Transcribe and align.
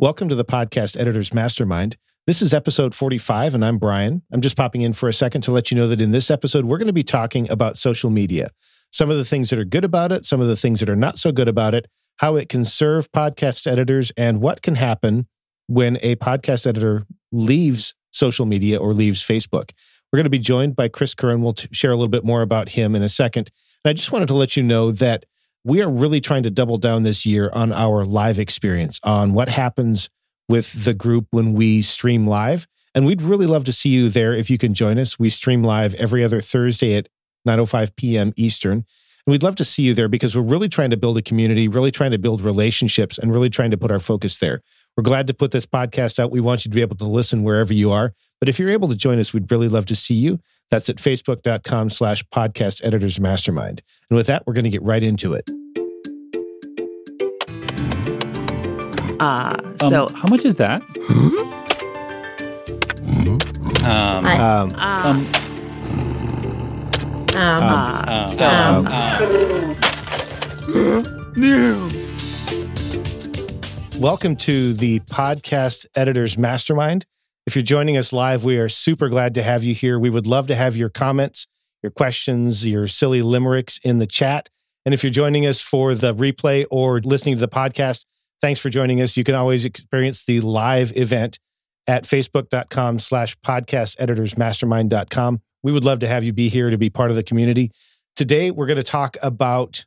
Welcome 0.00 0.30
to 0.30 0.34
the 0.34 0.46
Podcast 0.46 0.98
Editors 0.98 1.34
Mastermind. 1.34 1.98
This 2.26 2.40
is 2.40 2.54
episode 2.54 2.94
45, 2.94 3.54
and 3.54 3.62
I'm 3.62 3.76
Brian. 3.76 4.22
I'm 4.32 4.40
just 4.40 4.56
popping 4.56 4.80
in 4.80 4.94
for 4.94 5.10
a 5.10 5.12
second 5.12 5.42
to 5.42 5.52
let 5.52 5.70
you 5.70 5.76
know 5.76 5.88
that 5.88 6.00
in 6.00 6.10
this 6.10 6.30
episode, 6.30 6.64
we're 6.64 6.78
going 6.78 6.86
to 6.86 6.94
be 6.94 7.04
talking 7.04 7.50
about 7.50 7.76
social 7.76 8.08
media. 8.08 8.48
Some 8.90 9.10
of 9.10 9.18
the 9.18 9.26
things 9.26 9.50
that 9.50 9.58
are 9.58 9.64
good 9.66 9.84
about 9.84 10.10
it, 10.10 10.24
some 10.24 10.40
of 10.40 10.46
the 10.46 10.56
things 10.56 10.80
that 10.80 10.88
are 10.88 10.96
not 10.96 11.18
so 11.18 11.32
good 11.32 11.48
about 11.48 11.74
it, 11.74 11.86
how 12.16 12.36
it 12.36 12.48
can 12.48 12.64
serve 12.64 13.12
podcast 13.12 13.66
editors, 13.66 14.10
and 14.16 14.40
what 14.40 14.62
can 14.62 14.76
happen 14.76 15.26
when 15.66 15.98
a 16.00 16.16
podcast 16.16 16.66
editor 16.66 17.04
leaves 17.30 17.92
social 18.10 18.46
media 18.46 18.80
or 18.80 18.94
leaves 18.94 19.20
Facebook. 19.20 19.72
We're 20.10 20.16
going 20.16 20.24
to 20.24 20.30
be 20.30 20.38
joined 20.38 20.76
by 20.76 20.88
Chris 20.88 21.14
Curran. 21.14 21.42
We'll 21.42 21.52
t- 21.52 21.68
share 21.72 21.90
a 21.90 21.94
little 21.94 22.08
bit 22.08 22.24
more 22.24 22.40
about 22.40 22.70
him 22.70 22.96
in 22.96 23.02
a 23.02 23.10
second. 23.10 23.50
And 23.84 23.90
I 23.90 23.92
just 23.92 24.12
wanted 24.12 24.28
to 24.28 24.34
let 24.34 24.56
you 24.56 24.62
know 24.62 24.92
that 24.92 25.26
we 25.64 25.82
are 25.82 25.90
really 25.90 26.20
trying 26.20 26.42
to 26.44 26.50
double 26.50 26.78
down 26.78 27.02
this 27.02 27.26
year 27.26 27.50
on 27.52 27.72
our 27.72 28.04
live 28.04 28.38
experience, 28.38 29.00
on 29.04 29.32
what 29.32 29.48
happens 29.48 30.08
with 30.48 30.84
the 30.84 30.94
group 30.94 31.26
when 31.30 31.52
we 31.52 31.82
stream 31.82 32.26
live. 32.26 32.66
And 32.94 33.06
we'd 33.06 33.22
really 33.22 33.46
love 33.46 33.64
to 33.64 33.72
see 33.72 33.90
you 33.90 34.08
there 34.08 34.32
if 34.34 34.50
you 34.50 34.58
can 34.58 34.74
join 34.74 34.98
us. 34.98 35.18
We 35.18 35.30
stream 35.30 35.62
live 35.62 35.94
every 35.94 36.24
other 36.24 36.40
Thursday 36.40 36.96
at 36.96 37.08
9:05 37.46 37.94
p.m. 37.96 38.32
Eastern. 38.36 38.84
And 39.26 39.32
we'd 39.32 39.42
love 39.42 39.54
to 39.56 39.64
see 39.64 39.82
you 39.84 39.94
there 39.94 40.08
because 40.08 40.34
we're 40.34 40.42
really 40.42 40.68
trying 40.68 40.90
to 40.90 40.96
build 40.96 41.18
a 41.18 41.22
community, 41.22 41.68
really 41.68 41.90
trying 41.90 42.10
to 42.10 42.18
build 42.18 42.40
relationships, 42.40 43.18
and 43.18 43.32
really 43.32 43.50
trying 43.50 43.70
to 43.70 43.78
put 43.78 43.90
our 43.90 44.00
focus 44.00 44.38
there. 44.38 44.62
We're 44.96 45.04
glad 45.04 45.26
to 45.28 45.34
put 45.34 45.52
this 45.52 45.66
podcast 45.66 46.18
out. 46.18 46.30
We 46.30 46.40
want 46.40 46.64
you 46.64 46.70
to 46.70 46.74
be 46.74 46.80
able 46.80 46.96
to 46.96 47.06
listen 47.06 47.44
wherever 47.44 47.72
you 47.72 47.92
are. 47.92 48.12
But 48.40 48.48
if 48.48 48.58
you're 48.58 48.70
able 48.70 48.88
to 48.88 48.96
join 48.96 49.18
us, 49.18 49.32
we'd 49.32 49.50
really 49.50 49.68
love 49.68 49.86
to 49.86 49.94
see 49.94 50.14
you. 50.14 50.40
That's 50.70 50.88
at 50.88 50.96
facebook.com 50.96 51.90
slash 51.90 52.24
podcast 52.28 52.84
editors 52.84 53.18
mastermind. 53.18 53.82
And 54.08 54.16
with 54.16 54.28
that, 54.28 54.46
we're 54.46 54.52
going 54.52 54.64
to 54.64 54.70
get 54.70 54.82
right 54.82 55.02
into 55.02 55.34
it. 55.34 55.44
Uh, 59.20 59.50
Um, 59.80 59.90
so 59.90 60.08
how 60.14 60.28
much 60.28 60.44
is 60.44 60.56
that? 60.56 60.82
Um, 63.84 64.24
I- 64.26 64.38
Um, 64.38 64.74
uh, 64.76 65.02
Um, 65.02 65.26
um, 67.36 67.62
uh, 68.08 68.26
so 68.26 68.46
um, 68.46 68.86
welcome 74.00 74.36
to 74.36 74.74
the 74.74 75.00
podcast 75.00 75.86
editors 75.94 76.36
mastermind. 76.38 77.06
If 77.50 77.56
you're 77.56 77.64
joining 77.64 77.96
us 77.96 78.12
live, 78.12 78.44
we 78.44 78.58
are 78.58 78.68
super 78.68 79.08
glad 79.08 79.34
to 79.34 79.42
have 79.42 79.64
you 79.64 79.74
here. 79.74 79.98
We 79.98 80.08
would 80.08 80.24
love 80.24 80.46
to 80.46 80.54
have 80.54 80.76
your 80.76 80.88
comments, 80.88 81.48
your 81.82 81.90
questions, 81.90 82.64
your 82.64 82.86
silly 82.86 83.22
limericks 83.22 83.80
in 83.82 83.98
the 83.98 84.06
chat. 84.06 84.48
And 84.86 84.94
if 84.94 85.02
you're 85.02 85.10
joining 85.10 85.44
us 85.46 85.60
for 85.60 85.96
the 85.96 86.14
replay 86.14 86.64
or 86.70 87.00
listening 87.00 87.34
to 87.34 87.40
the 87.40 87.48
podcast, 87.48 88.04
thanks 88.40 88.60
for 88.60 88.70
joining 88.70 89.02
us. 89.02 89.16
You 89.16 89.24
can 89.24 89.34
always 89.34 89.64
experience 89.64 90.24
the 90.24 90.40
live 90.42 90.96
event 90.96 91.40
at 91.88 92.04
facebook.com 92.04 93.00
slash 93.00 93.36
podcast 93.40 93.96
editors 93.98 94.38
mastermind.com. 94.38 95.40
We 95.64 95.72
would 95.72 95.84
love 95.84 95.98
to 95.98 96.06
have 96.06 96.22
you 96.22 96.32
be 96.32 96.50
here 96.50 96.70
to 96.70 96.78
be 96.78 96.88
part 96.88 97.10
of 97.10 97.16
the 97.16 97.24
community. 97.24 97.72
Today, 98.14 98.52
we're 98.52 98.66
going 98.66 98.76
to 98.76 98.84
talk 98.84 99.16
about 99.24 99.84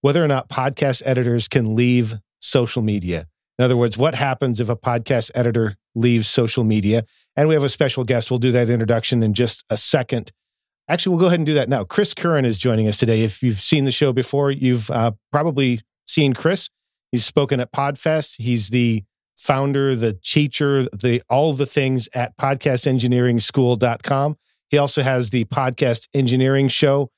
whether 0.00 0.24
or 0.24 0.28
not 0.28 0.48
podcast 0.48 1.02
editors 1.04 1.46
can 1.46 1.76
leave 1.76 2.14
social 2.40 2.80
media. 2.80 3.26
In 3.58 3.66
other 3.66 3.76
words, 3.76 3.98
what 3.98 4.14
happens 4.14 4.60
if 4.60 4.70
a 4.70 4.76
podcast 4.76 5.30
editor 5.34 5.76
leaves 5.94 6.28
social 6.28 6.64
media? 6.64 7.04
And 7.36 7.48
we 7.48 7.54
have 7.54 7.64
a 7.64 7.68
special 7.68 8.04
guest. 8.04 8.30
We'll 8.30 8.38
do 8.38 8.52
that 8.52 8.70
introduction 8.70 9.22
in 9.22 9.34
just 9.34 9.64
a 9.70 9.76
second. 9.76 10.32
Actually, 10.88 11.10
we'll 11.16 11.20
go 11.20 11.26
ahead 11.28 11.38
and 11.38 11.46
do 11.46 11.54
that 11.54 11.68
now. 11.68 11.84
Chris 11.84 12.12
Curran 12.12 12.44
is 12.44 12.58
joining 12.58 12.88
us 12.88 12.96
today. 12.96 13.22
If 13.22 13.42
you've 13.42 13.60
seen 13.60 13.84
the 13.84 13.92
show 13.92 14.12
before, 14.12 14.50
you've 14.50 14.90
uh, 14.90 15.12
probably 15.30 15.80
seen 16.06 16.34
Chris. 16.34 16.68
He's 17.10 17.24
spoken 17.24 17.60
at 17.60 17.72
Podfest. 17.72 18.34
He's 18.38 18.70
the 18.70 19.04
founder, 19.36 19.94
the 19.94 20.18
teacher, 20.24 20.84
the 20.92 21.22
all 21.28 21.52
the 21.52 21.66
things 21.66 22.08
at 22.14 22.36
podcastengineeringschool.com. 22.36 24.36
He 24.68 24.78
also 24.78 25.02
has 25.02 25.30
the 25.30 25.44
podcast 25.46 26.08
engineering 26.14 26.68
show. 26.68 27.10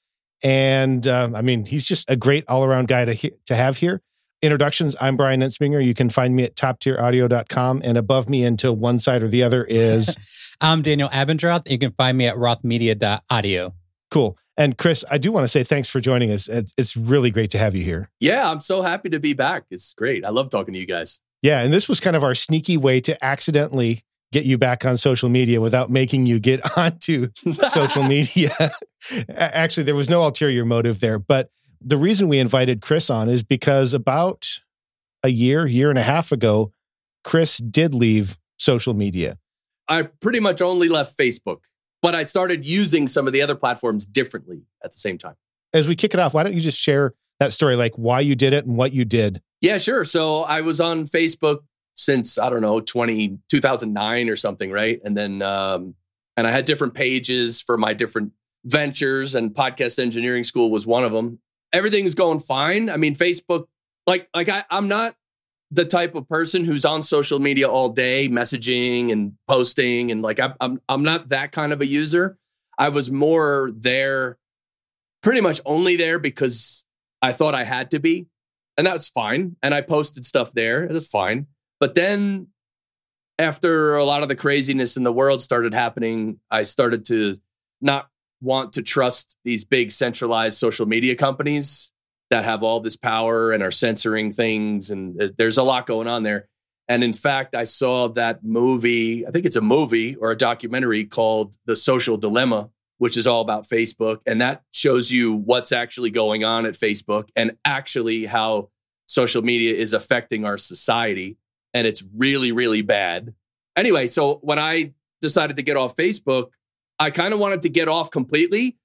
And 0.43 1.07
um, 1.07 1.35
I 1.35 1.43
mean, 1.43 1.67
he's 1.67 1.85
just 1.85 2.09
a 2.11 2.17
great 2.17 2.45
all 2.49 2.65
around 2.65 2.89
guy 2.89 3.05
to, 3.05 3.15
he- 3.15 3.33
to 3.47 3.57
have 3.57 3.79
here. 3.79 4.01
Introductions 4.45 4.95
I'm 5.01 5.17
Brian 5.17 5.41
Ensminger. 5.41 5.83
You 5.83 5.95
can 5.95 6.11
find 6.11 6.37
me 6.37 6.43
at 6.43 6.55
toptieraudio.com. 6.55 7.81
And 7.83 7.97
above 7.97 8.29
me 8.29 8.45
until 8.45 8.77
one 8.77 8.99
side 8.99 9.23
or 9.23 9.29
the 9.29 9.43
other 9.43 9.65
is 9.65 10.15
I'm 10.61 10.83
Daniel 10.83 11.09
Abendroth. 11.09 11.71
You 11.71 11.79
can 11.79 11.93
find 11.93 12.19
me 12.19 12.27
at 12.27 12.37
rothmedia.audio. 12.37 13.73
cool. 14.11 14.37
And 14.59 14.77
Chris, 14.77 15.03
I 15.11 15.17
do 15.17 15.33
want 15.33 15.45
to 15.45 15.49
say 15.49 15.65
thanks 15.65 15.89
for 15.89 15.99
joining 15.99 16.31
us. 16.31 16.47
It's, 16.47 16.75
it's 16.77 16.95
really 16.95 17.31
great 17.31 17.53
to 17.53 17.59
have 17.59 17.75
you 17.75 17.83
here. 17.83 18.11
Yeah, 18.21 18.51
I'm 18.51 18.61
so 18.61 18.83
happy 18.83 19.09
to 19.09 19.19
be 19.19 19.33
back. 19.33 19.65
It's 19.71 19.95
great. 19.95 20.27
I 20.27 20.29
love 20.29 20.51
talking 20.51 20.75
to 20.75 20.79
you 20.79 20.87
guys. 20.87 21.23
Yeah. 21.41 21.63
And 21.63 21.73
this 21.73 21.89
was 21.89 21.99
kind 21.99 22.15
of 22.15 22.23
our 22.23 22.35
sneaky 22.35 22.77
way 22.77 23.01
to 23.01 23.25
accidentally 23.25 24.05
get 24.31 24.45
you 24.45 24.59
back 24.59 24.85
on 24.85 24.99
social 24.99 25.31
media 25.31 25.63
without 25.63 25.91
making 25.91 26.27
you 26.27 26.39
get 26.39 26.61
onto 26.77 27.29
social 27.71 28.03
media. 28.03 28.53
Actually, 29.31 29.85
there 29.85 29.95
was 29.95 30.11
no 30.11 30.23
ulterior 30.23 30.67
motive 30.67 31.01
there. 31.01 31.19
But 31.19 31.49
the 31.85 31.97
reason 31.97 32.29
we 32.29 32.39
invited 32.39 32.81
Chris 32.81 33.11
on 33.11 33.29
is 33.29 33.43
because 33.43 33.95
about 33.95 34.49
a 35.23 35.29
year, 35.29 35.67
year 35.67 35.91
and 35.91 35.99
a 35.99 36.03
half 36.03 36.33
ago, 36.33 36.73
Chris 37.23 37.59
did 37.59 37.95
leave 37.95 38.39
social 38.59 38.95
media. 38.95 39.39
I 39.89 40.03
pretty 40.03 40.41
much 40.41 40.63
only 40.63 40.89
left 40.89 41.17
Facebook, 41.17 41.65
but 42.03 42.15
I 42.15 42.25
started 42.25 42.65
using 42.65 43.07
some 43.07 43.27
of 43.27 43.33
the 43.33 43.43
other 43.43 43.55
platforms 43.55 44.07
differently 44.07 44.63
at 44.83 44.93
the 44.93 44.97
same 44.97 45.19
time. 45.19 45.35
As 45.73 45.89
we 45.89 45.97
kick 45.97 46.15
it 46.15 46.21
off, 46.21 46.35
why 46.35 46.43
don't 46.43 46.55
you 46.55 46.61
just 46.61 46.79
share 46.79 47.15
that 47.41 47.53
story, 47.53 47.77
like 47.77 47.95
why 47.97 48.21
you 48.21 48.35
did 48.35 48.53
it 48.53 48.65
and 48.65 48.77
what 48.77 48.93
you 48.93 49.05
did? 49.05 49.43
Yeah, 49.61 49.79
sure. 49.79 50.05
So 50.05 50.43
I 50.43 50.61
was 50.61 50.81
on 50.81 51.07
Facebook 51.07 51.61
since 51.97 52.39
I 52.39 52.49
don't 52.49 52.61
know 52.61 52.81
20, 52.81 53.39
2009 53.51 54.29
or 54.29 54.37
something, 54.37 54.71
right? 54.71 55.01
And 55.05 55.17
then 55.17 55.43
um, 55.43 55.95
and 56.37 56.47
I 56.47 56.51
had 56.51 56.65
different 56.65 56.95
pages 56.95 57.61
for 57.61 57.77
my 57.77 57.95
different 57.95 58.33
ventures, 58.65 59.35
and 59.35 59.51
podcast 59.53 59.99
engineering 59.99 60.45
school 60.45 60.71
was 60.71 60.87
one 60.87 61.05
of 61.05 61.13
them. 61.13 61.39
Everything's 61.75 62.15
going 62.15 62.41
fine. 62.41 62.89
I 62.89 62.97
mean, 62.97 63.15
Facebook, 63.15 63.67
like 64.07 64.29
like 64.35 64.49
I, 64.49 64.65
I'm 64.71 64.89
not 64.89 65.15
the 65.71 65.85
type 65.85 66.15
of 66.15 66.29
person 66.29 66.65
who's 66.65 66.85
on 66.85 67.03
social 67.03 67.39
media 67.39 67.69
all 67.69 67.91
day, 67.91 68.29
messaging 68.29 69.13
and 69.13 69.35
posting, 69.47 70.11
and 70.11 70.23
like 70.23 70.41
I'm 70.41 70.55
I'm 70.61 70.81
I'm 70.89 71.03
not 71.03 71.29
that 71.29 71.53
kind 71.53 71.73
of 71.73 71.83
a 71.83 71.87
user. 71.87 72.39
I 72.79 72.89
was 72.89 73.11
more 73.11 73.71
there, 73.75 74.39
pretty 75.23 75.43
much 75.43 75.61
only 75.67 75.97
there 75.97 76.19
because 76.19 76.87
I 77.21 77.33
thought 77.33 77.55
I 77.55 77.65
had 77.65 77.91
to 77.93 78.01
be 78.01 78.29
and 78.77 78.87
that 78.87 78.93
was 78.93 79.09
fine. 79.09 79.57
And 79.63 79.75
I 79.75 79.81
posted 79.81 80.25
stuff 80.25 80.53
there. 80.53 80.85
it 80.85 80.93
was 80.93 81.07
fine. 81.07 81.47
But 81.81 81.95
then 81.95 82.49
after 83.39 83.97
a 83.97 84.05
lot 84.05 84.23
of 84.23 84.29
the 84.29 84.37
craziness 84.37 84.97
in 84.97 85.03
the 85.03 85.13
world 85.13 85.43
started 85.43 85.75
happening, 85.75 86.41
I 86.51 86.63
started 86.65 87.05
to 87.07 87.37
not 87.81 88.09
want 88.45 88.75
to 88.75 88.83
trust 88.83 89.37
these 89.45 89.65
big 89.65 89.91
centralized 89.91 90.59
social 90.59 90.87
media 90.87 91.17
companies 91.17 91.93
that 92.31 92.45
have 92.45 92.63
all 92.63 92.81
this 92.81 92.97
power 92.97 93.53
and 93.53 93.63
are 93.63 93.71
censoring 93.71 94.33
things. 94.33 94.91
And 94.91 95.21
uh, 95.21 95.29
there's 95.37 95.59
a 95.59 95.63
lot 95.63 95.87
going 95.87 96.09
on 96.09 96.23
there. 96.23 96.49
And 96.89 97.03
in 97.03 97.13
fact, 97.13 97.55
I 97.55 97.65
saw 97.65 98.09
that 98.09 98.45
movie, 98.45 99.27
I 99.27 99.31
think 99.31 99.47
it's 99.47 99.57
a 99.57 99.63
movie 99.63 100.17
or 100.17 100.31
a 100.31 100.37
documentary 100.37 101.05
called 101.05 101.55
The 101.65 101.77
Social 101.77 102.17
Dilemma, 102.17 102.69
which 102.99 103.17
is 103.17 103.27
all 103.27 103.41
about 103.41 103.69
Facebook. 103.69 104.19
And 104.27 104.41
that 104.41 104.63
shows 104.73 105.11
you 105.11 105.33
what's 105.33 105.73
actually 105.73 106.11
going 106.11 106.45
on 106.45 106.67
at 106.67 106.75
Facebook 106.75 107.29
and 107.35 107.57
actually 107.65 108.27
how 108.27 108.69
social 109.07 109.43
media 109.43 109.75
is 109.75 109.93
affecting 109.93 110.45
our 110.45 110.59
society. 110.59 111.39
And 111.73 111.87
it's 111.87 112.05
really, 112.15 112.53
really 112.53 112.83
bad. 112.83 113.35
Anyway, 113.77 114.07
so 114.07 114.39
when 114.43 114.59
I 114.59 114.93
decided 115.21 115.57
to 115.57 115.63
get 115.63 115.77
off 115.77 115.97
Facebook, 115.97 116.49
I 116.99 117.11
kind 117.11 117.35
of 117.35 117.41
wanted 117.41 117.63
to 117.63 117.69
get 117.69 117.89
off 117.89 118.11
completely. 118.11 118.77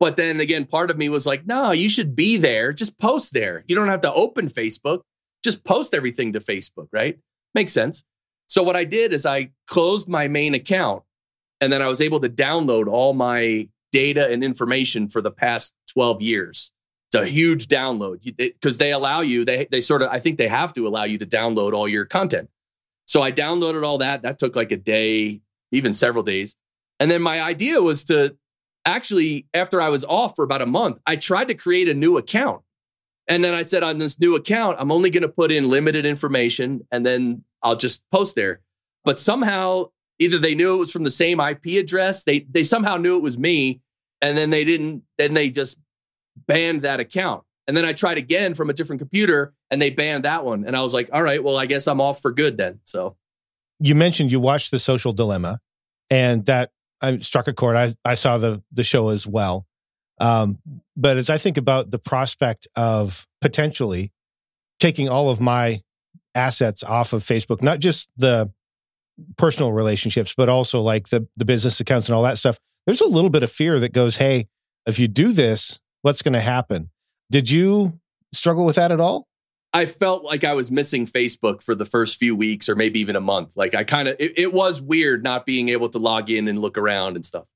But 0.00 0.16
then 0.16 0.40
again, 0.40 0.64
part 0.64 0.90
of 0.90 0.96
me 0.96 1.08
was 1.08 1.26
like, 1.26 1.46
no, 1.46 1.72
you 1.72 1.88
should 1.88 2.14
be 2.14 2.36
there. 2.36 2.72
Just 2.72 2.98
post 2.98 3.32
there. 3.32 3.64
You 3.66 3.74
don't 3.74 3.88
have 3.88 4.02
to 4.02 4.12
open 4.12 4.48
Facebook. 4.48 5.00
Just 5.42 5.64
post 5.64 5.94
everything 5.94 6.32
to 6.34 6.40
Facebook, 6.40 6.88
right? 6.92 7.18
Makes 7.54 7.72
sense. 7.72 8.04
So 8.46 8.62
what 8.62 8.76
I 8.76 8.84
did 8.84 9.12
is 9.12 9.26
I 9.26 9.50
closed 9.66 10.08
my 10.08 10.28
main 10.28 10.54
account 10.54 11.02
and 11.60 11.72
then 11.72 11.82
I 11.82 11.88
was 11.88 12.00
able 12.00 12.20
to 12.20 12.28
download 12.28 12.86
all 12.86 13.12
my 13.12 13.68
data 13.92 14.30
and 14.30 14.44
information 14.44 15.08
for 15.08 15.20
the 15.20 15.30
past 15.30 15.74
12 15.92 16.22
years. 16.22 16.72
It's 17.10 17.22
a 17.22 17.26
huge 17.26 17.68
download 17.68 18.22
because 18.36 18.78
they 18.78 18.92
allow 18.92 19.22
you, 19.22 19.44
they, 19.44 19.66
they 19.70 19.80
sort 19.80 20.02
of, 20.02 20.08
I 20.10 20.18
think 20.18 20.38
they 20.38 20.48
have 20.48 20.72
to 20.74 20.86
allow 20.86 21.04
you 21.04 21.18
to 21.18 21.26
download 21.26 21.72
all 21.72 21.88
your 21.88 22.04
content. 22.04 22.50
So 23.06 23.22
I 23.22 23.32
downloaded 23.32 23.84
all 23.84 23.98
that. 23.98 24.22
That 24.22 24.38
took 24.38 24.54
like 24.54 24.72
a 24.72 24.76
day, 24.76 25.40
even 25.72 25.94
several 25.94 26.22
days. 26.22 26.54
And 27.00 27.10
then 27.10 27.22
my 27.22 27.40
idea 27.40 27.80
was 27.80 28.04
to 28.04 28.36
actually, 28.84 29.46
after 29.54 29.80
I 29.80 29.88
was 29.88 30.04
off 30.04 30.34
for 30.36 30.44
about 30.44 30.62
a 30.62 30.66
month, 30.66 30.98
I 31.06 31.16
tried 31.16 31.48
to 31.48 31.54
create 31.54 31.88
a 31.88 31.94
new 31.94 32.16
account. 32.16 32.62
And 33.28 33.44
then 33.44 33.54
I 33.54 33.64
said, 33.64 33.82
on 33.82 33.98
this 33.98 34.18
new 34.18 34.34
account, 34.34 34.76
I'm 34.80 34.90
only 34.90 35.10
going 35.10 35.22
to 35.22 35.28
put 35.28 35.52
in 35.52 35.68
limited 35.68 36.06
information 36.06 36.86
and 36.90 37.04
then 37.04 37.44
I'll 37.62 37.76
just 37.76 38.08
post 38.10 38.34
there. 38.34 38.60
But 39.04 39.20
somehow, 39.20 39.90
either 40.18 40.38
they 40.38 40.54
knew 40.54 40.74
it 40.74 40.78
was 40.78 40.92
from 40.92 41.04
the 41.04 41.10
same 41.10 41.38
IP 41.40 41.66
address, 41.78 42.24
they, 42.24 42.40
they 42.50 42.62
somehow 42.62 42.96
knew 42.96 43.16
it 43.16 43.22
was 43.22 43.38
me, 43.38 43.80
and 44.20 44.36
then 44.36 44.50
they 44.50 44.64
didn't, 44.64 45.04
then 45.18 45.34
they 45.34 45.50
just 45.50 45.78
banned 46.46 46.82
that 46.82 47.00
account. 47.00 47.44
And 47.66 47.76
then 47.76 47.84
I 47.84 47.92
tried 47.92 48.16
again 48.16 48.54
from 48.54 48.70
a 48.70 48.72
different 48.72 48.98
computer 48.98 49.52
and 49.70 49.80
they 49.80 49.90
banned 49.90 50.24
that 50.24 50.44
one. 50.44 50.64
And 50.64 50.74
I 50.74 50.80
was 50.80 50.94
like, 50.94 51.10
all 51.12 51.22
right, 51.22 51.44
well, 51.44 51.58
I 51.58 51.66
guess 51.66 51.86
I'm 51.86 52.00
off 52.00 52.22
for 52.22 52.32
good 52.32 52.56
then. 52.56 52.80
So 52.84 53.16
you 53.78 53.94
mentioned 53.94 54.30
you 54.30 54.40
watched 54.40 54.70
the 54.70 54.78
social 54.78 55.12
dilemma 55.12 55.60
and 56.08 56.46
that 56.46 56.70
I 57.00 57.18
struck 57.18 57.48
a 57.48 57.52
chord. 57.52 57.76
I, 57.76 57.94
I 58.04 58.14
saw 58.14 58.38
the 58.38 58.62
the 58.72 58.84
show 58.84 59.08
as 59.08 59.26
well. 59.26 59.66
Um, 60.20 60.58
but 60.96 61.16
as 61.16 61.30
I 61.30 61.38
think 61.38 61.56
about 61.56 61.90
the 61.90 61.98
prospect 61.98 62.66
of 62.74 63.26
potentially 63.40 64.12
taking 64.80 65.08
all 65.08 65.30
of 65.30 65.40
my 65.40 65.82
assets 66.34 66.82
off 66.82 67.12
of 67.12 67.22
Facebook, 67.22 67.62
not 67.62 67.78
just 67.78 68.10
the 68.16 68.52
personal 69.36 69.72
relationships, 69.72 70.34
but 70.36 70.48
also 70.48 70.82
like 70.82 71.08
the 71.08 71.26
the 71.36 71.44
business 71.44 71.80
accounts 71.80 72.08
and 72.08 72.16
all 72.16 72.22
that 72.22 72.38
stuff, 72.38 72.58
there's 72.86 73.00
a 73.00 73.06
little 73.06 73.30
bit 73.30 73.42
of 73.42 73.50
fear 73.50 73.78
that 73.78 73.92
goes, 73.92 74.16
hey, 74.16 74.48
if 74.86 74.98
you 74.98 75.08
do 75.08 75.32
this, 75.32 75.78
what's 76.02 76.22
going 76.22 76.34
to 76.34 76.40
happen? 76.40 76.90
Did 77.30 77.50
you 77.50 78.00
struggle 78.32 78.64
with 78.64 78.76
that 78.76 78.90
at 78.90 79.00
all? 79.00 79.28
I 79.72 79.86
felt 79.86 80.24
like 80.24 80.44
I 80.44 80.54
was 80.54 80.70
missing 80.70 81.06
Facebook 81.06 81.62
for 81.62 81.74
the 81.74 81.84
first 81.84 82.18
few 82.18 82.34
weeks 82.34 82.68
or 82.68 82.74
maybe 82.74 83.00
even 83.00 83.16
a 83.16 83.20
month. 83.20 83.56
Like 83.56 83.74
I 83.74 83.84
kind 83.84 84.08
of, 84.08 84.16
it, 84.18 84.38
it, 84.38 84.52
was 84.52 84.80
weird 84.80 85.22
not 85.22 85.44
being 85.44 85.68
able 85.68 85.90
to 85.90 85.98
log 85.98 86.30
in 86.30 86.48
and 86.48 86.58
look 86.58 86.78
around 86.78 87.16
and 87.16 87.24
stuff. 87.24 87.46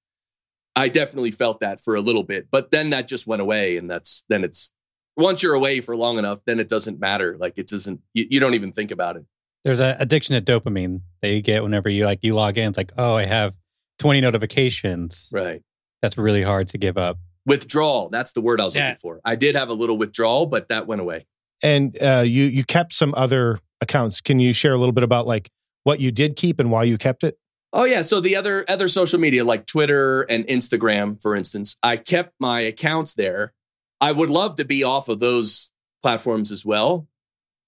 I 0.77 0.89
definitely 0.89 1.31
felt 1.31 1.61
that 1.61 1.81
for 1.81 1.95
a 1.95 2.01
little 2.01 2.23
bit, 2.23 2.49
but 2.51 2.71
then 2.71 2.91
that 2.91 3.09
just 3.09 3.27
went 3.27 3.41
away. 3.41 3.77
And 3.77 3.91
that's, 3.91 4.25
then 4.29 4.45
it's, 4.45 4.73
once 5.17 5.43
you're 5.43 5.55
away 5.55 5.81
for 5.81 5.97
long 5.97 6.19
enough, 6.19 6.41
then 6.45 6.61
it 6.61 6.69
doesn't 6.69 7.01
matter. 7.01 7.37
Like 7.39 7.55
it 7.57 7.69
doesn't, 7.69 8.01
you, 8.13 8.27
you 8.31 8.41
don't 8.41 8.55
even 8.55 8.73
think 8.73 8.91
about 8.91 9.17
it. 9.17 9.25
There's 9.65 9.81
an 9.81 9.97
addiction 9.99 10.43
to 10.43 10.61
dopamine 10.61 11.03
that 11.23 11.31
you 11.31 11.41
get 11.41 11.63
whenever 11.63 11.89
you 11.89 12.05
like, 12.05 12.19
you 12.23 12.35
log 12.35 12.59
in. 12.59 12.69
It's 12.69 12.79
like, 12.79 12.93
oh, 12.99 13.17
I 13.17 13.25
have 13.25 13.55
20 14.01 14.21
notifications. 14.21 15.31
Right. 15.33 15.63
That's 16.03 16.19
really 16.19 16.43
hard 16.43 16.69
to 16.69 16.79
give 16.79 16.99
up. 16.99 17.19
Withdrawal. 17.47 18.09
That's 18.11 18.33
the 18.33 18.41
word 18.41 18.61
I 18.61 18.65
was 18.65 18.77
yeah. 18.77 18.89
looking 18.89 18.99
for. 18.99 19.21
I 19.25 19.35
did 19.35 19.55
have 19.55 19.69
a 19.69 19.75
little 19.75 19.97
withdrawal, 19.97 20.47
but 20.47 20.69
that 20.69 20.87
went 20.87 21.01
away. 21.01 21.27
And 21.63 22.01
uh, 22.03 22.25
you 22.27 22.45
you 22.45 22.65
kept 22.65 22.93
some 22.93 23.15
other 23.17 23.61
accounts. 23.81 24.21
Can 24.21 24.41
you 24.41 24.53
share 24.53 24.73
a 24.73 24.79
little 24.79 24.93
bit 24.93 25.05
about 25.05 25.27
like 25.27 25.51
what 25.85 26.01
you 26.01 26.11
did 26.11 26.37
keep 26.37 26.59
and 26.61 26.71
why 26.71 26.85
you 26.85 26.99
kept 26.99 27.25
it? 27.25 27.37
Oh 27.73 27.85
yeah, 27.85 28.03
so 28.03 28.21
the 28.21 28.37
other 28.37 28.65
other 28.69 28.89
social 28.89 29.19
media 29.19 29.45
like 29.45 29.67
Twitter 29.67 30.23
and 30.23 30.47
Instagram, 30.47 31.21
for 31.23 31.35
instance, 31.35 31.77
I 31.83 31.97
kept 31.97 32.35
my 32.39 32.61
accounts 32.61 33.15
there. 33.15 33.55
I 34.01 34.13
would 34.13 34.31
love 34.31 34.57
to 34.57 34.65
be 34.65 34.85
off 34.85 35.09
of 35.09 35.21
those 35.21 35.73
platforms 36.03 36.53
as 36.53 36.67
well, 36.67 37.07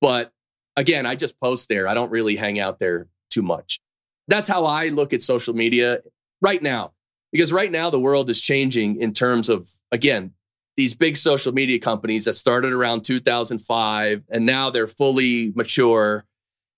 but 0.00 0.32
again, 0.76 1.06
I 1.06 1.14
just 1.14 1.38
post 1.40 1.68
there. 1.68 1.88
I 1.88 1.94
don't 1.94 2.10
really 2.10 2.36
hang 2.36 2.58
out 2.58 2.78
there 2.78 3.08
too 3.30 3.42
much. 3.42 3.80
That's 4.28 4.48
how 4.48 4.64
I 4.64 4.88
look 4.88 5.12
at 5.12 5.22
social 5.22 5.54
media 5.54 6.00
right 6.42 6.62
now. 6.62 6.92
Because 7.32 7.52
right 7.52 7.70
now 7.70 7.90
the 7.90 7.98
world 7.98 8.30
is 8.30 8.40
changing 8.40 9.00
in 9.00 9.12
terms 9.12 9.48
of 9.48 9.70
again, 9.90 10.32
these 10.76 10.94
big 10.94 11.16
social 11.16 11.52
media 11.52 11.78
companies 11.78 12.24
that 12.24 12.34
started 12.34 12.72
around 12.72 13.04
2005 13.04 14.22
and 14.28 14.46
now 14.46 14.70
they're 14.70 14.88
fully 14.88 15.52
mature 15.54 16.24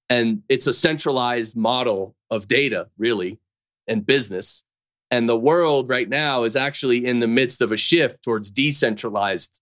and 0.09 0.43
it's 0.49 0.67
a 0.67 0.73
centralized 0.73 1.57
model 1.57 2.15
of 2.31 2.47
data 2.47 2.89
really 2.99 3.39
and 3.87 4.07
business. 4.07 4.63
And 5.11 5.29
the 5.29 5.39
world 5.39 5.89
right 5.89 6.09
now 6.09 6.45
is 6.45 6.57
actually 6.57 7.07
in 7.07 7.21
the 7.21 7.29
midst 7.29 7.61
of 7.61 7.73
a 7.73 7.77
shift 7.77 8.23
towards 8.23 8.51
decentralized 8.51 9.61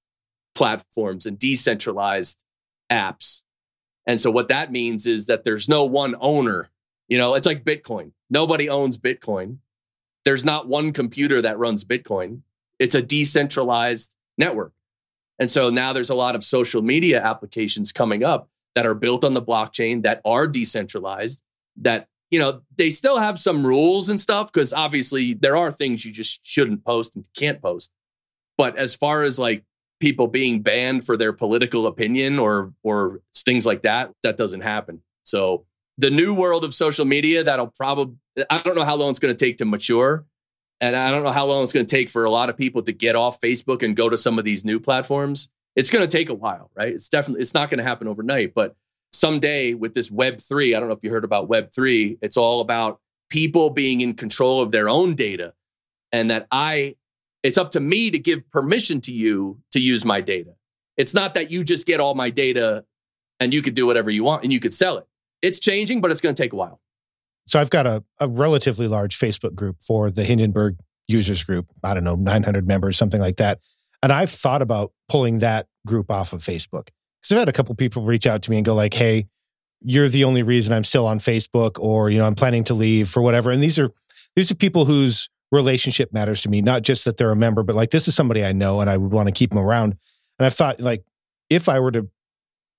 platforms 0.54 1.26
and 1.26 1.38
decentralized 1.38 2.44
apps. 2.90 3.42
And 4.06 4.20
so 4.20 4.30
what 4.30 4.48
that 4.48 4.72
means 4.72 5.06
is 5.06 5.26
that 5.26 5.44
there's 5.44 5.68
no 5.68 5.84
one 5.84 6.14
owner. 6.20 6.70
You 7.08 7.18
know 7.18 7.34
it's 7.34 7.46
like 7.46 7.64
bitcoin. 7.64 8.12
Nobody 8.30 8.68
owns 8.68 8.98
bitcoin. 8.98 9.58
There's 10.24 10.44
not 10.44 10.66
one 10.66 10.92
computer 10.92 11.42
that 11.42 11.58
runs 11.58 11.84
bitcoin. 11.84 12.40
It's 12.78 12.94
a 12.94 13.02
decentralized 13.02 14.14
network. 14.38 14.72
And 15.38 15.50
so 15.50 15.70
now 15.70 15.92
there's 15.92 16.10
a 16.10 16.14
lot 16.14 16.34
of 16.34 16.44
social 16.44 16.82
media 16.82 17.22
applications 17.22 17.92
coming 17.92 18.22
up 18.22 18.48
that 18.74 18.86
are 18.86 18.94
built 18.94 19.24
on 19.24 19.34
the 19.34 19.42
blockchain 19.42 20.02
that 20.02 20.20
are 20.24 20.46
decentralized 20.46 21.42
that 21.76 22.08
you 22.30 22.38
know 22.38 22.62
they 22.76 22.90
still 22.90 23.18
have 23.18 23.38
some 23.38 23.66
rules 23.66 24.08
and 24.08 24.20
stuff 24.20 24.52
because 24.52 24.72
obviously 24.72 25.34
there 25.34 25.56
are 25.56 25.70
things 25.70 26.04
you 26.04 26.12
just 26.12 26.44
shouldn't 26.44 26.84
post 26.84 27.16
and 27.16 27.26
can't 27.36 27.60
post 27.60 27.90
but 28.56 28.76
as 28.76 28.94
far 28.94 29.22
as 29.22 29.38
like 29.38 29.64
people 30.00 30.26
being 30.26 30.62
banned 30.62 31.04
for 31.04 31.16
their 31.16 31.32
political 31.32 31.86
opinion 31.86 32.38
or 32.38 32.72
or 32.82 33.20
things 33.34 33.66
like 33.66 33.82
that 33.82 34.10
that 34.22 34.36
doesn't 34.36 34.62
happen 34.62 35.02
so 35.22 35.64
the 35.98 36.10
new 36.10 36.34
world 36.34 36.64
of 36.64 36.74
social 36.74 37.04
media 37.04 37.44
that'll 37.44 37.68
probably 37.68 38.16
i 38.50 38.58
don't 38.58 38.76
know 38.76 38.84
how 38.84 38.96
long 38.96 39.10
it's 39.10 39.18
going 39.18 39.34
to 39.34 39.44
take 39.44 39.56
to 39.56 39.64
mature 39.64 40.24
and 40.80 40.96
I 40.96 41.10
don't 41.10 41.22
know 41.22 41.30
how 41.30 41.46
long 41.46 41.62
it's 41.62 41.72
going 41.72 41.86
to 41.86 41.96
take 41.96 42.10
for 42.10 42.24
a 42.24 42.30
lot 42.30 42.50
of 42.50 42.56
people 42.56 42.82
to 42.82 42.92
get 42.92 43.16
off 43.16 43.40
Facebook 43.40 43.82
and 43.82 43.96
go 43.96 44.08
to 44.08 44.16
some 44.16 44.38
of 44.38 44.44
these 44.44 44.64
new 44.64 44.80
platforms. 44.80 45.48
It's 45.76 45.90
going 45.90 46.06
to 46.06 46.16
take 46.16 46.28
a 46.28 46.34
while, 46.34 46.70
right? 46.74 46.88
It's 46.88 47.08
definitely 47.08 47.42
it's 47.42 47.54
not 47.54 47.70
going 47.70 47.78
to 47.78 47.84
happen 47.84 48.08
overnight, 48.08 48.54
but 48.54 48.76
someday 49.12 49.74
with 49.74 49.94
this 49.94 50.10
web 50.10 50.40
3, 50.40 50.74
I 50.74 50.80
don't 50.80 50.88
know 50.88 50.94
if 50.94 51.02
you 51.02 51.10
heard 51.10 51.24
about 51.24 51.48
web 51.48 51.72
3, 51.72 52.18
it's 52.20 52.36
all 52.36 52.60
about 52.60 53.00
people 53.30 53.70
being 53.70 54.00
in 54.00 54.14
control 54.14 54.62
of 54.62 54.70
their 54.70 54.88
own 54.88 55.14
data 55.14 55.54
and 56.12 56.30
that 56.30 56.46
I 56.50 56.96
it's 57.42 57.58
up 57.58 57.72
to 57.72 57.80
me 57.80 58.10
to 58.10 58.18
give 58.18 58.48
permission 58.50 59.00
to 59.02 59.12
you 59.12 59.60
to 59.72 59.80
use 59.80 60.04
my 60.04 60.20
data. 60.20 60.54
It's 60.96 61.12
not 61.12 61.34
that 61.34 61.50
you 61.50 61.62
just 61.62 61.86
get 61.86 62.00
all 62.00 62.14
my 62.14 62.30
data 62.30 62.84
and 63.38 63.52
you 63.52 63.60
could 63.60 63.74
do 63.74 63.86
whatever 63.86 64.10
you 64.10 64.24
want 64.24 64.44
and 64.44 64.52
you 64.52 64.60
could 64.60 64.72
sell 64.72 64.96
it. 64.96 65.06
It's 65.42 65.60
changing, 65.60 66.00
but 66.00 66.10
it's 66.10 66.22
going 66.22 66.34
to 66.34 66.42
take 66.42 66.54
a 66.54 66.56
while. 66.56 66.80
So 67.46 67.60
I've 67.60 67.70
got 67.70 67.86
a, 67.86 68.02
a 68.20 68.28
relatively 68.28 68.88
large 68.88 69.18
Facebook 69.18 69.54
group 69.54 69.82
for 69.82 70.10
the 70.10 70.24
Hindenburg 70.24 70.78
users 71.08 71.44
group. 71.44 71.66
I 71.82 71.94
don't 71.94 72.04
know, 72.04 72.14
900 72.14 72.66
members, 72.66 72.96
something 72.96 73.20
like 73.20 73.36
that. 73.36 73.60
And 74.02 74.12
I've 74.12 74.30
thought 74.30 74.62
about 74.62 74.92
pulling 75.08 75.38
that 75.38 75.66
group 75.86 76.10
off 76.10 76.32
of 76.32 76.42
Facebook 76.42 76.88
because 77.20 77.32
I've 77.32 77.38
had 77.38 77.48
a 77.48 77.52
couple 77.52 77.74
people 77.74 78.02
reach 78.02 78.26
out 78.26 78.42
to 78.42 78.50
me 78.50 78.56
and 78.58 78.66
go 78.66 78.74
like, 78.74 78.94
"Hey, 78.94 79.28
you're 79.80 80.08
the 80.08 80.24
only 80.24 80.42
reason 80.42 80.74
I'm 80.74 80.84
still 80.84 81.06
on 81.06 81.20
Facebook," 81.20 81.78
or 81.78 82.10
you 82.10 82.18
know, 82.18 82.26
I'm 82.26 82.34
planning 82.34 82.64
to 82.64 82.74
leave 82.74 83.08
for 83.08 83.22
whatever. 83.22 83.50
And 83.50 83.62
these 83.62 83.78
are 83.78 83.90
these 84.36 84.50
are 84.50 84.54
people 84.54 84.84
whose 84.84 85.30
relationship 85.50 86.12
matters 86.12 86.42
to 86.42 86.50
me, 86.50 86.60
not 86.60 86.82
just 86.82 87.04
that 87.04 87.16
they're 87.16 87.30
a 87.30 87.36
member, 87.36 87.62
but 87.62 87.76
like 87.76 87.90
this 87.90 88.08
is 88.08 88.14
somebody 88.14 88.44
I 88.44 88.52
know 88.52 88.80
and 88.80 88.90
I 88.90 88.96
would 88.96 89.12
want 89.12 89.28
to 89.28 89.32
keep 89.32 89.50
them 89.50 89.58
around. 89.58 89.96
And 90.38 90.46
I 90.46 90.50
thought 90.50 90.80
like, 90.80 91.04
if 91.48 91.68
I 91.68 91.80
were 91.80 91.92
to 91.92 92.08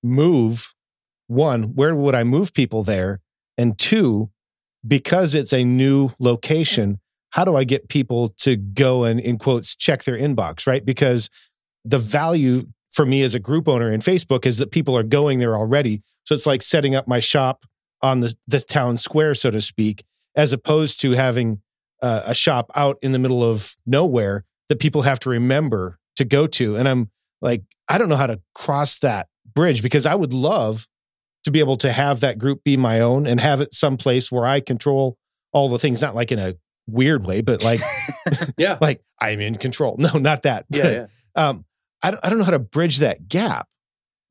move, 0.03 0.73
one, 1.27 1.75
where 1.75 1.95
would 1.95 2.15
I 2.15 2.23
move 2.23 2.53
people 2.53 2.83
there? 2.83 3.21
And 3.57 3.77
two, 3.77 4.29
because 4.87 5.35
it's 5.35 5.53
a 5.53 5.63
new 5.63 6.11
location, 6.19 6.99
how 7.31 7.43
do 7.43 7.55
I 7.55 7.63
get 7.63 7.89
people 7.89 8.29
to 8.39 8.55
go 8.55 9.03
and, 9.03 9.19
in 9.19 9.37
quotes, 9.37 9.75
check 9.75 10.03
their 10.03 10.17
inbox, 10.17 10.67
right? 10.67 10.85
Because 10.85 11.29
the 11.83 11.99
value 11.99 12.67
for 12.91 13.05
me 13.05 13.23
as 13.23 13.35
a 13.35 13.39
group 13.39 13.67
owner 13.67 13.91
in 13.91 14.01
Facebook 14.01 14.45
is 14.45 14.57
that 14.57 14.71
people 14.71 14.97
are 14.97 15.03
going 15.03 15.39
there 15.39 15.55
already. 15.55 16.01
So 16.23 16.33
it's 16.33 16.45
like 16.45 16.61
setting 16.61 16.95
up 16.95 17.07
my 17.07 17.19
shop 17.19 17.65
on 18.01 18.21
the, 18.21 18.35
the 18.47 18.61
town 18.61 18.97
square, 18.97 19.35
so 19.35 19.51
to 19.51 19.61
speak, 19.61 20.03
as 20.35 20.53
opposed 20.53 21.01
to 21.01 21.11
having 21.11 21.61
uh, 22.01 22.21
a 22.25 22.35
shop 22.35 22.71
out 22.75 22.97
in 23.01 23.11
the 23.11 23.19
middle 23.19 23.43
of 23.43 23.75
nowhere 23.85 24.45
that 24.69 24.79
people 24.79 25.01
have 25.03 25.19
to 25.19 25.29
remember 25.29 25.99
to 26.15 26.25
go 26.25 26.47
to. 26.47 26.75
And 26.75 26.87
I'm 26.87 27.09
like, 27.41 27.63
I 27.87 27.97
don't 27.97 28.09
know 28.09 28.15
how 28.15 28.27
to 28.27 28.39
cross 28.53 28.97
that 28.99 29.27
bridge 29.53 29.81
because 29.81 30.05
I 30.05 30.15
would 30.15 30.33
love 30.33 30.87
to 31.45 31.51
be 31.51 31.59
able 31.59 31.77
to 31.77 31.91
have 31.91 32.19
that 32.19 32.37
group 32.37 32.63
be 32.63 32.75
my 32.75 32.99
own 32.99 33.25
and 33.25 33.39
have 33.39 33.61
it 33.61 33.73
someplace 33.73 34.31
where 34.31 34.45
I 34.45 34.59
control 34.59 35.17
all 35.53 35.69
the 35.69 35.79
things, 35.79 36.01
not 36.01 36.15
like 36.15 36.31
in 36.31 36.39
a 36.39 36.55
weird 36.87 37.25
way, 37.25 37.41
but 37.41 37.63
like, 37.63 37.79
yeah, 38.57 38.77
like 38.81 39.01
I'm 39.21 39.39
in 39.39 39.55
control. 39.55 39.95
No, 39.97 40.17
not 40.17 40.43
that. 40.43 40.65
Yeah. 40.69 40.89
yeah. 40.89 41.05
um, 41.35 41.65
I 42.01 42.11
don't, 42.11 42.25
I 42.25 42.29
don't 42.29 42.39
know 42.39 42.43
how 42.43 42.51
to 42.51 42.59
bridge 42.59 42.97
that 42.97 43.27
gap. 43.27 43.67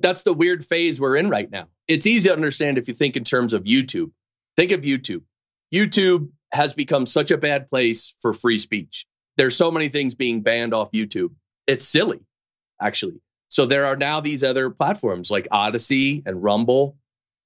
That's 0.00 0.24
the 0.24 0.34
weird 0.34 0.64
phase 0.64 1.00
we're 1.00 1.16
in 1.16 1.30
right 1.30 1.50
now. 1.50 1.68
It's 1.86 2.06
easy 2.06 2.28
to 2.28 2.34
understand 2.34 2.78
if 2.78 2.88
you 2.88 2.94
think 2.94 3.16
in 3.16 3.24
terms 3.24 3.52
of 3.52 3.64
YouTube. 3.64 4.10
Think 4.56 4.72
of 4.72 4.80
YouTube. 4.80 5.22
YouTube 5.72 6.30
has 6.52 6.74
become 6.74 7.06
such 7.06 7.30
a 7.30 7.38
bad 7.38 7.70
place 7.70 8.14
for 8.20 8.32
free 8.32 8.58
speech. 8.58 9.06
There's 9.36 9.56
so 9.56 9.70
many 9.70 9.88
things 9.88 10.14
being 10.14 10.42
banned 10.42 10.74
off 10.74 10.90
YouTube. 10.92 11.30
It's 11.66 11.86
silly, 11.86 12.20
actually. 12.80 13.20
So 13.48 13.66
there 13.66 13.84
are 13.84 13.96
now 13.96 14.20
these 14.20 14.42
other 14.42 14.68
platforms 14.70 15.30
like 15.30 15.46
Odysee 15.52 16.22
and 16.26 16.42
Rumble 16.42 16.96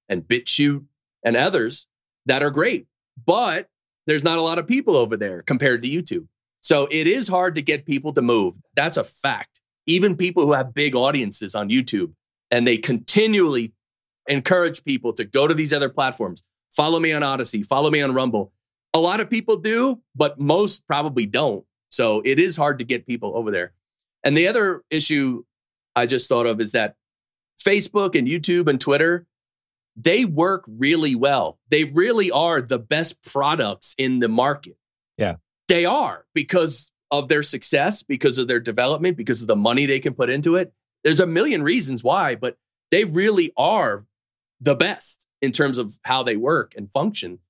and 0.09 0.23
BitChute 0.23 0.85
and 1.25 1.37
others 1.37 1.87
that 2.27 2.43
are 2.43 2.51
great. 2.51 2.87
But 3.25 3.69
there's 4.07 4.25
not 4.25 4.39
a 4.39 4.43
lot 4.43 4.59
of 4.59 4.67
people 4.67 4.97
over 4.97 5.17
there 5.17 5.43
compared 5.43 5.83
to 5.83 5.89
YouTube. 5.89 6.27
So 6.61 6.89
it 6.91 7.07
is 7.07 7.29
hard 7.29 7.55
to 7.55 7.63
get 7.63 7.87
people 7.87 8.13
to 8.15 8.23
move. 8.23 8.57
That's 8.75 8.97
a 8.97 9.05
fact. 9.05 9.61
Even 9.87 10.17
people 10.17 10.45
who 10.45 10.53
have 10.53 10.75
big 10.75 10.95
audiences 10.95 11.55
on 11.55 11.71
YouTube 11.71 12.13
and 12.51 12.67
they 12.67 12.77
continually 12.77 13.73
encourage 14.27 14.85
people 14.85 15.13
to 15.15 15.25
go 15.25 15.49
to 15.49 15.55
these 15.55 15.73
other 15.73 15.89
platforms. 15.89 16.43
Follow 16.71 17.01
me 17.01 17.13
on 17.13 17.23
Odysee, 17.23 17.63
follow 17.63 17.91
me 17.91 18.03
on 18.03 18.15
Rumble. 18.15 18.53
A 18.95 18.99
lot 18.99 19.21
of 19.21 19.31
people 19.31 19.57
do, 19.57 20.01
but 20.15 20.39
most 20.39 20.87
probably 20.87 21.27
don't. 21.27 21.65
So 21.91 22.23
it 22.25 22.39
is 22.39 22.57
hard 22.57 22.79
to 22.79 22.85
get 22.85 23.07
people 23.07 23.37
over 23.37 23.51
there. 23.51 23.73
And 24.25 24.37
the 24.37 24.49
other 24.49 24.83
issue 24.91 25.45
I 25.97 26.07
just 26.07 26.29
thought 26.29 26.47
of 26.47 26.61
is 26.61 26.73
that 26.73 26.97
Facebook 27.63 28.17
and 28.17 28.27
YouTube 28.29 28.69
and 28.69 28.81
Twitter, 28.81 29.27
they 30.01 30.25
work 30.25 30.65
really 30.69 31.17
well. 31.17 31.59
They 31.71 31.85
really 31.85 32.31
are 32.31 32.63
the 32.63 32.79
best 32.79 33.23
products 33.33 33.95
in 33.99 34.21
the 34.21 34.29
market. 34.29 34.77
Yeah. 35.17 35.37
They 35.67 35.85
are 35.85 36.25
because 36.35 36.93
of 37.11 37.29
their 37.29 37.43
success, 37.43 38.03
because 38.03 38.39
of 38.39 38.47
their 38.49 38.61
development, 38.61 39.17
because 39.17 39.43
of 39.43 39.49
the 39.49 39.57
money 39.57 39.87
they 39.87 39.99
can 39.99 40.15
put 40.15 40.31
into 40.31 40.55
it. 40.55 40.73
There's 41.03 41.21
a 41.21 41.27
million 41.27 41.63
reasons 41.63 42.05
why, 42.05 42.37
but 42.37 42.57
they 42.91 43.05
really 43.05 43.53
are 43.57 44.07
the 44.61 44.75
best 44.75 45.27
in 45.43 45.53
terms 45.53 45.79
of 45.79 45.99
how 46.05 46.23
they 46.23 46.37
work 46.37 46.75
and 46.77 46.91
function. 46.91 47.41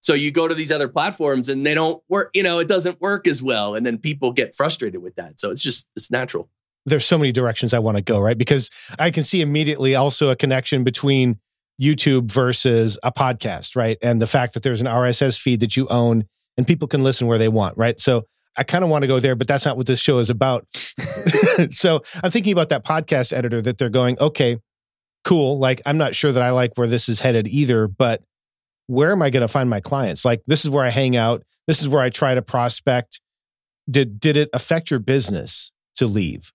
So 0.00 0.12
you 0.12 0.30
go 0.30 0.46
to 0.46 0.54
these 0.54 0.70
other 0.70 0.88
platforms 0.88 1.48
and 1.48 1.64
they 1.64 1.72
don't 1.72 2.02
work, 2.08 2.30
you 2.34 2.42
know, 2.42 2.58
it 2.58 2.68
doesn't 2.68 3.00
work 3.00 3.26
as 3.26 3.42
well. 3.42 3.74
And 3.74 3.86
then 3.86 3.96
people 3.96 4.32
get 4.32 4.54
frustrated 4.54 5.02
with 5.02 5.14
that. 5.16 5.40
So 5.40 5.50
it's 5.50 5.62
just, 5.62 5.88
it's 5.96 6.10
natural. 6.10 6.50
There's 6.84 7.06
so 7.06 7.16
many 7.16 7.32
directions 7.32 7.72
I 7.72 7.78
want 7.78 7.96
to 7.96 8.02
go, 8.02 8.18
right? 8.18 8.36
Because 8.36 8.68
I 8.98 9.10
can 9.10 9.22
see 9.22 9.40
immediately 9.40 9.94
also 9.94 10.28
a 10.28 10.36
connection 10.36 10.84
between 10.84 11.38
YouTube 11.80 12.30
versus 12.30 12.98
a 13.02 13.12
podcast, 13.12 13.76
right? 13.76 13.98
And 14.02 14.20
the 14.20 14.26
fact 14.26 14.54
that 14.54 14.62
there's 14.62 14.80
an 14.80 14.86
RSS 14.86 15.38
feed 15.38 15.60
that 15.60 15.76
you 15.76 15.86
own 15.88 16.24
and 16.56 16.66
people 16.66 16.88
can 16.88 17.02
listen 17.02 17.26
where 17.26 17.38
they 17.38 17.48
want, 17.48 17.76
right? 17.76 17.98
So 17.98 18.26
I 18.56 18.62
kind 18.62 18.84
of 18.84 18.90
want 18.90 19.02
to 19.02 19.08
go 19.08 19.18
there, 19.18 19.34
but 19.34 19.48
that's 19.48 19.64
not 19.64 19.76
what 19.76 19.86
this 19.86 19.98
show 19.98 20.18
is 20.18 20.30
about. 20.30 20.66
so 21.70 22.02
I'm 22.22 22.30
thinking 22.30 22.52
about 22.52 22.68
that 22.68 22.84
podcast 22.84 23.32
editor 23.32 23.60
that 23.62 23.78
they're 23.78 23.88
going, 23.88 24.18
okay, 24.20 24.58
cool. 25.24 25.58
Like, 25.58 25.82
I'm 25.84 25.98
not 25.98 26.14
sure 26.14 26.30
that 26.30 26.42
I 26.42 26.50
like 26.50 26.76
where 26.76 26.86
this 26.86 27.08
is 27.08 27.20
headed 27.20 27.48
either, 27.48 27.88
but 27.88 28.22
where 28.86 29.10
am 29.10 29.22
I 29.22 29.30
going 29.30 29.40
to 29.40 29.48
find 29.48 29.68
my 29.68 29.80
clients? 29.80 30.24
Like, 30.24 30.42
this 30.46 30.64
is 30.64 30.70
where 30.70 30.84
I 30.84 30.90
hang 30.90 31.16
out. 31.16 31.42
This 31.66 31.80
is 31.80 31.88
where 31.88 32.02
I 32.02 32.10
try 32.10 32.34
to 32.34 32.42
prospect. 32.42 33.20
Did 33.90 34.20
did 34.20 34.36
it 34.36 34.48
affect 34.52 34.90
your 34.90 35.00
business 35.00 35.72
to 35.96 36.06
leave? 36.06 36.52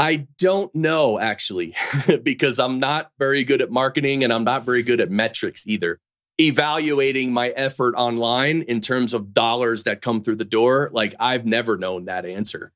I 0.00 0.28
don't 0.38 0.74
know 0.74 1.20
actually, 1.20 1.76
because 2.22 2.58
I'm 2.58 2.80
not 2.80 3.10
very 3.18 3.44
good 3.44 3.60
at 3.60 3.70
marketing 3.70 4.24
and 4.24 4.32
I'm 4.32 4.44
not 4.44 4.64
very 4.64 4.82
good 4.82 4.98
at 4.98 5.10
metrics 5.10 5.66
either. 5.66 6.00
Evaluating 6.40 7.34
my 7.34 7.48
effort 7.50 7.94
online 7.98 8.62
in 8.62 8.80
terms 8.80 9.12
of 9.12 9.34
dollars 9.34 9.84
that 9.84 10.00
come 10.00 10.22
through 10.22 10.36
the 10.36 10.46
door, 10.46 10.88
like 10.94 11.14
I've 11.20 11.44
never 11.44 11.76
known 11.76 12.06
that 12.06 12.24
answer. 12.24 12.72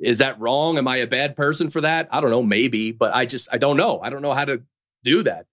Is 0.00 0.18
that 0.18 0.40
wrong? 0.40 0.76
Am 0.76 0.88
I 0.88 0.96
a 0.96 1.06
bad 1.06 1.36
person 1.36 1.70
for 1.70 1.80
that? 1.82 2.08
I 2.10 2.20
don't 2.20 2.30
know, 2.30 2.42
maybe, 2.42 2.90
but 2.90 3.14
I 3.14 3.24
just, 3.24 3.48
I 3.54 3.58
don't 3.58 3.76
know. 3.76 4.00
I 4.02 4.10
don't 4.10 4.20
know 4.22 4.32
how 4.32 4.44
to 4.44 4.64
do 5.04 5.22
that. 5.22 5.46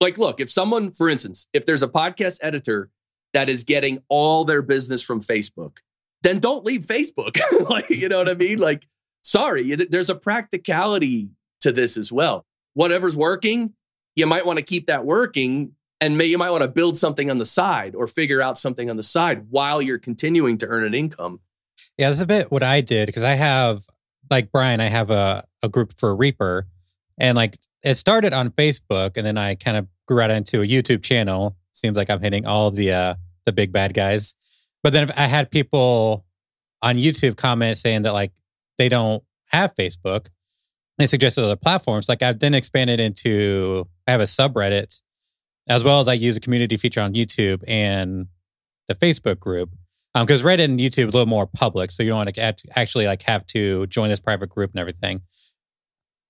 Like, 0.00 0.18
look, 0.18 0.38
if 0.38 0.48
someone, 0.48 0.92
for 0.92 1.08
instance, 1.08 1.48
if 1.52 1.66
there's 1.66 1.82
a 1.82 1.88
podcast 1.88 2.38
editor 2.42 2.90
that 3.32 3.48
is 3.48 3.64
getting 3.64 4.04
all 4.08 4.44
their 4.44 4.62
business 4.62 5.02
from 5.02 5.20
Facebook, 5.20 5.78
then 6.22 6.38
don't 6.38 6.64
leave 6.64 6.82
Facebook. 6.82 7.40
like, 7.68 7.90
you 7.90 8.08
know 8.08 8.18
what 8.18 8.28
I 8.28 8.34
mean? 8.34 8.58
Like, 8.58 8.86
sorry, 9.24 9.74
there's 9.74 10.10
a 10.10 10.14
practicality 10.14 11.30
to 11.60 11.72
this 11.72 11.96
as 11.96 12.12
well. 12.12 12.44
Whatever's 12.74 13.16
working, 13.16 13.74
you 14.14 14.26
might 14.26 14.46
want 14.46 14.58
to 14.58 14.64
keep 14.64 14.86
that 14.86 15.04
working 15.04 15.72
and 16.00 16.18
may, 16.18 16.26
you 16.26 16.38
might 16.38 16.50
want 16.50 16.62
to 16.62 16.68
build 16.68 16.96
something 16.96 17.30
on 17.30 17.38
the 17.38 17.44
side 17.44 17.94
or 17.94 18.06
figure 18.06 18.42
out 18.42 18.58
something 18.58 18.90
on 18.90 18.96
the 18.96 19.02
side 19.02 19.46
while 19.50 19.80
you're 19.80 19.98
continuing 19.98 20.58
to 20.58 20.66
earn 20.66 20.84
an 20.84 20.94
income. 20.94 21.40
Yeah, 21.96 22.10
that's 22.10 22.20
a 22.20 22.26
bit 22.26 22.50
what 22.50 22.62
I 22.62 22.80
did 22.80 23.06
because 23.06 23.22
I 23.22 23.34
have, 23.34 23.86
like 24.30 24.52
Brian, 24.52 24.80
I 24.80 24.86
have 24.86 25.10
a, 25.10 25.44
a 25.62 25.68
group 25.68 25.94
for 25.98 26.14
Reaper 26.14 26.66
and 27.18 27.36
like 27.36 27.56
it 27.82 27.94
started 27.94 28.32
on 28.32 28.50
Facebook 28.50 29.16
and 29.16 29.26
then 29.26 29.38
I 29.38 29.54
kind 29.54 29.76
of 29.76 29.86
grew 30.06 30.20
out 30.20 30.30
into 30.30 30.62
a 30.62 30.66
YouTube 30.66 31.02
channel. 31.02 31.56
Seems 31.72 31.96
like 31.96 32.10
I'm 32.10 32.20
hitting 32.20 32.46
all 32.46 32.70
the 32.70 32.92
uh, 32.92 33.14
the 33.46 33.52
big 33.52 33.72
bad 33.72 33.94
guys. 33.94 34.34
But 34.82 34.92
then 34.92 35.10
I 35.16 35.26
had 35.26 35.50
people 35.50 36.24
on 36.82 36.96
YouTube 36.96 37.36
comment 37.36 37.78
saying 37.78 38.02
that 38.02 38.12
like 38.12 38.32
they 38.78 38.88
don't 38.88 39.22
have 39.46 39.74
Facebook. 39.74 40.26
They 40.98 41.06
suggested 41.06 41.44
other 41.44 41.56
platforms. 41.56 42.08
Like 42.08 42.22
I've 42.22 42.38
then 42.38 42.54
expanded 42.54 43.00
into 43.00 43.88
I 44.06 44.12
have 44.12 44.20
a 44.20 44.24
subreddit 44.24 45.00
as 45.68 45.82
well 45.82 46.00
as 46.00 46.08
I 46.08 46.12
use 46.14 46.36
a 46.36 46.40
community 46.40 46.76
feature 46.76 47.00
on 47.00 47.14
YouTube 47.14 47.62
and 47.66 48.26
the 48.88 48.94
Facebook 48.94 49.38
group. 49.38 49.70
Because 50.14 50.42
um, 50.42 50.46
Reddit 50.46 50.64
and 50.66 50.78
YouTube 50.78 51.04
a 51.04 51.06
little 51.06 51.26
more 51.26 51.46
public, 51.46 51.90
so 51.90 52.04
you 52.04 52.10
don't 52.10 52.18
want 52.18 52.34
to 52.34 52.78
actually 52.78 53.06
like 53.06 53.22
have 53.22 53.44
to 53.48 53.88
join 53.88 54.10
this 54.10 54.20
private 54.20 54.48
group 54.48 54.70
and 54.70 54.78
everything. 54.78 55.22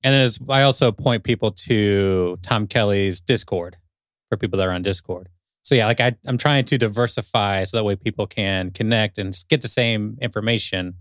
And 0.03 0.15
as 0.15 0.39
I 0.49 0.63
also 0.63 0.91
point 0.91 1.23
people 1.23 1.51
to 1.51 2.39
Tom 2.43 2.67
Kelly's 2.67 3.21
Discord 3.21 3.77
for 4.31 4.39
people 4.39 4.59
that 4.59 4.67
are 4.67 4.73
on 4.73 4.81
Discord. 4.81 5.29
So 5.65 5.75
yeah, 5.75 5.87
like 5.87 6.01
I, 6.01 6.15
I'm 6.27 6.39
trying 6.39 6.65
to 6.67 6.79
diversify 6.79 7.65
so 7.65 7.77
that 7.77 7.85
way 7.85 7.97
people 7.97 8.27
can 8.27 8.71
connect 8.71 9.19
and 9.19 9.35
get 9.49 9.61
the 9.61 9.69
same 9.69 10.17
information 10.21 10.95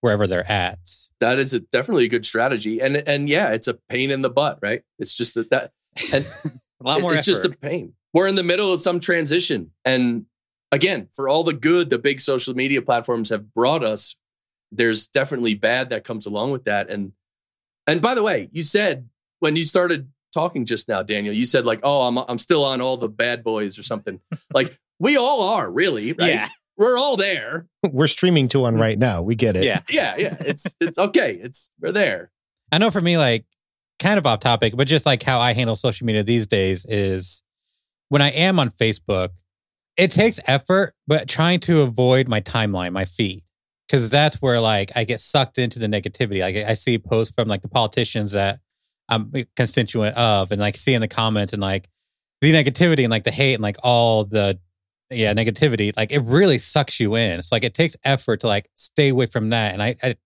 wherever 0.00 0.26
they're 0.26 0.50
at. 0.50 0.78
That 1.20 1.38
is 1.38 1.54
a, 1.54 1.60
definitely 1.60 2.04
a 2.04 2.08
good 2.08 2.26
strategy, 2.26 2.80
and 2.80 2.96
and 2.96 3.28
yeah, 3.28 3.50
it's 3.50 3.68
a 3.68 3.74
pain 3.74 4.10
in 4.10 4.22
the 4.22 4.30
butt, 4.30 4.58
right? 4.62 4.82
It's 4.98 5.14
just 5.14 5.34
that 5.34 5.50
that 5.50 5.72
and 6.12 6.24
a 6.80 6.84
lot 6.84 7.00
more. 7.00 7.12
It's 7.12 7.20
effort. 7.20 7.26
just 7.26 7.44
a 7.44 7.50
pain. 7.50 7.94
We're 8.12 8.28
in 8.28 8.36
the 8.36 8.42
middle 8.42 8.72
of 8.72 8.80
some 8.80 9.00
transition, 9.00 9.72
and 9.84 10.26
again, 10.72 11.08
for 11.14 11.28
all 11.28 11.44
the 11.44 11.52
good 11.52 11.90
the 11.90 11.98
big 11.98 12.20
social 12.20 12.54
media 12.54 12.82
platforms 12.82 13.30
have 13.30 13.52
brought 13.52 13.84
us, 13.84 14.16
there's 14.70 15.08
definitely 15.08 15.54
bad 15.54 15.90
that 15.90 16.04
comes 16.04 16.26
along 16.26 16.52
with 16.52 16.64
that. 16.64 16.90
And 16.90 17.12
and 17.86 18.00
by 18.00 18.14
the 18.14 18.22
way, 18.22 18.48
you 18.52 18.62
said 18.62 19.08
when 19.40 19.56
you 19.56 19.64
started 19.64 20.10
talking 20.32 20.64
just 20.64 20.88
now, 20.88 21.02
Daniel, 21.02 21.34
you 21.34 21.46
said 21.46 21.66
like, 21.66 21.80
"Oh, 21.82 22.02
I'm 22.02 22.18
I'm 22.18 22.38
still 22.38 22.64
on 22.64 22.80
all 22.80 22.96
the 22.96 23.08
bad 23.08 23.42
boys 23.42 23.78
or 23.78 23.82
something." 23.82 24.20
like 24.54 24.78
we 25.00 25.16
all 25.16 25.42
are, 25.42 25.70
really, 25.70 26.12
right? 26.12 26.30
Yeah 26.30 26.48
we're 26.78 26.96
all 26.96 27.16
there. 27.16 27.66
We're 27.82 28.06
streaming 28.06 28.48
to 28.48 28.60
one 28.60 28.76
mm. 28.76 28.80
right 28.80 28.98
now. 28.98 29.20
We 29.20 29.34
get 29.34 29.56
it. 29.56 29.64
Yeah. 29.64 29.80
Yeah. 29.90 30.16
Yeah. 30.16 30.36
It's, 30.40 30.76
it's 30.80 30.98
okay. 30.98 31.32
It's, 31.32 31.70
we're 31.80 31.92
there. 31.92 32.30
I 32.70 32.78
know 32.78 32.90
for 32.90 33.00
me, 33.00 33.18
like 33.18 33.44
kind 33.98 34.18
of 34.18 34.26
off 34.26 34.40
topic, 34.40 34.74
but 34.76 34.86
just 34.86 35.04
like 35.04 35.22
how 35.22 35.40
I 35.40 35.54
handle 35.54 35.76
social 35.76 36.06
media 36.06 36.22
these 36.22 36.46
days 36.46 36.86
is 36.88 37.42
when 38.08 38.22
I 38.22 38.30
am 38.30 38.58
on 38.58 38.70
Facebook, 38.70 39.30
it 39.96 40.10
takes 40.12 40.38
effort, 40.46 40.94
but 41.06 41.28
trying 41.28 41.60
to 41.60 41.80
avoid 41.80 42.28
my 42.28 42.40
timeline, 42.40 42.92
my 42.92 43.04
feed, 43.04 43.42
because 43.88 44.10
that's 44.10 44.36
where 44.36 44.60
like 44.60 44.92
I 44.94 45.04
get 45.04 45.18
sucked 45.18 45.58
into 45.58 45.80
the 45.80 45.88
negativity. 45.88 46.40
Like 46.40 46.56
I 46.56 46.74
see 46.74 46.98
posts 46.98 47.34
from 47.34 47.48
like 47.48 47.62
the 47.62 47.68
politicians 47.68 48.32
that 48.32 48.60
I'm 49.08 49.30
a 49.34 49.44
constituent 49.56 50.16
of 50.16 50.52
and 50.52 50.60
like 50.60 50.76
seeing 50.76 51.00
the 51.00 51.08
comments 51.08 51.52
and 51.52 51.60
like 51.60 51.88
the 52.40 52.52
negativity 52.52 53.00
and 53.00 53.10
like 53.10 53.24
the 53.24 53.32
hate 53.32 53.54
and 53.54 53.62
like 53.62 53.78
all 53.82 54.24
the 54.24 54.60
yeah 55.10 55.32
negativity 55.34 55.96
like 55.96 56.12
it 56.12 56.20
really 56.20 56.58
sucks 56.58 57.00
you 57.00 57.14
in. 57.14 57.38
It's 57.38 57.52
like 57.52 57.64
it 57.64 57.74
takes 57.74 57.96
effort 58.04 58.40
to 58.40 58.46
like 58.46 58.70
stay 58.76 59.08
away 59.08 59.26
from 59.26 59.50
that 59.50 59.72
and 59.72 59.82
i, 59.82 59.96
I 60.02 60.16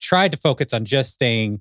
tried 0.00 0.32
to 0.32 0.38
focus 0.38 0.72
on 0.72 0.84
just 0.84 1.14
staying 1.14 1.60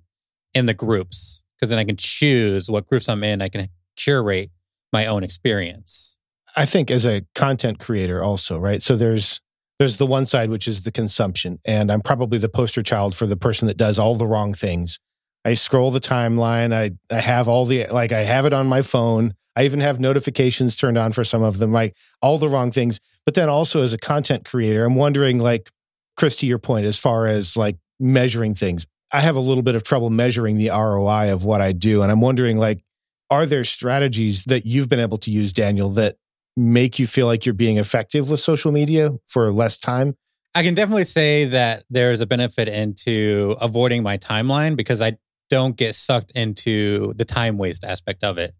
in 0.53 0.65
the 0.65 0.73
groups 0.73 1.43
because 1.55 1.69
then 1.69 1.79
i 1.79 1.83
can 1.83 1.97
choose 1.97 2.69
what 2.69 2.87
groups 2.87 3.07
i'm 3.07 3.23
in 3.23 3.41
i 3.41 3.49
can 3.49 3.69
curate 3.95 4.51
my 4.91 5.07
own 5.07 5.23
experience. 5.23 6.15
I 6.55 6.65
think 6.65 6.91
as 6.91 7.05
a 7.05 7.25
content 7.33 7.79
creator 7.79 8.23
also 8.23 8.59
right? 8.59 8.81
So 8.81 8.95
there's 8.95 9.41
there's 9.79 9.97
the 9.97 10.05
one 10.05 10.25
side 10.25 10.51
which 10.51 10.67
is 10.67 10.83
the 10.83 10.91
consumption 10.91 11.59
and 11.65 11.91
i'm 11.91 11.99
probably 11.99 12.37
the 12.37 12.47
poster 12.47 12.83
child 12.83 13.15
for 13.15 13.25
the 13.25 13.35
person 13.35 13.67
that 13.67 13.75
does 13.75 13.97
all 13.97 14.15
the 14.15 14.27
wrong 14.27 14.53
things 14.53 14.99
i 15.45 15.53
scroll 15.53 15.91
the 15.91 16.01
timeline 16.01 16.73
i 16.73 16.91
i 17.13 17.19
have 17.19 17.47
all 17.47 17.65
the 17.65 17.85
like 17.87 18.11
i 18.11 18.21
have 18.21 18.45
it 18.45 18.53
on 18.53 18.67
my 18.67 18.81
phone 18.81 19.33
I 19.55 19.65
even 19.65 19.81
have 19.81 19.99
notifications 19.99 20.75
turned 20.75 20.97
on 20.97 21.11
for 21.11 21.23
some 21.23 21.43
of 21.43 21.57
them, 21.59 21.71
like 21.71 21.95
all 22.21 22.37
the 22.37 22.49
wrong 22.49 22.71
things. 22.71 22.99
But 23.25 23.35
then 23.35 23.49
also 23.49 23.83
as 23.83 23.93
a 23.93 23.97
content 23.97 24.45
creator, 24.45 24.83
I'm 24.83 24.95
wondering, 24.95 25.39
like, 25.39 25.69
Chris, 26.17 26.35
to 26.37 26.47
your 26.47 26.59
point, 26.59 26.85
as 26.85 26.97
far 26.97 27.27
as 27.27 27.55
like 27.55 27.77
measuring 27.99 28.55
things, 28.55 28.85
I 29.11 29.21
have 29.21 29.35
a 29.35 29.39
little 29.39 29.63
bit 29.63 29.75
of 29.75 29.83
trouble 29.83 30.09
measuring 30.09 30.57
the 30.57 30.69
ROI 30.69 31.31
of 31.31 31.45
what 31.45 31.61
I 31.61 31.71
do. 31.71 32.01
And 32.01 32.11
I'm 32.11 32.21
wondering, 32.21 32.57
like, 32.57 32.83
are 33.29 33.45
there 33.45 33.63
strategies 33.63 34.43
that 34.45 34.65
you've 34.65 34.89
been 34.89 34.99
able 34.99 35.19
to 35.19 35.31
use, 35.31 35.53
Daniel, 35.53 35.89
that 35.91 36.17
make 36.57 36.99
you 36.99 37.07
feel 37.07 37.27
like 37.27 37.45
you're 37.45 37.53
being 37.53 37.77
effective 37.77 38.29
with 38.29 38.39
social 38.39 38.71
media 38.71 39.11
for 39.27 39.51
less 39.51 39.77
time? 39.77 40.15
I 40.55 40.61
can 40.61 40.75
definitely 40.75 41.05
say 41.05 41.45
that 41.45 41.83
there's 41.89 42.21
a 42.21 42.27
benefit 42.27 42.67
into 42.67 43.55
avoiding 43.59 44.03
my 44.03 44.17
timeline 44.17 44.75
because 44.75 45.01
I 45.01 45.17
don't 45.53 45.77
get 45.77 45.93
sucked 45.93 46.31
into 46.31 47.13
the 47.13 47.25
time 47.25 47.59
waste 47.59 47.83
aspect 47.83 48.23
of 48.23 48.39
it 48.39 48.55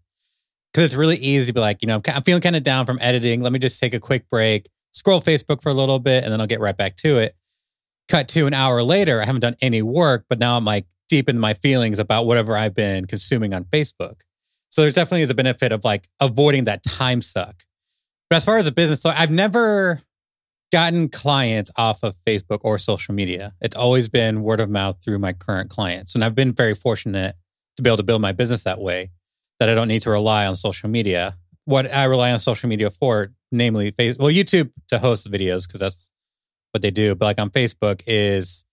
because 0.72 0.86
it's 0.86 0.94
really 0.94 1.18
easy 1.18 1.48
to 1.48 1.54
be 1.54 1.60
like, 1.60 1.82
you 1.82 1.88
know, 1.88 2.00
I'm 2.08 2.22
feeling 2.22 2.44
kind 2.44 2.56
of 2.56 2.62
down 2.62 2.86
from 2.86 3.00
editing. 3.02 3.42
Let 3.42 3.52
me 3.52 3.58
just 3.58 3.80
take 3.80 3.96
a 3.96 4.00
quick 4.00 4.30
break, 4.30 4.70
scroll 4.92 5.20
Facebook 5.20 5.64
for 5.64 5.70
a 5.70 5.74
little 5.74 5.98
bit, 5.98 6.24
and 6.24 6.32
then 6.32 6.40
I'll 6.40 6.46
get 6.46 6.60
right 6.60 6.78
back 6.78 6.96
to 6.98 7.18
it. 7.18 7.36
Cut 8.10 8.28
to 8.30 8.46
an 8.46 8.54
hour 8.54 8.84
later, 8.84 9.20
I 9.20 9.26
haven't 9.26 9.42
done 9.42 9.56
any 9.60 9.82
work, 9.82 10.26
but 10.30 10.38
now 10.38 10.56
I'm 10.56 10.66
like 10.66 10.86
deep 11.10 11.30
in 11.30 11.40
my 11.40 11.56
feelings 11.56 11.98
about 11.98 12.28
whatever 12.28 12.56
I've 12.56 12.76
been 12.76 13.08
consuming 13.08 13.56
on 13.56 13.64
Facebook. 13.64 14.22
So 14.70 14.84
there's 14.84 14.94
definitely 14.94 15.24
is 15.24 15.32
a 15.32 15.36
benefit 15.36 15.72
of 15.72 15.84
like 15.84 16.08
avoiding 16.20 16.66
that 16.66 16.84
time 16.84 17.24
suck. 17.24 17.64
But 18.30 18.36
as 18.36 18.46
far 18.46 18.60
as 18.60 18.68
a 18.68 18.72
business, 18.72 19.02
so 19.02 19.10
I've 19.10 19.32
never 19.32 20.00
gotten 20.74 21.08
clients 21.08 21.70
off 21.78 22.02
of 22.02 22.18
Facebook 22.26 22.58
or 22.64 22.80
social 22.80 23.14
media. 23.14 23.54
It's 23.62 23.76
always 23.76 24.10
been 24.10 24.42
word 24.42 24.60
of 24.60 24.72
mouth 24.72 24.98
through 25.06 25.20
my 25.20 25.32
current 25.32 25.70
clients. 25.70 26.16
And 26.16 26.24
I've 26.24 26.34
been 26.34 26.52
very 26.52 26.74
fortunate 26.74 27.36
to 27.78 27.84
be 27.84 27.92
able 27.92 27.98
to 27.98 28.04
build 28.04 28.24
my 28.24 28.32
business 28.32 28.64
that 28.64 28.82
way 28.82 29.12
that 29.60 29.70
I 29.70 29.76
don't 29.76 29.88
need 29.88 30.02
to 30.02 30.10
rely 30.10 30.48
on 30.48 30.56
social 30.56 30.90
media. 30.90 31.38
What 31.66 31.94
I 31.94 32.06
rely 32.06 32.32
on 32.32 32.40
social 32.40 32.68
media 32.68 32.90
for, 32.90 33.32
namely 33.52 33.92
Facebook, 33.92 34.18
well, 34.18 34.32
YouTube 34.32 34.72
to 34.88 34.98
host 34.98 35.32
videos 35.32 35.68
because 35.68 35.80
that's 35.80 36.10
what 36.72 36.82
they 36.82 36.90
do. 36.90 37.14
But 37.14 37.26
like 37.26 37.40
on 37.40 37.52
Facebook 37.52 38.02
is 38.08 38.66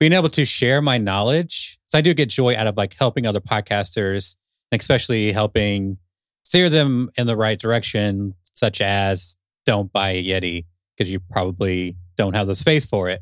being 0.00 0.14
able 0.14 0.30
to 0.30 0.46
share 0.46 0.80
my 0.80 0.96
knowledge. 0.96 1.78
So 1.90 1.98
I 1.98 2.00
do 2.00 2.14
get 2.14 2.30
joy 2.30 2.56
out 2.56 2.66
of 2.66 2.78
like 2.78 2.96
helping 2.98 3.26
other 3.26 3.40
podcasters, 3.40 4.36
and 4.72 4.80
especially 4.80 5.32
helping 5.32 5.98
steer 6.44 6.70
them 6.70 7.10
in 7.18 7.26
the 7.26 7.36
right 7.36 7.58
direction, 7.58 8.36
such 8.54 8.80
as 8.80 9.36
don't 9.66 9.92
buy 9.92 10.12
a 10.12 10.24
Yeti 10.24 10.64
because 10.96 11.12
you 11.12 11.20
probably 11.20 11.96
don't 12.16 12.34
have 12.34 12.46
the 12.46 12.54
space 12.54 12.84
for 12.84 13.08
it. 13.08 13.20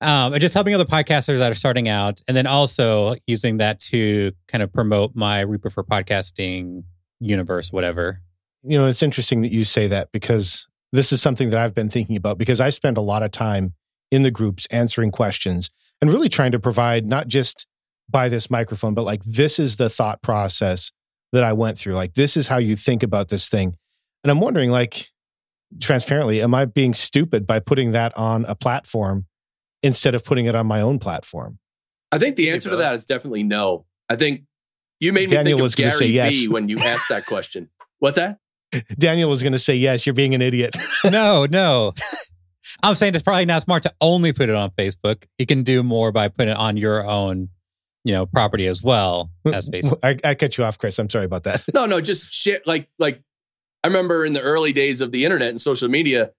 um, 0.00 0.34
and 0.34 0.40
just 0.40 0.54
helping 0.54 0.74
other 0.74 0.84
podcasters 0.84 1.38
that 1.38 1.50
are 1.50 1.54
starting 1.54 1.88
out, 1.88 2.20
and 2.28 2.36
then 2.36 2.46
also 2.46 3.14
using 3.26 3.56
that 3.58 3.80
to 3.80 4.32
kind 4.48 4.62
of 4.62 4.72
promote 4.72 5.14
my 5.14 5.40
Reaper 5.40 5.70
for 5.70 5.82
Podcasting 5.82 6.84
universe, 7.20 7.72
whatever. 7.72 8.20
You 8.62 8.78
know, 8.78 8.86
it's 8.86 9.02
interesting 9.02 9.42
that 9.42 9.52
you 9.52 9.64
say 9.64 9.86
that 9.86 10.12
because 10.12 10.66
this 10.92 11.12
is 11.12 11.22
something 11.22 11.50
that 11.50 11.58
I've 11.58 11.74
been 11.74 11.90
thinking 11.90 12.16
about 12.16 12.38
because 12.38 12.60
I 12.60 12.70
spend 12.70 12.96
a 12.96 13.02
lot 13.02 13.22
of 13.22 13.30
time 13.30 13.74
in 14.10 14.22
the 14.22 14.30
groups 14.30 14.66
answering 14.70 15.10
questions 15.10 15.70
and 16.00 16.10
really 16.10 16.28
trying 16.28 16.52
to 16.52 16.60
provide 16.60 17.06
not 17.06 17.26
just 17.26 17.66
buy 18.10 18.28
this 18.28 18.50
microphone, 18.50 18.94
but 18.94 19.02
like 19.04 19.22
this 19.24 19.58
is 19.58 19.76
the 19.76 19.88
thought 19.88 20.22
process 20.22 20.92
that 21.32 21.44
I 21.44 21.52
went 21.52 21.78
through. 21.78 21.94
Like 21.94 22.14
this 22.14 22.36
is 22.36 22.48
how 22.48 22.58
you 22.58 22.76
think 22.76 23.02
about 23.02 23.28
this 23.28 23.48
thing. 23.48 23.76
And 24.22 24.30
I'm 24.30 24.40
wondering, 24.40 24.70
like, 24.70 25.08
transparently, 25.80 26.40
am 26.42 26.54
I 26.54 26.64
being 26.64 26.94
stupid 26.94 27.46
by 27.46 27.60
putting 27.60 27.92
that 27.92 28.16
on 28.16 28.44
a 28.46 28.54
platform 28.54 29.26
instead 29.82 30.14
of 30.14 30.24
putting 30.24 30.46
it 30.46 30.54
on 30.54 30.66
my 30.66 30.80
own 30.80 30.98
platform? 30.98 31.58
I 32.12 32.18
think 32.18 32.36
the 32.36 32.50
answer 32.50 32.70
to 32.70 32.76
that 32.76 32.94
is 32.94 33.04
definitely 33.04 33.42
no. 33.42 33.86
I 34.08 34.16
think 34.16 34.44
you 35.00 35.12
made 35.12 35.30
me 35.30 35.36
Daniel 35.36 35.58
think 35.58 35.62
was 35.62 35.72
of 35.74 35.78
gonna 35.78 35.90
Gary 35.90 35.98
say 35.98 36.06
yes. 36.06 36.32
Vee 36.32 36.48
when 36.48 36.68
you 36.68 36.76
asked 36.78 37.08
that 37.08 37.26
question. 37.26 37.70
What's 37.98 38.16
that? 38.16 38.38
Daniel 38.98 39.32
is 39.32 39.42
going 39.42 39.52
to 39.52 39.58
say, 39.58 39.74
yes, 39.76 40.06
you're 40.06 40.14
being 40.14 40.34
an 40.34 40.42
idiot. 40.42 40.76
no, 41.04 41.46
no. 41.50 41.92
I'm 42.82 42.94
saying 42.94 43.14
it's 43.14 43.22
probably 43.22 43.46
not 43.46 43.62
smart 43.62 43.82
to 43.84 43.94
only 44.00 44.32
put 44.32 44.48
it 44.48 44.54
on 44.54 44.70
Facebook. 44.70 45.24
You 45.38 45.46
can 45.46 45.62
do 45.62 45.82
more 45.82 46.12
by 46.12 46.28
putting 46.28 46.50
it 46.50 46.56
on 46.56 46.76
your 46.76 47.06
own, 47.06 47.48
you 48.04 48.12
know, 48.12 48.26
property 48.26 48.66
as 48.66 48.82
well 48.82 49.30
as 49.52 49.68
Facebook. 49.72 49.98
I, 50.02 50.18
I 50.24 50.34
cut 50.34 50.58
you 50.58 50.64
off, 50.64 50.78
Chris. 50.78 50.98
I'm 50.98 51.10
sorry 51.10 51.24
about 51.24 51.44
that. 51.44 51.62
No, 51.72 51.86
no, 51.86 52.00
just 52.00 52.32
shit. 52.32 52.66
Like, 52.66 52.88
like 52.98 53.22
I 53.84 53.88
remember 53.88 54.24
in 54.24 54.32
the 54.32 54.40
early 54.40 54.72
days 54.72 55.02
of 55.02 55.12
the 55.12 55.26
internet 55.26 55.50
and 55.50 55.60
social 55.60 55.90
media, 55.90 56.32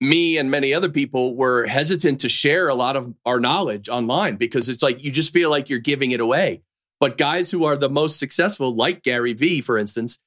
me 0.00 0.36
and 0.36 0.50
many 0.50 0.74
other 0.74 0.88
people 0.88 1.36
were 1.36 1.64
hesitant 1.64 2.20
to 2.20 2.28
share 2.28 2.68
a 2.68 2.74
lot 2.74 2.96
of 2.96 3.14
our 3.24 3.38
knowledge 3.38 3.88
online 3.88 4.34
because 4.34 4.68
it's 4.68 4.82
like 4.82 5.04
you 5.04 5.12
just 5.12 5.32
feel 5.32 5.48
like 5.48 5.70
you're 5.70 5.78
giving 5.78 6.10
it 6.10 6.18
away. 6.18 6.62
But 6.98 7.16
guys 7.16 7.52
who 7.52 7.64
are 7.64 7.76
the 7.76 7.88
most 7.88 8.18
successful, 8.18 8.74
like 8.74 9.04
Gary 9.04 9.32
Vee, 9.32 9.60
for 9.60 9.78
instance, 9.78 10.18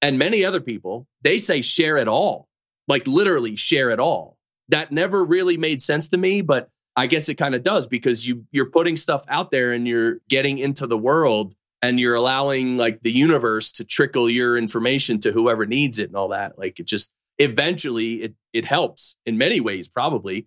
and 0.00 0.18
many 0.18 0.46
other 0.46 0.62
people, 0.62 1.06
they 1.20 1.38
say 1.38 1.60
share 1.60 1.98
it 1.98 2.08
all, 2.08 2.48
like 2.88 3.06
literally 3.06 3.54
share 3.54 3.90
it 3.90 4.00
all. 4.00 4.38
That 4.70 4.92
never 4.92 5.26
really 5.26 5.58
made 5.58 5.82
sense 5.82 6.08
to 6.08 6.16
me, 6.16 6.40
but 6.40 6.70
I 6.96 7.06
guess 7.06 7.28
it 7.28 7.34
kind 7.34 7.54
of 7.54 7.62
does 7.62 7.86
because 7.86 8.26
you 8.26 8.46
you're 8.50 8.70
putting 8.70 8.96
stuff 8.96 9.24
out 9.28 9.50
there 9.50 9.72
and 9.72 9.86
you're 9.86 10.20
getting 10.30 10.56
into 10.56 10.86
the 10.86 10.96
world 10.96 11.54
and 11.88 12.00
you're 12.00 12.14
allowing 12.14 12.76
like 12.76 13.02
the 13.02 13.10
universe 13.12 13.72
to 13.72 13.84
trickle 13.84 14.28
your 14.30 14.56
information 14.58 15.20
to 15.20 15.32
whoever 15.32 15.66
needs 15.66 15.98
it 15.98 16.08
and 16.08 16.16
all 16.16 16.28
that. 16.28 16.58
Like 16.58 16.78
it 16.80 16.86
just 16.86 17.10
eventually 17.38 18.14
it 18.22 18.34
it 18.52 18.64
helps 18.64 19.16
in 19.26 19.36
many 19.38 19.60
ways, 19.60 19.88
probably, 19.88 20.46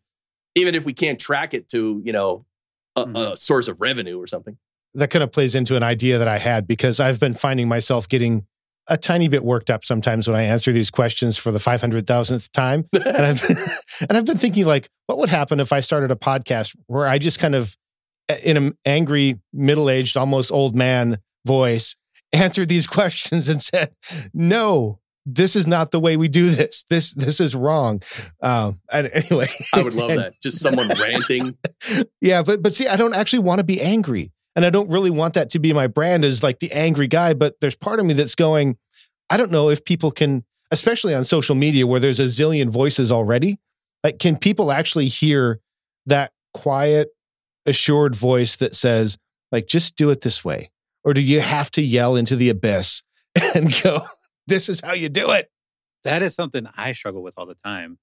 even 0.56 0.76
if 0.76 0.86
we 0.86 0.94
can't 0.94 1.20
track 1.20 1.54
it 1.54 1.68
to 1.70 2.02
you 2.04 2.14
know 2.14 2.46
a, 2.96 3.06
Mhm. 3.06 3.34
a 3.34 3.38
source 3.38 3.68
of 3.68 3.80
revenue 3.82 4.18
or 4.20 4.28
something. 4.28 4.58
that 4.94 5.10
kind 5.12 5.22
of 5.22 5.32
plays 5.32 5.54
into 5.54 5.76
an 5.76 5.84
idea 5.84 6.18
that 6.18 6.28
I 6.28 6.40
had 6.40 6.66
because 6.68 7.00
I've 7.00 7.20
been 7.20 7.36
finding 7.36 7.68
myself 7.68 8.10
getting 8.10 8.48
a 8.88 8.98
tiny 8.98 9.28
bit 9.28 9.44
worked 9.44 9.70
up 9.70 9.84
sometimes 9.84 10.28
when 10.28 10.36
I 10.36 10.42
answer 10.44 10.72
these 10.72 10.90
questions 10.90 11.38
for 11.38 11.52
the 11.52 11.60
500,000th 11.60 12.50
time. 12.52 12.86
And 13.06 13.26
I've, 13.30 13.44
and 14.10 14.18
I've 14.18 14.26
been 14.26 14.38
thinking, 14.40 14.66
like, 14.66 14.90
what 15.06 15.20
would 15.20 15.30
happen 15.30 15.60
if 15.60 15.72
I 15.72 15.82
started 15.82 16.10
a 16.10 16.16
podcast 16.16 16.76
where 16.88 17.06
I 17.06 17.20
just 17.20 17.38
kind 17.38 17.54
of, 17.54 17.76
in 18.44 18.58
an 18.58 18.78
angry, 18.86 19.40
middle 19.54 19.88
aged, 19.90 20.18
almost 20.18 20.52
old 20.52 20.76
man 20.76 21.20
voice, 21.48 21.96
answered 22.32 22.70
these 22.70 22.86
questions 22.98 23.50
and 23.50 23.64
said, 23.64 23.96
no. 24.34 25.00
This 25.30 25.58
is 25.58 25.68
not 25.68 25.92
the 25.92 26.00
way 26.00 26.16
we 26.16 26.30
do 26.30 26.52
this. 26.52 26.86
This 26.90 27.14
this 27.14 27.42
is 27.42 27.54
wrong. 27.54 28.02
Um, 28.42 28.80
and 28.90 29.08
anyway, 29.14 29.50
I 29.76 29.84
would 29.84 29.94
love 29.94 30.12
and- 30.12 30.20
that. 30.20 30.34
Just 30.42 30.60
someone 30.60 30.88
ranting. 31.02 31.58
yeah, 32.22 32.44
but 32.44 32.64
but 32.64 32.74
see, 32.74 32.88
I 32.88 32.96
don't 32.96 33.14
actually 33.14 33.40
want 33.40 33.60
to 33.60 33.66
be 33.66 33.82
angry, 33.82 34.32
and 34.56 34.66
I 34.66 34.70
don't 34.70 34.90
really 34.90 35.10
want 35.10 35.34
that 35.34 35.50
to 35.50 35.60
be 35.60 35.74
my 35.74 35.88
brand 35.88 36.24
as 36.24 36.42
like 36.44 36.60
the 36.60 36.72
angry 36.72 37.08
guy. 37.08 37.34
But 37.34 37.60
there's 37.60 37.76
part 37.76 38.00
of 38.00 38.06
me 38.06 38.14
that's 38.14 38.36
going, 38.36 38.78
I 39.30 39.36
don't 39.36 39.52
know 39.52 39.70
if 39.70 39.84
people 39.84 40.12
can, 40.12 40.46
especially 40.72 41.14
on 41.14 41.26
social 41.26 41.56
media 41.56 41.86
where 41.86 42.00
there's 42.00 42.22
a 42.22 42.28
zillion 42.32 42.70
voices 42.70 43.12
already. 43.12 43.60
Like, 44.06 44.20
can 44.20 44.38
people 44.38 44.72
actually 44.72 45.10
hear 45.10 45.60
that 46.06 46.32
quiet, 46.54 47.10
assured 47.66 48.16
voice 48.16 48.56
that 48.56 48.76
says, 48.78 49.18
like, 49.52 49.68
just 49.68 49.98
do 49.98 50.10
it 50.10 50.22
this 50.22 50.46
way, 50.46 50.72
or 51.08 51.14
do 51.14 51.22
you 51.22 51.40
have 51.40 51.72
to 51.72 51.82
yell 51.82 52.18
into 52.18 52.36
the 52.36 52.50
abyss 52.50 53.02
and 53.56 53.74
go, 53.82 54.02
this 54.46 54.68
is 54.68 54.82
how 54.82 54.92
you 54.92 55.08
do 55.08 55.32
it? 55.32 55.50
That 56.04 56.22
is 56.22 56.36
something 56.36 56.68
I 56.76 56.92
struggle 56.92 57.24
with 57.24 57.36
all 57.38 57.46
the 57.46 57.56
time. 57.56 57.98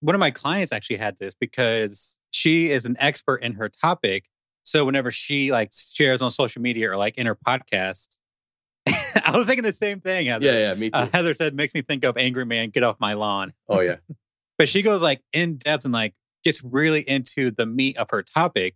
One 0.00 0.14
of 0.14 0.18
my 0.18 0.30
clients 0.30 0.70
actually 0.70 0.96
had 0.96 1.16
this 1.16 1.34
because 1.34 2.18
she 2.32 2.70
is 2.70 2.84
an 2.84 2.96
expert 2.98 3.36
in 3.36 3.54
her 3.54 3.70
topic. 3.70 4.26
So 4.62 4.84
whenever 4.84 5.10
she 5.10 5.50
like 5.50 5.70
shares 5.72 6.20
on 6.20 6.30
social 6.30 6.60
media 6.60 6.90
or 6.90 6.98
like 6.98 7.16
in 7.16 7.24
her 7.24 7.34
podcast, 7.34 8.18
I 8.86 9.32
was 9.32 9.46
thinking 9.46 9.64
the 9.64 9.72
same 9.72 10.00
thing. 10.00 10.26
Heather. 10.26 10.44
Yeah, 10.44 10.58
yeah, 10.58 10.74
me 10.74 10.90
too. 10.90 11.00
Uh, 11.00 11.08
Heather 11.14 11.32
said, 11.32 11.54
makes 11.54 11.74
me 11.74 11.80
think 11.80 12.04
of 12.04 12.18
Angry 12.18 12.44
Man, 12.44 12.68
get 12.68 12.82
off 12.82 12.96
my 13.00 13.14
lawn. 13.14 13.54
oh 13.70 13.80
yeah. 13.80 13.96
But 14.58 14.68
she 14.68 14.82
goes 14.82 15.00
like 15.00 15.22
in 15.32 15.56
depth 15.56 15.86
and 15.86 15.94
like 15.94 16.12
gets 16.44 16.62
really 16.62 17.00
into 17.00 17.50
the 17.50 17.64
meat 17.64 17.96
of 17.96 18.10
her 18.10 18.22
topic. 18.22 18.74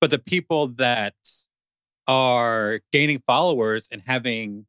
But 0.00 0.10
the 0.10 0.20
people 0.20 0.68
that 0.76 1.16
are 2.06 2.80
gaining 2.92 3.22
followers 3.26 3.88
and 3.90 4.02
having, 4.06 4.66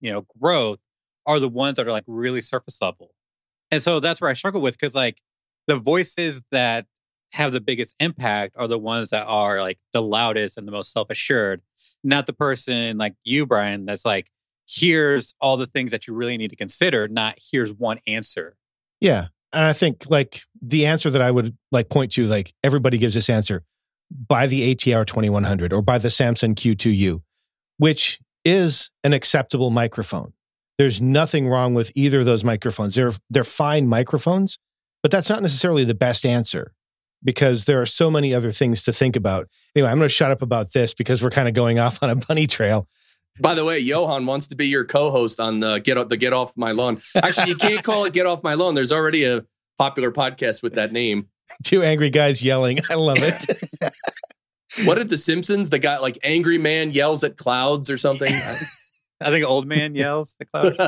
you 0.00 0.12
know, 0.12 0.26
growth 0.40 0.78
are 1.26 1.40
the 1.40 1.48
ones 1.48 1.76
that 1.76 1.86
are 1.86 1.92
like 1.92 2.04
really 2.06 2.40
surface 2.40 2.80
level. 2.80 3.12
And 3.70 3.82
so 3.82 4.00
that's 4.00 4.20
where 4.20 4.30
I 4.30 4.34
struggle 4.34 4.60
with 4.60 4.74
because 4.78 4.94
like 4.94 5.20
the 5.66 5.76
voices 5.76 6.42
that 6.52 6.86
have 7.32 7.52
the 7.52 7.60
biggest 7.60 7.96
impact 7.98 8.54
are 8.56 8.68
the 8.68 8.78
ones 8.78 9.10
that 9.10 9.26
are 9.26 9.60
like 9.60 9.78
the 9.92 10.02
loudest 10.02 10.56
and 10.56 10.66
the 10.66 10.72
most 10.72 10.92
self 10.92 11.10
assured, 11.10 11.60
not 12.04 12.26
the 12.26 12.32
person 12.32 12.98
like 12.98 13.14
you, 13.24 13.46
Brian, 13.46 13.84
that's 13.84 14.04
like, 14.04 14.30
here's 14.68 15.34
all 15.40 15.56
the 15.56 15.66
things 15.66 15.90
that 15.90 16.06
you 16.06 16.14
really 16.14 16.36
need 16.36 16.50
to 16.50 16.56
consider, 16.56 17.08
not 17.08 17.38
here's 17.50 17.72
one 17.72 17.98
answer. 18.06 18.56
Yeah. 19.00 19.26
And 19.52 19.64
I 19.64 19.72
think 19.72 20.08
like 20.08 20.42
the 20.60 20.86
answer 20.86 21.10
that 21.10 21.22
I 21.22 21.30
would 21.30 21.56
like 21.72 21.88
point 21.88 22.12
to, 22.12 22.24
like 22.24 22.52
everybody 22.62 22.98
gives 22.98 23.14
this 23.14 23.30
answer 23.30 23.64
buy 24.10 24.46
the 24.46 24.74
ATR 24.74 25.06
2100 25.06 25.72
or 25.72 25.82
buy 25.82 25.98
the 25.98 26.08
Samsung 26.08 26.54
Q2U, 26.54 27.22
which 27.78 28.18
is 28.44 28.90
an 29.04 29.12
acceptable 29.12 29.70
microphone. 29.70 30.32
There's 30.78 31.00
nothing 31.00 31.48
wrong 31.48 31.74
with 31.74 31.90
either 31.94 32.20
of 32.20 32.26
those 32.26 32.44
microphones. 32.44 32.94
They're, 32.94 33.12
they're 33.30 33.44
fine 33.44 33.88
microphones, 33.88 34.58
but 35.02 35.10
that's 35.10 35.28
not 35.28 35.42
necessarily 35.42 35.84
the 35.84 35.94
best 35.94 36.26
answer 36.26 36.72
because 37.24 37.64
there 37.64 37.80
are 37.80 37.86
so 37.86 38.10
many 38.10 38.34
other 38.34 38.52
things 38.52 38.82
to 38.84 38.92
think 38.92 39.16
about. 39.16 39.48
Anyway, 39.74 39.90
I'm 39.90 39.98
going 39.98 40.08
to 40.08 40.14
shut 40.14 40.30
up 40.30 40.42
about 40.42 40.72
this 40.72 40.94
because 40.94 41.22
we're 41.22 41.30
kind 41.30 41.48
of 41.48 41.54
going 41.54 41.78
off 41.78 42.02
on 42.02 42.10
a 42.10 42.16
bunny 42.16 42.46
trail. 42.46 42.88
By 43.40 43.54
the 43.54 43.64
way, 43.64 43.78
Johan 43.78 44.24
wants 44.26 44.46
to 44.48 44.56
be 44.56 44.68
your 44.68 44.84
co-host 44.84 45.40
on 45.40 45.60
the 45.60 45.78
get 45.78 46.08
the 46.08 46.16
Get 46.16 46.32
Off 46.32 46.56
My 46.56 46.70
Lawn. 46.70 46.98
Actually, 47.16 47.48
you 47.48 47.56
can't 47.56 47.82
call 47.82 48.04
it 48.04 48.12
Get 48.12 48.26
Off 48.26 48.42
My 48.42 48.54
Lawn. 48.54 48.74
There's 48.74 48.92
already 48.92 49.24
a 49.24 49.44
popular 49.76 50.10
podcast 50.10 50.62
with 50.62 50.74
that 50.74 50.92
name. 50.92 51.28
Two 51.64 51.82
angry 51.82 52.10
guys 52.10 52.42
yelling. 52.42 52.80
I 52.90 52.94
love 52.94 53.18
it. 53.20 53.92
What 54.84 54.96
did 54.96 55.08
the 55.08 55.16
Simpsons? 55.16 55.70
The 55.70 55.78
guy 55.78 55.96
like 55.98 56.18
angry 56.22 56.58
man 56.58 56.90
yells 56.90 57.24
at 57.24 57.38
clouds 57.38 57.88
or 57.88 57.96
something. 57.96 58.30
I 59.22 59.30
think 59.30 59.46
old 59.46 59.66
man 59.66 59.94
yells 59.94 60.36
at 60.38 60.52
clouds. 60.52 60.78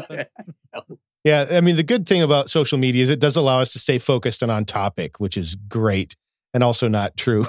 Yeah, 1.24 1.46
I 1.50 1.62
mean 1.62 1.76
the 1.76 1.82
good 1.82 2.06
thing 2.06 2.20
about 2.20 2.50
social 2.50 2.76
media 2.76 3.02
is 3.02 3.08
it 3.08 3.18
does 3.18 3.36
allow 3.36 3.60
us 3.60 3.72
to 3.72 3.78
stay 3.78 3.96
focused 3.96 4.42
and 4.42 4.52
on 4.52 4.66
topic, 4.66 5.18
which 5.20 5.38
is 5.38 5.54
great 5.54 6.16
and 6.52 6.62
also 6.62 6.86
not 6.86 7.16
true. 7.16 7.46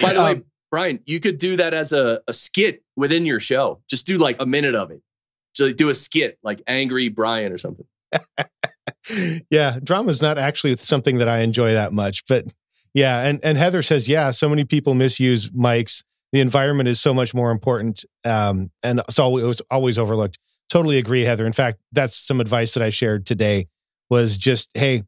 By 0.00 0.12
the 0.12 0.20
way, 0.20 0.30
Um, 0.32 0.44
Brian, 0.70 1.00
you 1.06 1.18
could 1.18 1.38
do 1.38 1.56
that 1.56 1.74
as 1.74 1.92
a, 1.92 2.20
a 2.28 2.32
skit 2.32 2.84
within 2.94 3.26
your 3.26 3.40
show. 3.40 3.80
Just 3.90 4.06
do 4.06 4.16
like 4.16 4.40
a 4.40 4.46
minute 4.46 4.76
of 4.76 4.92
it. 4.92 5.02
So 5.54 5.72
do 5.72 5.88
a 5.88 5.94
skit 5.94 6.38
like 6.44 6.62
Angry 6.68 7.08
Brian 7.08 7.52
or 7.52 7.58
something. 7.58 7.86
Yeah, 9.50 9.78
drama's 9.82 10.20
not 10.22 10.38
actually 10.38 10.76
something 10.76 11.18
that 11.18 11.28
I 11.28 11.38
enjoy 11.38 11.72
that 11.72 11.92
much, 11.92 12.24
but 12.26 12.46
yeah, 12.94 13.22
and 13.22 13.40
and 13.44 13.56
Heather 13.58 13.82
says, 13.82 14.08
yeah, 14.08 14.30
so 14.30 14.48
many 14.48 14.64
people 14.64 14.94
misuse 14.94 15.50
mics. 15.50 16.02
The 16.32 16.40
environment 16.40 16.88
is 16.88 17.00
so 17.00 17.14
much 17.14 17.32
more 17.32 17.50
important, 17.50 18.04
um, 18.24 18.70
and 18.82 19.00
it's 19.08 19.18
always 19.18 19.60
always 19.70 19.98
overlooked. 19.98 20.38
Totally 20.68 20.98
agree, 20.98 21.22
Heather. 21.22 21.46
In 21.46 21.52
fact, 21.52 21.78
that's 21.92 22.16
some 22.16 22.40
advice 22.40 22.74
that 22.74 22.82
I 22.82 22.90
shared 22.90 23.24
today. 23.24 23.68
Was 24.10 24.36
just, 24.36 24.70
hey, 24.74 25.02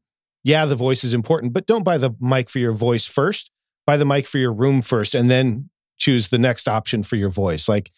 yeah, 0.45 0.67
the 0.67 0.77
voice 0.77 1.05
is 1.05 1.15
important, 1.15 1.53
but 1.53 1.67
don't 1.67 1.85
buy 1.85 1.99
the 1.99 2.11
mic 2.21 2.51
for 2.51 2.59
your 2.59 2.73
voice 2.73 3.07
first. 3.07 3.51
Buy 3.87 3.97
the 3.97 4.05
mic 4.05 4.27
for 4.27 4.39
your 4.39 4.53
room 4.53 4.83
first, 4.83 5.15
and 5.15 5.31
then 5.31 5.71
choose 5.99 6.29
the 6.29 6.39
next 6.39 6.69
option 6.69 7.03
for 7.03 7.17
your 7.17 7.31
voice. 7.31 7.69
Like, 7.69 7.91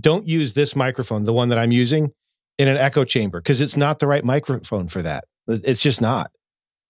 don't 0.00 0.26
use 0.26 0.54
this 0.54 0.74
microphone, 0.74 1.24
the 1.24 1.32
one 1.32 1.48
that 1.50 1.58
I'm 1.58 1.72
using, 1.72 2.12
in 2.58 2.68
an 2.68 2.76
echo 2.76 3.04
chamber 3.04 3.40
because 3.40 3.60
it's 3.60 3.76
not 3.76 3.98
the 3.98 4.06
right 4.06 4.24
microphone 4.24 4.88
for 4.88 5.02
that. 5.02 5.24
It's 5.46 5.82
just 5.82 6.00
not. 6.00 6.30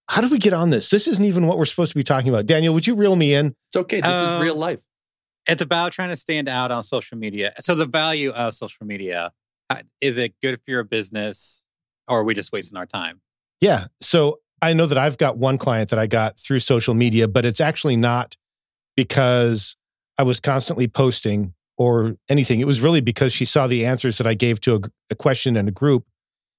How 0.07 0.21
do 0.21 0.29
we 0.29 0.37
get 0.37 0.53
on 0.53 0.69
this? 0.69 0.89
This 0.89 1.07
isn't 1.07 1.25
even 1.25 1.47
what 1.47 1.57
we're 1.57 1.65
supposed 1.65 1.91
to 1.91 1.97
be 1.97 2.03
talking 2.03 2.29
about. 2.29 2.45
Daniel, 2.45 2.73
would 2.73 2.85
you 2.85 2.95
reel 2.95 3.15
me 3.15 3.33
in? 3.33 3.55
It's 3.69 3.75
okay. 3.75 4.01
This 4.01 4.15
is 4.15 4.29
Um, 4.29 4.41
real 4.41 4.55
life. 4.55 4.83
It's 5.47 5.61
about 5.61 5.91
trying 5.91 6.09
to 6.09 6.17
stand 6.17 6.47
out 6.47 6.71
on 6.71 6.83
social 6.83 7.17
media. 7.17 7.53
So 7.59 7.75
the 7.75 7.85
value 7.87 8.31
of 8.31 8.53
social 8.53 8.85
media 8.85 9.31
uh, 9.69 9.81
is 10.01 10.17
it 10.17 10.33
good 10.41 10.55
for 10.63 10.71
your 10.71 10.83
business, 10.83 11.65
or 12.07 12.19
are 12.19 12.23
we 12.23 12.35
just 12.35 12.51
wasting 12.51 12.77
our 12.77 12.85
time? 12.85 13.21
Yeah. 13.61 13.87
So 13.99 14.39
I 14.61 14.73
know 14.73 14.85
that 14.85 14.97
I've 14.97 15.17
got 15.17 15.37
one 15.37 15.57
client 15.57 15.89
that 15.89 15.99
I 15.99 16.07
got 16.07 16.39
through 16.39 16.59
social 16.59 16.93
media, 16.93 17.27
but 17.27 17.45
it's 17.45 17.61
actually 17.61 17.95
not 17.95 18.37
because 18.95 19.75
I 20.17 20.23
was 20.23 20.39
constantly 20.39 20.87
posting 20.87 21.53
or 21.77 22.15
anything. 22.29 22.59
It 22.59 22.67
was 22.67 22.79
really 22.79 23.01
because 23.01 23.33
she 23.33 23.45
saw 23.45 23.67
the 23.67 23.85
answers 23.85 24.17
that 24.17 24.27
I 24.27 24.33
gave 24.33 24.61
to 24.61 24.75
a, 24.75 24.81
a 25.09 25.15
question 25.15 25.57
in 25.57 25.67
a 25.67 25.71
group 25.71 26.05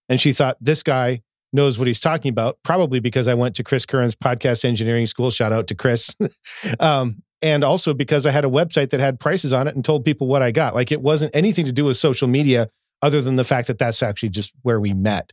and 0.09 0.21
she 0.21 0.33
thought 0.33 0.57
this 0.61 0.83
guy 0.83 1.23
knows 1.57 1.79
what 1.79 1.89
he's 1.89 1.99
talking 1.99 2.29
about, 2.29 2.59
probably 2.63 3.01
because 3.01 3.27
I 3.27 3.35
went 3.35 3.57
to 3.57 3.65
Chris 3.65 3.85
Curran's 3.85 4.15
podcast 4.15 4.65
engineering 4.65 5.07
school. 5.07 5.31
Shout 5.31 5.53
out 5.53 5.67
to 5.69 5.75
Chris. 5.75 6.15
um, 6.81 7.23
and 7.43 7.65
also 7.65 7.93
because 7.93 8.27
I 8.27 8.31
had 8.31 8.45
a 8.45 8.49
website 8.49 8.91
that 8.91 9.01
had 9.01 9.19
prices 9.19 9.53
on 9.53 9.67
it 9.67 9.75
and 9.75 9.85
told 9.85 10.05
people 10.05 10.29
what 10.29 10.43
I 10.43 10.53
got. 10.53 10.75
Like 10.75 10.93
it 10.93 11.01
wasn't 11.01 11.35
anything 11.35 11.67
to 11.67 11.73
do 11.73 11.87
with 11.87 11.97
social 11.97 12.29
media 12.29 12.69
other 13.03 13.21
than 13.21 13.37
the 13.37 13.45
fact 13.45 13.67
that 13.67 13.79
that's 13.79 14.03
actually 14.03 14.31
just 14.31 14.53
where 14.63 14.81
we 14.81 14.95
met. 14.95 15.33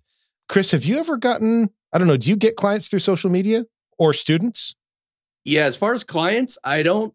Chris, 0.50 0.72
have 0.72 0.84
you 0.84 0.98
ever 1.00 1.18
gotten, 1.18 1.70
I 1.94 1.98
don't 1.98 2.08
know, 2.08 2.18
do 2.18 2.30
you 2.30 2.36
get 2.36 2.56
clients 2.56 2.88
through 2.88 3.00
social 3.00 3.30
media 3.30 3.66
or 3.98 4.14
students? 4.14 4.76
Yeah, 5.46 5.66
as 5.66 5.76
far 5.76 5.94
as 5.94 6.04
clients, 6.04 6.58
I 6.64 6.84
don't 6.84 7.14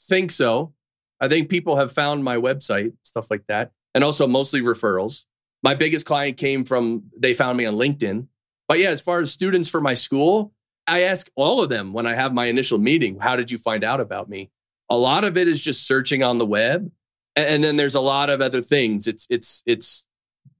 think 0.00 0.30
so. 0.30 0.74
I 1.20 1.28
think 1.28 1.50
people 1.50 1.76
have 1.76 1.92
found 1.92 2.24
my 2.24 2.36
website, 2.36 2.92
stuff 3.02 3.30
like 3.30 3.46
that, 3.48 3.72
and 3.94 4.02
also 4.02 4.26
mostly 4.26 4.60
referrals. 4.60 5.26
My 5.62 5.74
biggest 5.74 6.06
client 6.06 6.38
came 6.38 6.64
from, 6.64 7.04
they 7.18 7.34
found 7.34 7.58
me 7.58 7.66
on 7.66 7.74
LinkedIn. 7.74 8.26
But 8.70 8.78
yeah, 8.78 8.90
as 8.90 9.00
far 9.00 9.18
as 9.18 9.32
students 9.32 9.68
for 9.68 9.80
my 9.80 9.94
school, 9.94 10.52
I 10.86 11.02
ask 11.02 11.28
all 11.34 11.60
of 11.60 11.70
them 11.70 11.92
when 11.92 12.06
I 12.06 12.14
have 12.14 12.32
my 12.32 12.46
initial 12.46 12.78
meeting, 12.78 13.18
how 13.18 13.34
did 13.34 13.50
you 13.50 13.58
find 13.58 13.82
out 13.82 13.98
about 13.98 14.28
me? 14.28 14.48
A 14.88 14.96
lot 14.96 15.24
of 15.24 15.36
it 15.36 15.48
is 15.48 15.60
just 15.60 15.88
searching 15.88 16.22
on 16.22 16.38
the 16.38 16.46
web. 16.46 16.88
And 17.34 17.64
then 17.64 17.74
there's 17.74 17.96
a 17.96 18.00
lot 18.00 18.30
of 18.30 18.40
other 18.40 18.62
things. 18.62 19.08
It's, 19.08 19.26
it's, 19.28 19.64
it's, 19.66 20.06